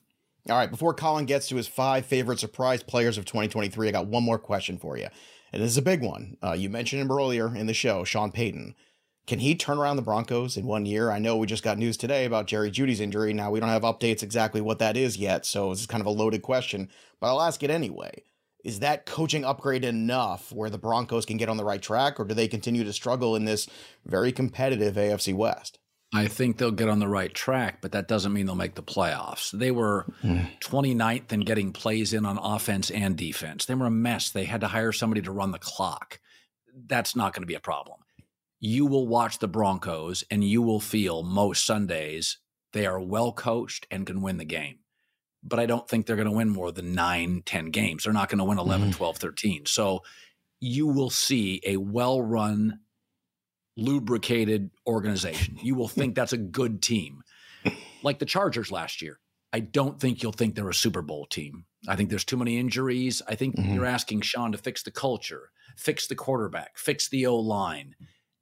All 0.49 0.58
right, 0.58 0.69
before 0.69 0.93
Colin 0.93 1.23
gets 1.25 1.47
to 1.47 1.56
his 1.56 1.65
five 1.65 2.06
favorite 2.06 2.39
surprise 2.39 2.84
players 2.84 3.17
of 3.17 3.23
2023, 3.23 3.88
I 3.88 3.91
got 3.91 4.08
one 4.08 4.23
more 4.23 4.38
question 4.38 4.78
for 4.78 4.97
you. 4.97 5.08
And 5.54 5.62
this 5.63 5.71
is 5.71 5.78
a 5.78 5.82
big 5.82 6.02
one. 6.04 6.36
Uh, 6.43 6.52
you 6.52 6.69
mentioned 6.69 7.02
him 7.02 7.10
earlier 7.12 7.56
in 7.56 7.67
the 7.67 7.73
show, 7.73 8.04
Sean 8.04 8.34
Payton. 8.34 8.75
Can 9.25 9.39
he 9.39 9.56
turn 9.56 9.78
around 9.78 9.95
the 9.95 10.02
Broncos 10.02 10.58
in 10.58 10.65
one 10.65 10.86
year? 10.86 11.10
I 11.10 11.19
know 11.19 11.38
we 11.38 11.47
just 11.47 11.63
got 11.63 11.78
news 11.78 11.95
today 11.95 12.25
about 12.25 12.47
Jerry 12.47 12.69
Jeudy's 12.69 12.99
injury. 12.99 13.32
Now, 13.32 13.49
we 13.49 13.62
don't 13.62 13.69
have 13.69 13.84
updates 13.84 14.23
exactly 14.23 14.60
what 14.60 14.80
that 14.80 14.97
is 14.97 15.15
yet, 15.15 15.45
so 15.45 15.69
this 15.69 15.80
is 15.80 15.88
kind 15.88 16.02
of 16.02 16.08
a 16.08 16.12
loaded 16.12 16.41
question, 16.41 16.89
but 17.21 17.28
I'll 17.28 17.41
ask 17.41 17.63
it 17.63 17.69
anyway. 17.69 18.23
Is 18.63 18.80
that 18.80 19.06
coaching 19.06 19.45
upgrade 19.45 19.86
enough 19.86 20.52
where 20.52 20.69
the 20.69 20.78
Broncos 20.78 21.26
can 21.26 21.38
get 21.38 21.50
on 21.50 21.58
the 21.58 21.63
right 21.63 21.82
track, 21.82 22.19
or 22.19 22.26
do 22.26 22.34
they 22.34 22.48
continue 22.48 22.84
to 22.84 22.93
struggle 22.93 23.36
in 23.36 23.45
this 23.45 23.67
very 24.06 24.32
competitive 24.32 24.95
AFC 24.95 25.34
West? 25.34 25.80
I 26.13 26.28
think 26.28 26.58
they'll 26.58 26.72
get 26.72 26.89
on 26.89 27.00
the 27.00 27.08
right 27.08 27.34
track, 27.34 27.82
but 27.82 27.91
that 27.91 28.08
doesn't 28.08 28.34
mean 28.34 28.48
they'll 28.48 28.56
make 28.56 28.76
the 28.76 28.82
playoffs. 28.84 29.52
They 29.52 29.69
were 29.69 30.08
hmm. 30.22 30.39
29th 30.62 31.32
in 31.32 31.41
getting 31.41 31.72
plays 31.72 32.13
in 32.13 32.26
on 32.26 32.39
offense 32.39 32.89
and 32.89 33.15
defense. 33.15 33.65
They 33.65 33.76
were 33.76 33.86
a 33.86 33.91
mess. 33.91 34.32
They 34.32 34.45
had 34.45 34.62
to 34.62 34.67
hire 34.67 34.91
somebody 34.91 35.22
to 35.22 35.32
run 35.32 35.52
the 35.52 35.60
clock. 35.60 36.19
That's 36.88 37.15
not 37.15 37.34
going 37.34 37.43
to 37.43 37.48
be 37.48 37.54
a 37.54 37.60
problem. 37.60 38.00
You 38.60 38.88
will 38.88 39.08
watch 39.08 39.38
the 39.38 39.48
Broncos 39.48 40.24
and 40.32 40.43
you 40.43 40.62
will 40.62 40.80
feel 40.80 41.22
most 41.22 41.65
Sundays 41.65 42.39
they 42.74 42.86
are 42.86 43.00
well 43.00 43.32
coached 43.32 43.88
and 43.89 44.06
can 44.06 44.22
win 44.22 44.38
the 44.38 44.45
game. 44.45 44.80
But 45.41 45.60
I 45.60 45.65
don't 45.65 45.88
think 45.88 46.06
they're 46.06 46.15
going 46.17 46.25
to 46.28 46.32
win 46.36 46.49
more 46.49 46.71
than 46.71 46.93
nine, 46.93 47.43
10 47.45 47.67
games. 47.71 48.04
They're 48.04 48.13
not 48.13 48.30
going 48.30 48.39
to 48.39 48.43
win 48.43 48.60
11, 48.60 48.91
12, 48.91 49.17
13. 49.17 49.65
So 49.65 50.04
you 50.60 50.88
will 50.88 51.10
see 51.10 51.62
a 51.65 51.78
well 51.78 52.21
run, 52.21 52.80
lubricated 53.78 54.71
organization. 54.88 55.58
You 55.62 55.75
will 55.75 55.88
think 55.88 56.15
that's 56.15 56.34
a 56.34 56.38
good 56.38 56.82
team, 56.82 57.23
like 58.04 58.19
the 58.19 58.25
Chargers 58.25 58.71
last 58.71 59.02
year. 59.02 59.19
I 59.54 59.62
don't 59.62 59.99
think 59.99 60.21
you'll 60.21 60.32
think 60.32 60.56
they're 60.56 60.69
a 60.69 60.73
Super 60.73 61.02
Bowl 61.02 61.25
team. 61.25 61.65
I 61.88 61.95
think 61.95 62.10
there's 62.10 62.25
too 62.25 62.38
many 62.38 62.58
injuries. 62.58 63.21
I 63.28 63.36
think 63.36 63.56
Mhm. 63.56 63.73
you're 63.73 63.86
asking 63.86 64.21
Sean 64.21 64.52
to 64.52 64.58
fix 64.58 64.84
the 64.84 64.91
culture, 64.91 65.49
fix 65.78 66.08
the 66.08 66.15
quarterback, 66.15 66.78
fix 66.78 67.10
the 67.10 67.25
O 67.25 67.38
line, 67.38 67.95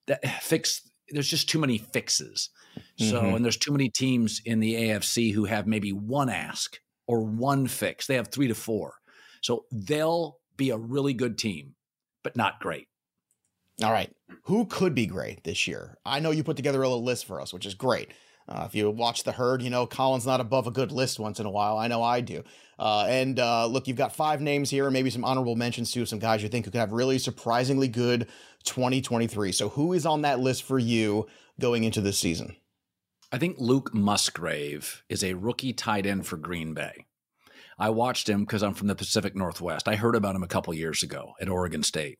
that 0.08 0.26
fix. 0.42 0.82
There's 1.10 1.30
just 1.30 1.48
too 1.48 1.60
many 1.60 1.78
fixes. 1.78 2.50
So, 2.98 3.22
Mhm. 3.22 3.36
and 3.38 3.46
there's 3.46 3.56
too 3.58 3.72
many 3.72 3.90
teams 3.90 4.42
in 4.44 4.60
the 4.60 4.76
AFC 4.76 5.32
who 5.32 5.46
have 5.46 5.66
maybe 5.68 5.94
one 5.94 6.30
ask 6.30 6.80
or 7.08 7.22
one 7.24 7.68
fix. 7.68 8.06
They 8.06 8.16
have 8.16 8.28
three 8.28 8.48
to 8.48 8.56
four. 8.56 8.96
So 9.42 9.66
they'll 9.72 10.38
be 10.56 10.70
a 10.70 10.78
really 10.78 11.14
good 11.14 11.38
team, 11.38 11.76
but 12.24 12.36
not 12.36 12.60
great. 12.60 12.88
All 13.84 13.92
right. 13.92 14.12
Who 14.44 14.66
could 14.66 14.96
be 14.96 15.06
great 15.06 15.44
this 15.44 15.68
year? 15.68 15.98
I 16.06 16.20
know 16.20 16.32
you 16.32 16.44
put 16.44 16.58
together 16.58 16.82
a 16.82 16.88
little 16.88 17.04
list 17.04 17.26
for 17.26 17.40
us, 17.40 17.54
which 17.54 17.66
is 17.66 17.76
great. 17.76 18.12
Uh, 18.50 18.64
if 18.66 18.74
you 18.74 18.90
watch 18.90 19.24
the 19.24 19.34
herd, 19.34 19.62
you 19.62 19.70
know 19.70 19.86
Colin's 19.86 20.26
not 20.26 20.40
above 20.40 20.68
a 20.68 20.72
good 20.72 20.92
list 20.92 21.20
once 21.20 21.40
in 21.40 21.46
a 21.46 21.52
while. 21.52 21.78
I 21.78 21.88
know 21.88 22.02
I 22.02 22.22
do. 22.22 22.44
Uh, 22.80 23.06
and 23.10 23.40
uh, 23.40 23.68
look, 23.68 23.88
you've 23.88 23.98
got 23.98 24.16
five 24.16 24.40
names 24.40 24.70
here, 24.70 24.86
and 24.86 24.94
maybe 24.94 25.10
some 25.10 25.26
honorable 25.26 25.56
mentions 25.56 25.92
too, 25.92 26.06
some 26.06 26.20
guys 26.20 26.42
you 26.42 26.50
think 26.50 26.66
who 26.66 26.72
could 26.72 26.80
have 26.80 26.94
really 26.94 27.20
surprisingly 27.20 27.90
good 27.90 28.28
2023. 28.64 29.52
So, 29.52 29.70
who 29.70 29.92
is 29.94 30.06
on 30.06 30.22
that 30.22 30.40
list 30.40 30.64
for 30.64 30.80
you 30.80 31.28
going 31.60 31.84
into 31.84 32.00
this 32.00 32.18
season? 32.18 32.56
I 33.32 33.38
think 33.38 33.58
Luke 33.60 33.94
Musgrave 33.94 35.04
is 35.10 35.22
a 35.22 35.34
rookie 35.34 35.74
tight 35.74 36.06
end 36.06 36.26
for 36.26 36.38
Green 36.38 36.74
Bay. 36.74 37.06
I 37.78 37.90
watched 37.90 38.30
him 38.30 38.42
because 38.42 38.64
I'm 38.64 38.74
from 38.74 38.88
the 38.88 38.96
Pacific 38.96 39.36
Northwest. 39.36 39.88
I 39.88 39.96
heard 39.96 40.16
about 40.16 40.36
him 40.36 40.44
a 40.44 40.48
couple 40.48 40.74
years 40.74 41.04
ago 41.04 41.34
at 41.42 41.50
Oregon 41.50 41.84
State. 41.84 42.20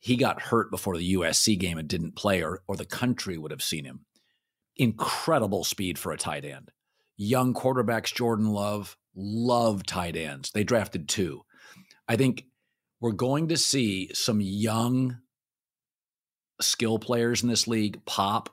He 0.00 0.16
got 0.16 0.42
hurt 0.42 0.70
before 0.70 0.96
the 0.96 1.14
USC 1.14 1.58
game 1.58 1.78
and 1.78 1.88
didn't 1.88 2.16
play, 2.16 2.42
or, 2.42 2.62
or 2.66 2.76
the 2.76 2.84
country 2.84 3.38
would 3.38 3.52
have 3.52 3.62
seen 3.62 3.84
him. 3.84 4.06
Incredible 4.76 5.62
speed 5.62 5.98
for 5.98 6.10
a 6.10 6.18
tight 6.18 6.44
end. 6.44 6.72
Young 7.16 7.54
quarterbacks, 7.54 8.12
Jordan 8.12 8.48
Love, 8.48 8.96
love 9.14 9.86
tight 9.86 10.16
ends. 10.16 10.50
They 10.50 10.64
drafted 10.64 11.08
two. 11.08 11.42
I 12.08 12.16
think 12.16 12.46
we're 13.00 13.12
going 13.12 13.48
to 13.48 13.56
see 13.56 14.10
some 14.14 14.40
young 14.40 15.18
skill 16.60 16.98
players 16.98 17.42
in 17.42 17.48
this 17.48 17.68
league 17.68 18.04
pop. 18.04 18.50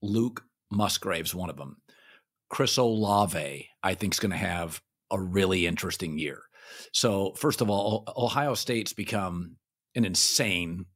Luke 0.00 0.44
Musgrave's 0.70 1.34
one 1.34 1.50
of 1.50 1.56
them. 1.56 1.78
Chris 2.48 2.76
Olave, 2.76 3.68
I 3.82 3.94
think, 3.94 4.14
is 4.14 4.20
going 4.20 4.32
to 4.32 4.36
have 4.36 4.80
a 5.10 5.20
really 5.20 5.66
interesting 5.66 6.18
year. 6.18 6.42
So, 6.92 7.32
first 7.34 7.60
of 7.60 7.70
all, 7.70 8.04
Ohio 8.16 8.54
State's 8.54 8.92
become 8.92 9.56
an 9.94 10.04
insane 10.04 10.86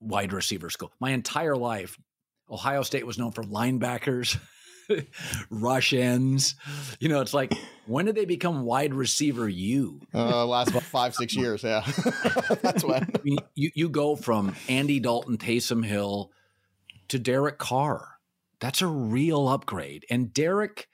wide 0.00 0.32
receiver 0.32 0.70
school. 0.70 0.92
My 1.00 1.10
entire 1.10 1.56
life, 1.56 1.98
Ohio 2.50 2.82
State 2.82 3.06
was 3.06 3.18
known 3.18 3.32
for 3.32 3.42
linebackers, 3.42 4.38
rush 5.50 5.92
ends. 5.92 6.54
You 7.00 7.08
know, 7.08 7.20
it's 7.20 7.34
like, 7.34 7.54
when 7.86 8.06
did 8.06 8.14
they 8.14 8.24
become 8.24 8.64
wide 8.64 8.94
receiver 8.94 9.48
you? 9.48 10.00
Uh, 10.14 10.46
last 10.46 10.70
about 10.70 10.82
five, 10.82 11.14
six 11.14 11.34
years. 11.34 11.62
Yeah. 11.62 11.80
That's 12.62 12.84
when. 12.84 13.04
I 13.04 13.20
mean, 13.22 13.38
you, 13.54 13.70
you 13.74 13.88
go 13.88 14.16
from 14.16 14.54
Andy 14.68 15.00
Dalton, 15.00 15.38
Taysom 15.38 15.84
Hill 15.84 16.30
to 17.08 17.18
Derek 17.18 17.58
Carr. 17.58 18.08
That's 18.62 18.80
a 18.80 18.86
real 18.86 19.48
upgrade. 19.48 20.06
And 20.08 20.32
Derek, 20.32 20.86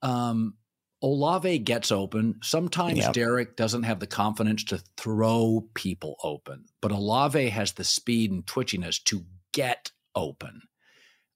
um, 0.00 0.54
Olave 1.02 1.58
gets 1.58 1.90
open. 1.90 2.38
Sometimes 2.40 2.98
Yep. 2.98 3.12
Derek 3.14 3.56
doesn't 3.56 3.82
have 3.82 3.98
the 3.98 4.06
confidence 4.06 4.62
to 4.64 4.78
throw 4.96 5.68
people 5.74 6.16
open, 6.22 6.66
but 6.80 6.92
Olave 6.92 7.48
has 7.48 7.72
the 7.72 7.82
speed 7.82 8.30
and 8.30 8.46
twitchiness 8.46 9.02
to 9.06 9.24
get 9.50 9.90
open. 10.14 10.62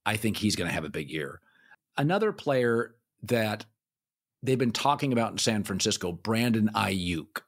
I 0.06 0.16
think 0.16 0.36
he's 0.36 0.54
going 0.54 0.68
to 0.68 0.74
have 0.74 0.84
a 0.84 0.90
big 0.90 1.10
year. 1.10 1.40
Another 1.96 2.30
player 2.30 2.94
that 3.24 3.64
they've 4.44 4.56
been 4.56 4.70
talking 4.70 5.12
about 5.12 5.32
in 5.32 5.38
San 5.38 5.64
Francisco, 5.64 6.12
Brandon 6.12 6.70
Aiyuk. 6.72 7.42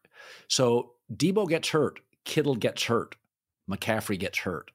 So 0.49 0.95
Deebo 1.15 1.49
gets 1.49 1.69
hurt, 1.69 2.01
Kittle 2.25 2.57
gets 2.57 2.83
hurt, 2.83 3.15
McCaffrey 3.71 4.19
gets 4.19 4.39
hurt. 4.39 4.73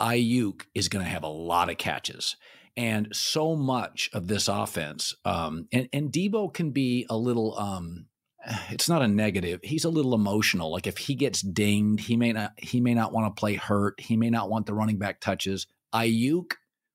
Aiyuk 0.00 0.62
is 0.74 0.88
going 0.88 1.04
to 1.04 1.10
have 1.10 1.22
a 1.22 1.28
lot 1.28 1.70
of 1.70 1.78
catches. 1.78 2.36
And 2.76 3.08
so 3.12 3.56
much 3.56 4.10
of 4.12 4.28
this 4.28 4.48
offense, 4.48 5.14
um, 5.24 5.68
and, 5.72 5.88
and 5.92 6.12
Deebo 6.12 6.52
can 6.52 6.70
be 6.70 7.06
a 7.10 7.16
little, 7.16 7.58
um, 7.58 8.06
it's 8.70 8.88
not 8.88 9.02
a 9.02 9.08
negative. 9.08 9.60
He's 9.62 9.84
a 9.84 9.90
little 9.90 10.14
emotional. 10.14 10.72
Like 10.72 10.86
if 10.86 10.98
he 10.98 11.14
gets 11.14 11.42
dinged, 11.42 12.04
he 12.04 12.16
may 12.16 12.32
not, 12.32 12.52
he 12.56 12.80
may 12.80 12.94
not 12.94 13.12
want 13.12 13.34
to 13.34 13.38
play 13.38 13.54
hurt. 13.54 14.00
He 14.00 14.16
may 14.16 14.30
not 14.30 14.50
want 14.50 14.66
the 14.66 14.74
running 14.74 14.98
back 14.98 15.20
touches. 15.20 15.66
Aiyuk 15.94 16.52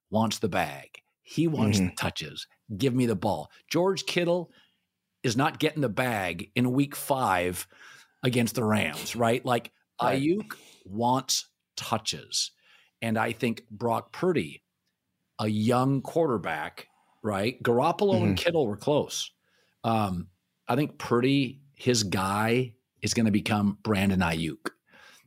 wants 0.09 0.39
the 0.39 0.49
bag. 0.49 1.01
He 1.21 1.47
wants 1.47 1.79
the 1.79 1.91
touches. 1.97 2.47
Give 2.77 2.93
me 2.93 3.07
the 3.07 3.15
ball. 3.15 3.49
George 3.69 4.05
Kittle 4.05 4.51
is 5.23 5.35
not 5.35 5.59
getting 5.59 5.81
the 5.81 5.89
bag 5.89 6.51
in 6.55 6.71
week 6.71 6.95
five 6.95 7.67
against 8.23 8.53
the 8.55 8.63
Rams, 8.63 9.15
right? 9.15 9.43
Like 9.43 9.71
Right. 10.01 10.21
Aiyuk 10.21 10.55
wants 10.85 11.49
touches. 11.77 12.51
And 13.05 13.19
I 13.19 13.33
think 13.33 13.61
Brock 13.69 14.11
Purdy, 14.11 14.63
a 15.37 15.47
young 15.47 16.01
quarterback, 16.01 16.87
right? 17.21 17.61
Garoppolo 17.61 18.23
and 18.23 18.35
Kittle 18.35 18.65
were 18.65 18.77
close. 18.77 19.29
Um, 19.83 20.29
I 20.67 20.75
think 20.75 20.97
Purdy, 20.97 21.61
his 21.75 22.01
guy, 22.01 22.73
is 23.03 23.13
going 23.13 23.27
to 23.27 23.31
become 23.31 23.77
Brandon 23.83 24.21
Aiyuk. 24.21 24.71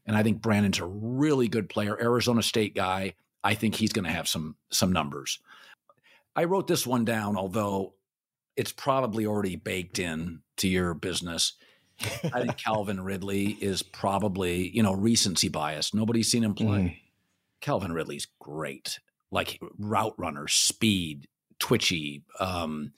And 0.04 0.16
I 0.16 0.24
think 0.24 0.42
Brandon's 0.42 0.80
a 0.80 0.86
really 0.86 1.46
good 1.46 1.68
player, 1.68 1.96
Arizona 2.02 2.42
State 2.42 2.74
guy. 2.74 3.14
I 3.44 3.54
think 3.54 3.76
he's 3.76 3.92
going 3.92 4.06
to 4.06 4.10
have 4.10 4.26
some 4.26 4.56
some 4.72 4.92
numbers. 4.92 5.38
I 6.34 6.44
wrote 6.44 6.66
this 6.66 6.84
one 6.84 7.04
down, 7.04 7.36
although 7.36 7.94
it's 8.56 8.72
probably 8.72 9.24
already 9.24 9.54
baked 9.54 10.00
in 10.00 10.40
to 10.56 10.66
your 10.66 10.94
business. 10.94 11.52
I 12.24 12.40
think 12.40 12.56
Calvin 12.64 13.00
Ridley 13.00 13.56
is 13.60 13.84
probably, 13.84 14.68
you 14.70 14.82
know, 14.82 14.94
recency 14.94 15.48
bias. 15.48 15.94
Nobody's 15.94 16.28
seen 16.28 16.42
him 16.42 16.54
play. 16.54 17.02
Calvin 17.60 17.92
Ridley's 17.92 18.26
great. 18.40 19.00
like 19.30 19.60
route 19.78 20.14
runner, 20.16 20.48
speed, 20.48 21.28
twitchy, 21.58 22.24
um, 22.40 22.92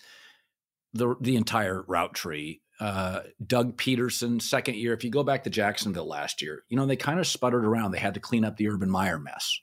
the 0.92 1.14
the 1.20 1.36
entire 1.36 1.82
route 1.82 2.14
tree. 2.14 2.60
Uh, 2.78 3.20
Doug 3.46 3.76
Pederson, 3.76 4.40
second 4.40 4.76
year. 4.76 4.94
If 4.94 5.04
you 5.04 5.10
go 5.10 5.22
back 5.22 5.44
to 5.44 5.50
Jacksonville 5.50 6.08
last 6.08 6.40
year, 6.40 6.64
you 6.68 6.76
know 6.76 6.86
they 6.86 6.96
kind 6.96 7.20
of 7.20 7.26
sputtered 7.26 7.64
around. 7.64 7.90
They 7.90 7.98
had 7.98 8.14
to 8.14 8.20
clean 8.20 8.44
up 8.44 8.56
the 8.56 8.68
Urban 8.68 8.90
Meyer 8.90 9.18
mess, 9.18 9.60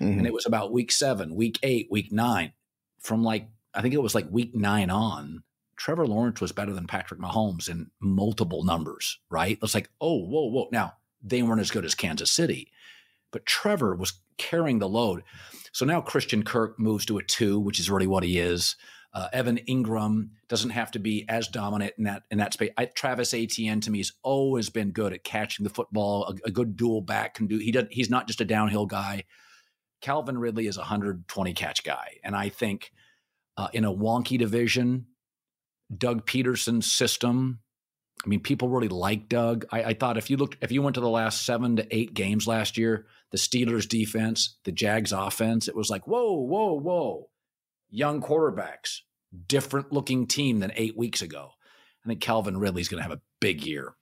mm-hmm. 0.00 0.18
and 0.18 0.26
it 0.26 0.32
was 0.32 0.46
about 0.46 0.72
week 0.72 0.92
seven, 0.92 1.34
week 1.34 1.58
eight, 1.62 1.88
week 1.90 2.12
nine. 2.12 2.52
From 3.00 3.22
like 3.22 3.48
I 3.74 3.80
think 3.80 3.94
it 3.94 4.02
was 4.02 4.14
like 4.14 4.26
week 4.30 4.54
nine 4.54 4.90
on, 4.90 5.44
Trevor 5.76 6.06
Lawrence 6.06 6.40
was 6.40 6.52
better 6.52 6.72
than 6.74 6.86
Patrick 6.86 7.20
Mahomes 7.20 7.68
in 7.70 7.90
multiple 8.00 8.64
numbers. 8.64 9.18
Right? 9.30 9.58
It's 9.62 9.74
like 9.74 9.88
oh 10.00 10.18
whoa 10.18 10.50
whoa. 10.50 10.68
Now 10.70 10.94
they 11.22 11.42
weren't 11.42 11.60
as 11.60 11.70
good 11.70 11.84
as 11.84 11.94
Kansas 11.94 12.30
City, 12.30 12.70
but 13.30 13.46
Trevor 13.46 13.94
was 13.94 14.20
carrying 14.36 14.78
the 14.78 14.88
load. 14.88 15.22
So 15.72 15.84
now 15.84 16.00
Christian 16.00 16.42
Kirk 16.42 16.78
moves 16.78 17.04
to 17.06 17.18
a 17.18 17.22
two, 17.22 17.58
which 17.60 17.78
is 17.78 17.90
really 17.90 18.06
what 18.06 18.24
he 18.24 18.38
is. 18.38 18.76
Uh, 19.12 19.28
Evan 19.32 19.58
Engram 19.68 20.28
doesn't 20.48 20.70
have 20.70 20.90
to 20.90 20.98
be 20.98 21.24
as 21.28 21.48
dominant 21.48 21.94
in 21.96 22.04
that 22.04 22.24
in 22.30 22.38
that 22.38 22.52
space. 22.52 22.70
I, 22.76 22.84
Travis 22.86 23.32
Etienne 23.32 23.80
to 23.80 23.90
me 23.90 23.98
has 23.98 24.12
always 24.22 24.68
been 24.68 24.90
good 24.90 25.12
at 25.12 25.24
catching 25.24 25.64
the 25.64 25.70
football. 25.70 26.24
A, 26.24 26.48
a, 26.48 26.50
good 26.50 26.76
dual 26.76 27.00
back 27.00 27.34
can 27.34 27.46
do. 27.46 27.58
He 27.58 27.72
does. 27.72 27.86
He's 27.90 28.10
not 28.10 28.26
just 28.26 28.40
a 28.42 28.44
downhill 28.44 28.86
guy. 28.86 29.24
Calvin 30.02 30.38
Ridley 30.38 30.66
is 30.66 30.76
a 30.76 30.80
120 30.80 31.54
catch 31.54 31.84
guy, 31.84 32.18
and 32.22 32.36
I 32.36 32.50
think 32.50 32.92
uh, 33.56 33.68
in 33.72 33.84
a 33.84 33.92
wonky 33.92 34.38
division, 34.38 35.06
Doug 35.96 36.26
Pederson's 36.26 36.90
system. 36.90 37.60
I 38.24 38.28
mean, 38.28 38.40
people 38.40 38.68
really 38.68 38.88
like 38.88 39.28
Doug. 39.28 39.64
I, 39.70 39.84
I 39.84 39.94
thought 39.94 40.18
if 40.18 40.28
you 40.28 40.36
looked, 40.36 40.58
if 40.60 40.70
you 40.70 40.82
went 40.82 40.94
to 40.94 41.00
the 41.00 41.08
last 41.08 41.46
seven 41.46 41.76
to 41.76 41.96
eight 41.96 42.14
games 42.14 42.46
last 42.46 42.76
year, 42.76 43.06
the 43.30 43.38
Steelers 43.38 43.88
defense, 43.88 44.56
the 44.64 44.72
Jags 44.72 45.12
offense, 45.12 45.68
it 45.68 45.76
was 45.76 45.90
like, 45.90 46.06
whoa, 46.06 46.32
whoa, 46.32 46.72
whoa. 46.72 47.28
Young 47.90 48.22
quarterbacks, 48.22 49.00
different 49.46 49.92
looking 49.92 50.26
team 50.26 50.60
than 50.60 50.72
eight 50.76 50.96
weeks 50.96 51.22
ago. 51.22 51.50
I 52.04 52.08
think 52.08 52.20
Calvin 52.20 52.58
Ridley's 52.58 52.88
going 52.88 53.02
to 53.02 53.08
have 53.08 53.16
a 53.16 53.22
big 53.40 53.64
year. 53.64 53.94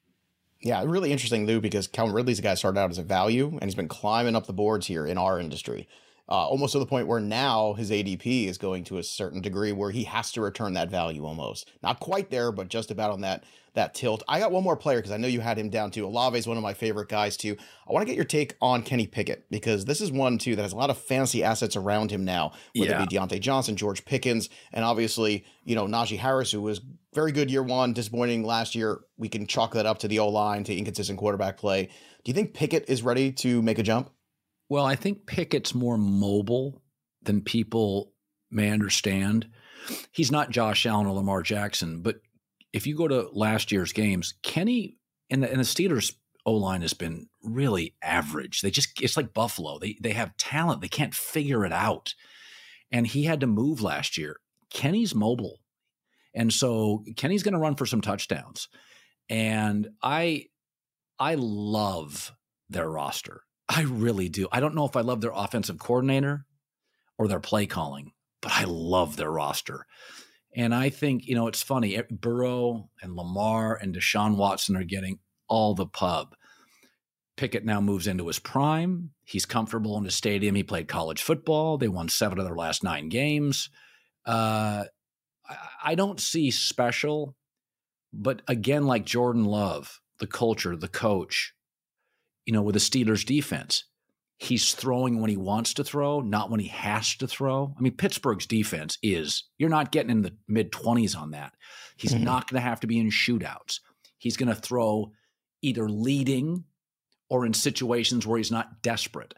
Yeah, 0.62 0.82
really 0.84 1.12
interesting, 1.12 1.46
Lou, 1.46 1.60
because 1.60 1.86
Calvin 1.86 2.14
Ridley's 2.14 2.38
a 2.38 2.42
guy 2.42 2.54
started 2.54 2.80
out 2.80 2.90
as 2.90 2.98
a 2.98 3.02
value 3.02 3.50
and 3.60 3.64
he's 3.64 3.74
been 3.74 3.88
climbing 3.88 4.34
up 4.34 4.46
the 4.46 4.52
boards 4.52 4.86
here 4.86 5.06
in 5.06 5.18
our 5.18 5.38
industry 5.38 5.88
uh, 6.28 6.46
almost 6.48 6.72
to 6.72 6.78
the 6.78 6.86
point 6.86 7.06
where 7.06 7.20
now 7.20 7.74
his 7.74 7.90
ADP 7.90 8.48
is 8.48 8.58
going 8.58 8.84
to 8.84 8.98
a 8.98 9.02
certain 9.02 9.40
degree 9.40 9.72
where 9.72 9.90
he 9.90 10.04
has 10.04 10.32
to 10.32 10.40
return 10.40 10.74
that 10.74 10.90
value 10.90 11.24
almost. 11.24 11.70
Not 11.82 12.00
quite 12.00 12.30
there, 12.30 12.50
but 12.50 12.68
just 12.68 12.90
about 12.90 13.12
on 13.12 13.20
that 13.20 13.44
that 13.74 13.94
tilt. 13.94 14.22
I 14.26 14.40
got 14.40 14.52
one 14.52 14.64
more 14.64 14.76
player 14.76 14.98
because 14.98 15.12
I 15.12 15.18
know 15.18 15.28
you 15.28 15.40
had 15.40 15.58
him 15.58 15.68
down 15.68 15.90
too. 15.90 16.06
Olave 16.06 16.38
is 16.38 16.46
one 16.46 16.56
of 16.56 16.62
my 16.62 16.72
favorite 16.72 17.10
guys 17.10 17.36
too. 17.36 17.56
I 17.86 17.92
want 17.92 18.02
to 18.02 18.06
get 18.06 18.16
your 18.16 18.24
take 18.24 18.56
on 18.60 18.82
Kenny 18.82 19.06
Pickett 19.06 19.44
because 19.50 19.84
this 19.84 20.00
is 20.00 20.10
one 20.10 20.38
too 20.38 20.56
that 20.56 20.62
has 20.62 20.72
a 20.72 20.76
lot 20.76 20.90
of 20.90 20.98
fancy 20.98 21.44
assets 21.44 21.76
around 21.76 22.10
him 22.10 22.24
now, 22.24 22.52
whether 22.74 22.90
yeah. 22.90 23.02
it 23.02 23.08
be 23.08 23.16
Diontae 23.16 23.38
Johnson, 23.38 23.76
George 23.76 24.04
Pickens, 24.04 24.48
and 24.72 24.84
obviously 24.84 25.44
you 25.64 25.76
know 25.76 25.86
Najee 25.86 26.18
Harris, 26.18 26.50
who 26.50 26.62
was 26.62 26.80
very 27.14 27.32
good 27.32 27.50
year 27.50 27.62
one, 27.62 27.92
disappointing 27.92 28.44
last 28.44 28.74
year. 28.74 29.00
We 29.16 29.28
can 29.28 29.46
chalk 29.46 29.74
that 29.74 29.86
up 29.86 29.98
to 30.00 30.08
the 30.08 30.18
O 30.18 30.28
line 30.28 30.64
to 30.64 30.74
inconsistent 30.74 31.18
quarterback 31.18 31.56
play. 31.58 31.84
Do 31.84 32.30
you 32.30 32.34
think 32.34 32.54
Pickett 32.54 32.88
is 32.88 33.02
ready 33.02 33.30
to 33.32 33.62
make 33.62 33.78
a 33.78 33.82
jump? 33.82 34.10
Well, 34.68 34.84
I 34.84 34.96
think 34.96 35.26
Pickett's 35.26 35.74
more 35.74 35.96
mobile 35.96 36.82
than 37.22 37.40
people 37.42 38.12
may 38.50 38.70
understand. 38.70 39.46
He's 40.10 40.32
not 40.32 40.50
Josh 40.50 40.86
Allen 40.86 41.06
or 41.06 41.14
Lamar 41.14 41.42
Jackson, 41.42 42.02
but 42.02 42.16
if 42.72 42.86
you 42.86 42.96
go 42.96 43.08
to 43.08 43.28
last 43.32 43.70
year's 43.70 43.92
games, 43.92 44.34
Kenny 44.42 44.98
and 45.30 45.42
the, 45.42 45.50
and 45.50 45.60
the 45.60 45.64
Steelers 45.64 46.14
O 46.44 46.52
line 46.52 46.82
has 46.82 46.94
been 46.94 47.28
really 47.42 47.94
average. 48.02 48.60
They 48.60 48.70
just 48.70 49.00
it's 49.02 49.16
like 49.16 49.34
Buffalo. 49.34 49.78
They 49.78 49.96
they 50.00 50.12
have 50.12 50.36
talent. 50.36 50.80
They 50.80 50.88
can't 50.88 51.14
figure 51.14 51.64
it 51.64 51.72
out. 51.72 52.14
And 52.92 53.06
he 53.06 53.24
had 53.24 53.40
to 53.40 53.46
move 53.48 53.82
last 53.82 54.16
year. 54.16 54.36
Kenny's 54.70 55.14
mobile. 55.14 55.58
And 56.34 56.52
so 56.52 57.02
Kenny's 57.16 57.42
going 57.42 57.54
to 57.54 57.60
run 57.60 57.74
for 57.74 57.86
some 57.86 58.00
touchdowns. 58.00 58.68
And 59.28 59.88
I 60.02 60.46
I 61.18 61.34
love 61.36 62.32
their 62.68 62.88
roster. 62.88 63.42
I 63.68 63.82
really 63.82 64.28
do. 64.28 64.48
I 64.52 64.60
don't 64.60 64.74
know 64.74 64.86
if 64.86 64.96
I 64.96 65.00
love 65.00 65.20
their 65.20 65.32
offensive 65.34 65.78
coordinator 65.78 66.46
or 67.18 67.28
their 67.28 67.40
play 67.40 67.66
calling, 67.66 68.12
but 68.40 68.52
I 68.52 68.64
love 68.64 69.16
their 69.16 69.30
roster. 69.30 69.86
And 70.54 70.74
I 70.74 70.88
think, 70.88 71.26
you 71.26 71.34
know, 71.34 71.48
it's 71.48 71.62
funny. 71.62 72.00
Burrow 72.10 72.88
and 73.02 73.14
Lamar 73.14 73.76
and 73.76 73.94
Deshaun 73.94 74.36
Watson 74.36 74.76
are 74.76 74.84
getting 74.84 75.18
all 75.48 75.74
the 75.74 75.86
pub. 75.86 76.34
Pickett 77.36 77.64
now 77.64 77.80
moves 77.80 78.06
into 78.06 78.26
his 78.28 78.38
prime. 78.38 79.10
He's 79.24 79.44
comfortable 79.44 79.98
in 79.98 80.04
his 80.04 80.14
stadium. 80.14 80.54
He 80.54 80.62
played 80.62 80.88
college 80.88 81.22
football. 81.22 81.76
They 81.76 81.88
won 81.88 82.08
seven 82.08 82.38
of 82.38 82.46
their 82.46 82.56
last 82.56 82.82
nine 82.82 83.10
games. 83.10 83.68
Uh, 84.24 84.84
I 85.84 85.94
don't 85.94 86.18
see 86.20 86.50
special, 86.50 87.36
but 88.12 88.42
again, 88.48 88.86
like 88.86 89.04
Jordan 89.04 89.44
Love, 89.44 90.00
the 90.18 90.26
culture, 90.26 90.74
the 90.76 90.88
coach, 90.88 91.52
you 92.46 92.52
know, 92.52 92.62
with 92.62 92.74
the 92.74 92.80
Steelers 92.80 93.26
defense. 93.26 93.84
He's 94.38 94.74
throwing 94.74 95.20
when 95.20 95.30
he 95.30 95.36
wants 95.36 95.74
to 95.74 95.84
throw, 95.84 96.20
not 96.20 96.50
when 96.50 96.60
he 96.60 96.68
has 96.68 97.16
to 97.16 97.26
throw. 97.26 97.74
I 97.76 97.80
mean, 97.80 97.96
Pittsburgh's 97.96 98.46
defense 98.46 98.98
is, 99.02 99.44
you're 99.58 99.70
not 99.70 99.92
getting 99.92 100.10
in 100.10 100.22
the 100.22 100.36
mid 100.46 100.72
20s 100.72 101.16
on 101.16 101.30
that. 101.30 101.54
He's 101.96 102.12
mm-hmm. 102.12 102.24
not 102.24 102.50
going 102.50 102.60
to 102.60 102.68
have 102.68 102.80
to 102.80 102.86
be 102.86 102.98
in 102.98 103.10
shootouts. 103.10 103.80
He's 104.18 104.36
going 104.36 104.54
to 104.54 104.60
throw 104.60 105.12
either 105.62 105.88
leading 105.88 106.64
or 107.28 107.46
in 107.46 107.54
situations 107.54 108.26
where 108.26 108.36
he's 108.36 108.50
not 108.50 108.82
desperate. 108.82 109.34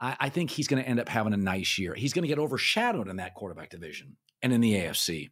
I, 0.00 0.16
I 0.20 0.28
think 0.28 0.50
he's 0.50 0.68
going 0.68 0.82
to 0.82 0.88
end 0.88 1.00
up 1.00 1.08
having 1.08 1.32
a 1.32 1.38
nice 1.38 1.78
year. 1.78 1.94
He's 1.94 2.12
going 2.12 2.24
to 2.24 2.28
get 2.28 2.38
overshadowed 2.38 3.08
in 3.08 3.16
that 3.16 3.34
quarterback 3.34 3.70
division 3.70 4.16
and 4.42 4.52
in 4.52 4.60
the 4.60 4.74
AFC. 4.74 5.30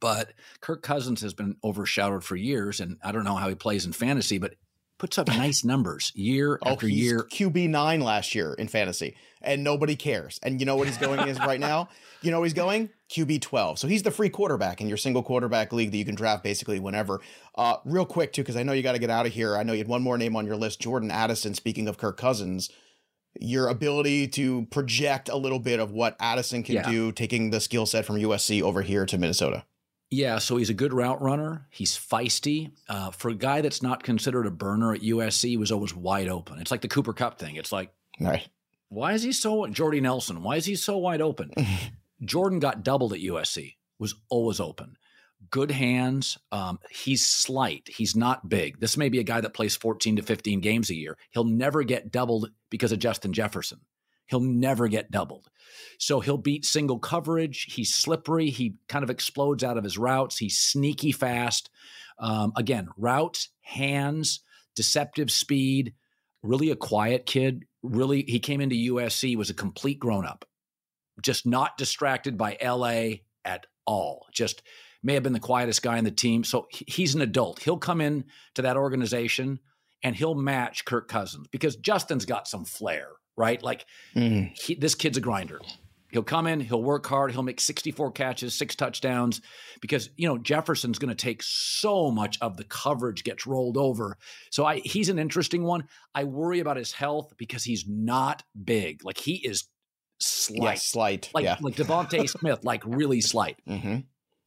But 0.00 0.32
Kirk 0.60 0.82
Cousins 0.82 1.22
has 1.22 1.34
been 1.34 1.56
overshadowed 1.64 2.24
for 2.24 2.36
years, 2.36 2.80
and 2.80 2.98
I 3.02 3.10
don't 3.10 3.24
know 3.24 3.36
how 3.36 3.48
he 3.48 3.54
plays 3.54 3.86
in 3.86 3.92
fantasy, 3.92 4.38
but 4.38 4.54
puts 4.98 5.18
up 5.18 5.28
nice 5.28 5.64
numbers 5.64 6.12
year 6.14 6.58
oh, 6.62 6.72
after 6.72 6.88
year. 6.88 7.26
QB 7.30 7.68
nine 7.68 8.00
last 8.00 8.34
year 8.34 8.54
in 8.54 8.68
fantasy, 8.68 9.16
and 9.42 9.64
nobody 9.64 9.96
cares. 9.96 10.38
And 10.42 10.60
you 10.60 10.66
know 10.66 10.76
what 10.76 10.86
he's 10.86 10.98
going 10.98 11.28
is 11.28 11.38
right 11.38 11.60
now. 11.60 11.88
You 12.22 12.30
know 12.30 12.42
he's 12.42 12.54
going 12.54 12.88
QB 13.10 13.42
twelve. 13.42 13.78
So 13.78 13.86
he's 13.86 14.02
the 14.02 14.10
free 14.10 14.30
quarterback 14.30 14.80
in 14.80 14.88
your 14.88 14.96
single 14.96 15.22
quarterback 15.22 15.74
league 15.74 15.90
that 15.90 15.98
you 15.98 16.06
can 16.06 16.14
draft 16.14 16.42
basically 16.42 16.80
whenever. 16.80 17.20
Uh, 17.54 17.76
real 17.84 18.06
quick 18.06 18.32
too, 18.32 18.40
because 18.40 18.56
I 18.56 18.62
know 18.62 18.72
you 18.72 18.82
got 18.82 18.92
to 18.92 18.98
get 18.98 19.10
out 19.10 19.26
of 19.26 19.32
here. 19.32 19.58
I 19.58 19.62
know 19.62 19.74
you 19.74 19.80
had 19.80 19.88
one 19.88 20.00
more 20.00 20.16
name 20.16 20.34
on 20.34 20.46
your 20.46 20.56
list, 20.56 20.80
Jordan 20.80 21.10
Addison. 21.10 21.52
Speaking 21.52 21.86
of 21.86 21.98
Kirk 21.98 22.16
Cousins. 22.16 22.70
Your 23.38 23.68
ability 23.68 24.28
to 24.28 24.64
project 24.70 25.28
a 25.28 25.36
little 25.36 25.58
bit 25.58 25.80
of 25.80 25.90
what 25.90 26.16
Addison 26.18 26.62
can 26.62 26.76
yeah. 26.76 26.88
do, 26.88 27.12
taking 27.12 27.50
the 27.50 27.60
skill 27.60 27.84
set 27.84 28.06
from 28.06 28.16
USC 28.16 28.62
over 28.62 28.80
here 28.80 29.04
to 29.04 29.18
Minnesota. 29.18 29.66
Yeah, 30.14 30.38
so 30.38 30.56
he's 30.56 30.70
a 30.70 30.74
good 30.74 30.92
route 30.92 31.20
runner. 31.20 31.66
He's 31.70 31.98
feisty. 31.98 32.70
Uh, 32.88 33.10
for 33.10 33.30
a 33.30 33.34
guy 33.34 33.62
that's 33.62 33.82
not 33.82 34.04
considered 34.04 34.46
a 34.46 34.50
burner 34.50 34.94
at 34.94 35.00
USC, 35.00 35.48
he 35.48 35.56
was 35.56 35.72
always 35.72 35.92
wide 35.92 36.28
open. 36.28 36.60
It's 36.60 36.70
like 36.70 36.82
the 36.82 36.88
Cooper 36.88 37.12
Kupp 37.12 37.40
thing. 37.40 37.56
It's 37.56 37.72
like, 37.72 37.92
right. 38.20 38.48
why 38.90 39.14
is 39.14 39.24
he 39.24 39.32
so 39.32 39.66
Jordy 39.66 40.00
Nelson? 40.00 40.44
Why 40.44 40.54
is 40.54 40.66
he 40.66 40.76
so 40.76 40.98
wide 40.98 41.20
open? 41.20 41.50
Jordan 42.24 42.60
got 42.60 42.84
doubled 42.84 43.12
at 43.12 43.18
USC. 43.18 43.74
Was 43.98 44.14
always 44.28 44.60
open. 44.60 44.96
Good 45.50 45.72
hands. 45.72 46.38
Um, 46.52 46.78
he's 46.90 47.26
slight. 47.26 47.88
He's 47.88 48.14
not 48.14 48.48
big. 48.48 48.78
This 48.78 48.96
may 48.96 49.08
be 49.08 49.18
a 49.18 49.24
guy 49.24 49.40
that 49.40 49.52
plays 49.52 49.74
14 49.74 50.16
to 50.16 50.22
15 50.22 50.60
games 50.60 50.90
a 50.90 50.94
year. 50.94 51.18
He'll 51.30 51.42
never 51.42 51.82
get 51.82 52.12
doubled 52.12 52.50
because 52.70 52.92
of 52.92 53.00
Justin 53.00 53.32
Jefferson. 53.32 53.80
He'll 54.26 54.40
never 54.40 54.88
get 54.88 55.10
doubled. 55.10 55.48
So 55.98 56.20
he'll 56.20 56.38
beat 56.38 56.64
single 56.64 56.98
coverage. 56.98 57.72
He's 57.74 57.94
slippery. 57.94 58.50
He 58.50 58.76
kind 58.88 59.02
of 59.02 59.10
explodes 59.10 59.64
out 59.64 59.76
of 59.76 59.84
his 59.84 59.98
routes. 59.98 60.38
He's 60.38 60.58
sneaky 60.58 61.12
fast. 61.12 61.70
Um, 62.18 62.52
again, 62.56 62.88
routes, 62.96 63.48
hands, 63.60 64.40
deceptive 64.74 65.30
speed, 65.30 65.94
really 66.42 66.70
a 66.70 66.76
quiet 66.76 67.26
kid. 67.26 67.64
Really, 67.82 68.22
he 68.22 68.38
came 68.38 68.60
into 68.60 68.94
USC, 68.94 69.36
was 69.36 69.50
a 69.50 69.54
complete 69.54 69.98
grown 69.98 70.24
up, 70.24 70.44
just 71.22 71.46
not 71.46 71.76
distracted 71.76 72.38
by 72.38 72.56
LA 72.62 73.18
at 73.44 73.66
all. 73.86 74.26
Just 74.32 74.62
may 75.02 75.14
have 75.14 75.22
been 75.22 75.32
the 75.32 75.40
quietest 75.40 75.82
guy 75.82 75.98
in 75.98 76.04
the 76.04 76.10
team. 76.10 76.44
So 76.44 76.66
he's 76.70 77.14
an 77.14 77.20
adult. 77.20 77.62
He'll 77.62 77.76
come 77.76 78.00
in 78.00 78.24
to 78.54 78.62
that 78.62 78.76
organization 78.76 79.60
and 80.02 80.16
he'll 80.16 80.34
match 80.34 80.84
Kirk 80.84 81.08
Cousins 81.08 81.46
because 81.48 81.76
Justin's 81.76 82.24
got 82.24 82.48
some 82.48 82.64
flair 82.64 83.08
right? 83.36 83.62
Like 83.62 83.86
mm. 84.14 84.56
he, 84.56 84.74
this 84.74 84.94
kid's 84.94 85.18
a 85.18 85.20
grinder. 85.20 85.60
He'll 86.14 86.22
come 86.22 86.46
in, 86.46 86.60
he'll 86.60 86.82
work 86.82 87.04
hard, 87.06 87.32
he'll 87.32 87.42
make 87.42 87.60
64 87.60 88.12
catches, 88.12 88.54
six 88.54 88.76
touchdowns 88.76 89.40
because, 89.80 90.10
you 90.16 90.28
know, 90.28 90.38
Jefferson's 90.38 91.00
going 91.00 91.08
to 91.08 91.16
take 91.16 91.42
so 91.42 92.12
much 92.12 92.38
of 92.40 92.56
the 92.56 92.62
coverage 92.62 93.24
gets 93.24 93.48
rolled 93.48 93.76
over. 93.76 94.16
So 94.50 94.64
I 94.64 94.78
he's 94.84 95.08
an 95.08 95.18
interesting 95.18 95.64
one. 95.64 95.88
I 96.14 96.22
worry 96.22 96.60
about 96.60 96.76
his 96.76 96.92
health 96.92 97.34
because 97.36 97.64
he's 97.64 97.84
not 97.88 98.44
big. 98.64 99.04
Like 99.04 99.18
he 99.18 99.44
is 99.44 99.64
slight. 100.20 100.62
Yeah, 100.62 100.74
slight. 100.74 101.30
Like 101.34 101.44
yeah. 101.44 101.56
like 101.60 101.74
DeVonta 101.74 102.28
Smith, 102.28 102.60
like 102.62 102.84
really 102.86 103.20
slight. 103.20 103.56
Mm-hmm. 103.68 103.96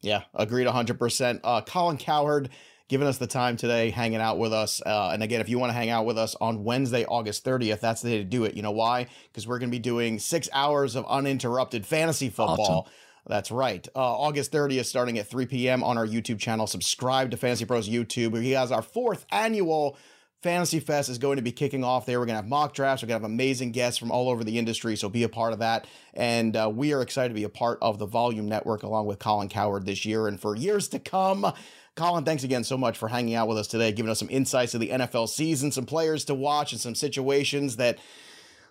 Yeah, 0.02 0.24
agreed 0.34 0.68
100%. 0.68 1.40
Uh, 1.44 1.62
Colin 1.62 1.98
Cowherd 1.98 2.50
giving 2.88 3.08
us 3.08 3.18
the 3.18 3.28
time 3.28 3.58
today, 3.58 3.90
hanging 3.90 4.22
out 4.22 4.38
with 4.38 4.54
us. 4.54 4.82
Uh, 4.86 5.10
and 5.14 5.22
again, 5.22 5.42
if 5.42 5.50
you 5.50 5.60
want 5.60 5.70
to 5.70 5.74
hang 5.74 5.90
out 5.90 6.06
with 6.06 6.18
us 6.18 6.36
on 6.40 6.64
Wednesday, 6.64 7.06
August 7.06 7.44
30th, 7.44 7.80
that's 7.80 8.02
the 8.02 8.10
day 8.10 8.18
to 8.20 8.24
do 8.24 8.46
it. 8.46 8.54
You 8.54 8.62
know 8.62 8.72
why? 8.72 9.08
Because 9.28 9.48
we're 9.48 9.60
going 9.60 9.70
to 9.70 9.76
be 9.76 9.80
doing 9.80 10.20
six 10.20 10.48
hours 10.54 10.96
of 10.96 11.06
uninterrupted 11.08 11.86
fantasy 11.86 12.30
football. 12.30 12.82
Awesome. 12.88 12.94
That's 13.28 13.52
right. 13.52 13.86
Uh, 13.94 14.00
August 14.00 14.54
30th, 14.54 14.86
starting 14.86 15.18
at 15.20 15.28
3 15.28 15.46
p.m. 15.48 15.84
on 15.84 15.98
our 15.98 16.08
YouTube 16.08 16.40
channel. 16.40 16.66
Subscribe 16.66 17.32
to 17.32 17.38
Fantasy 17.38 17.66
Pros 17.66 17.90
YouTube. 17.90 18.42
He 18.42 18.52
has 18.52 18.72
our 18.72 18.82
fourth 18.82 19.26
annual 19.32 19.98
Fantasy 20.44 20.80
Fest 20.80 21.10
is 21.10 21.18
going 21.18 21.38
to 21.38 21.42
be 21.42 21.52
kicking 21.52 21.84
off 21.84 22.06
there. 22.06 22.20
We're 22.20 22.28
going 22.28 22.36
to 22.36 22.42
have 22.42 22.50
mock 22.50 22.74
drafts. 22.74 23.02
We're 23.02 23.08
going 23.08 23.20
to 23.20 23.26
have 23.26 23.32
amazing 23.32 23.72
guests 23.72 23.98
from 23.98 24.12
all 24.12 24.30
over 24.30 24.44
the 24.44 24.60
industry. 24.60 24.96
So 24.96 25.10
be 25.10 25.24
a 25.24 25.30
part 25.30 25.52
of 25.52 25.60
that. 25.60 25.88
And 26.14 26.56
uh, 26.56 26.72
we 26.74 26.94
are 26.94 27.02
excited 27.02 27.30
to 27.30 27.36
be 27.36 27.44
a 27.44 27.50
part 27.50 27.80
of 27.82 27.98
the 27.98 28.06
Volume 28.06 28.48
Network 28.48 28.84
along 28.84 29.08
with 29.08 29.18
Colin 29.18 29.50
Cowherd 29.50 29.86
this 29.86 30.06
year 30.06 30.28
and 30.28 30.40
for 30.40 30.56
years 30.56 30.88
to 30.90 31.00
come. 31.00 31.52
Colin, 31.96 32.24
thanks 32.24 32.44
again 32.44 32.64
so 32.64 32.78
much 32.78 32.96
for 32.96 33.08
hanging 33.08 33.34
out 33.34 33.48
with 33.48 33.58
us 33.58 33.68
today, 33.68 33.92
giving 33.92 34.12
us 34.12 34.20
some 34.20 34.30
insights 34.30 34.76
of 34.76 34.80
the 34.80 34.90
NFL 34.90 35.28
season, 35.30 35.72
some 35.72 35.88
players 35.88 36.26
to 36.26 36.36
watch, 36.36 36.72
and 36.72 36.80
some 36.80 36.94
situations 36.94 37.78
that 37.78 37.98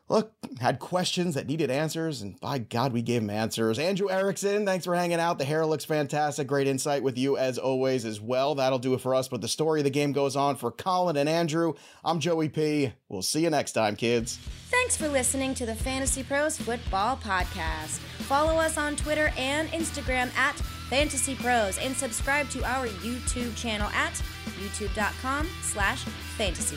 look, 0.09 0.33
had 0.61 0.79
questions 0.79 1.35
that 1.35 1.47
needed 1.47 1.71
answers, 1.71 2.23
and 2.23 2.39
by 2.41 2.59
God, 2.59 2.93
we 2.93 3.03
gave 3.03 3.23
him 3.23 3.31
answers. 3.31 3.79
Andrew 3.79 4.11
Erickson, 4.11 4.65
thanks 4.65 4.85
for 4.85 4.95
hanging 4.95 5.21
out. 5.21 5.39
The 5.39 5.45
hair 5.45 5.67
looks 5.67 5.85
fantastic. 5.85 6.47
Great 6.47 6.69
insight 6.69 7.03
with 7.03 7.19
you 7.19 7.37
as 7.37 7.59
always 7.59 8.05
as 8.05 8.21
well. 8.21 8.55
That'll 8.55 8.79
do 8.79 8.95
it 8.95 9.01
for 9.01 9.15
us. 9.15 9.29
But 9.29 9.41
the 9.41 9.49
story 9.49 9.81
of 9.81 9.85
the 9.85 9.91
game 9.91 10.13
goes 10.13 10.37
on 10.37 10.57
for 10.57 10.71
Colin 10.71 11.17
and 11.17 11.29
Andrew. 11.29 11.75
I'm 12.05 12.21
Joey 12.21 12.49
P. 12.49 12.93
We'll 13.09 13.23
see 13.23 13.43
you 13.43 13.51
next 13.51 13.73
time, 13.73 13.97
kids. 13.97 14.39
Thanks 14.71 14.97
for 14.97 15.09
listening 15.09 15.55
to 15.55 15.67
the 15.67 15.75
Fantasy 15.75 16.23
Pros 16.23 16.57
Football 16.57 17.17
Podcast. 17.17 17.99
Follow 18.27 18.59
us 18.59 18.79
on 18.79 18.97
Twitter 18.97 19.33
and 19.37 19.69
Instagram 19.71 20.35
at 20.37 20.55
Fantasy 20.89 21.35
Pros 21.35 21.79
and 21.79 21.97
subscribe 21.97 22.49
to 22.51 22.65
our 22.65 22.87
YouTube 22.87 23.57
channel 23.57 23.89
at 23.91 24.13
youtube.com 24.61 25.49
slash 25.63 26.05
fantasy 26.37 26.77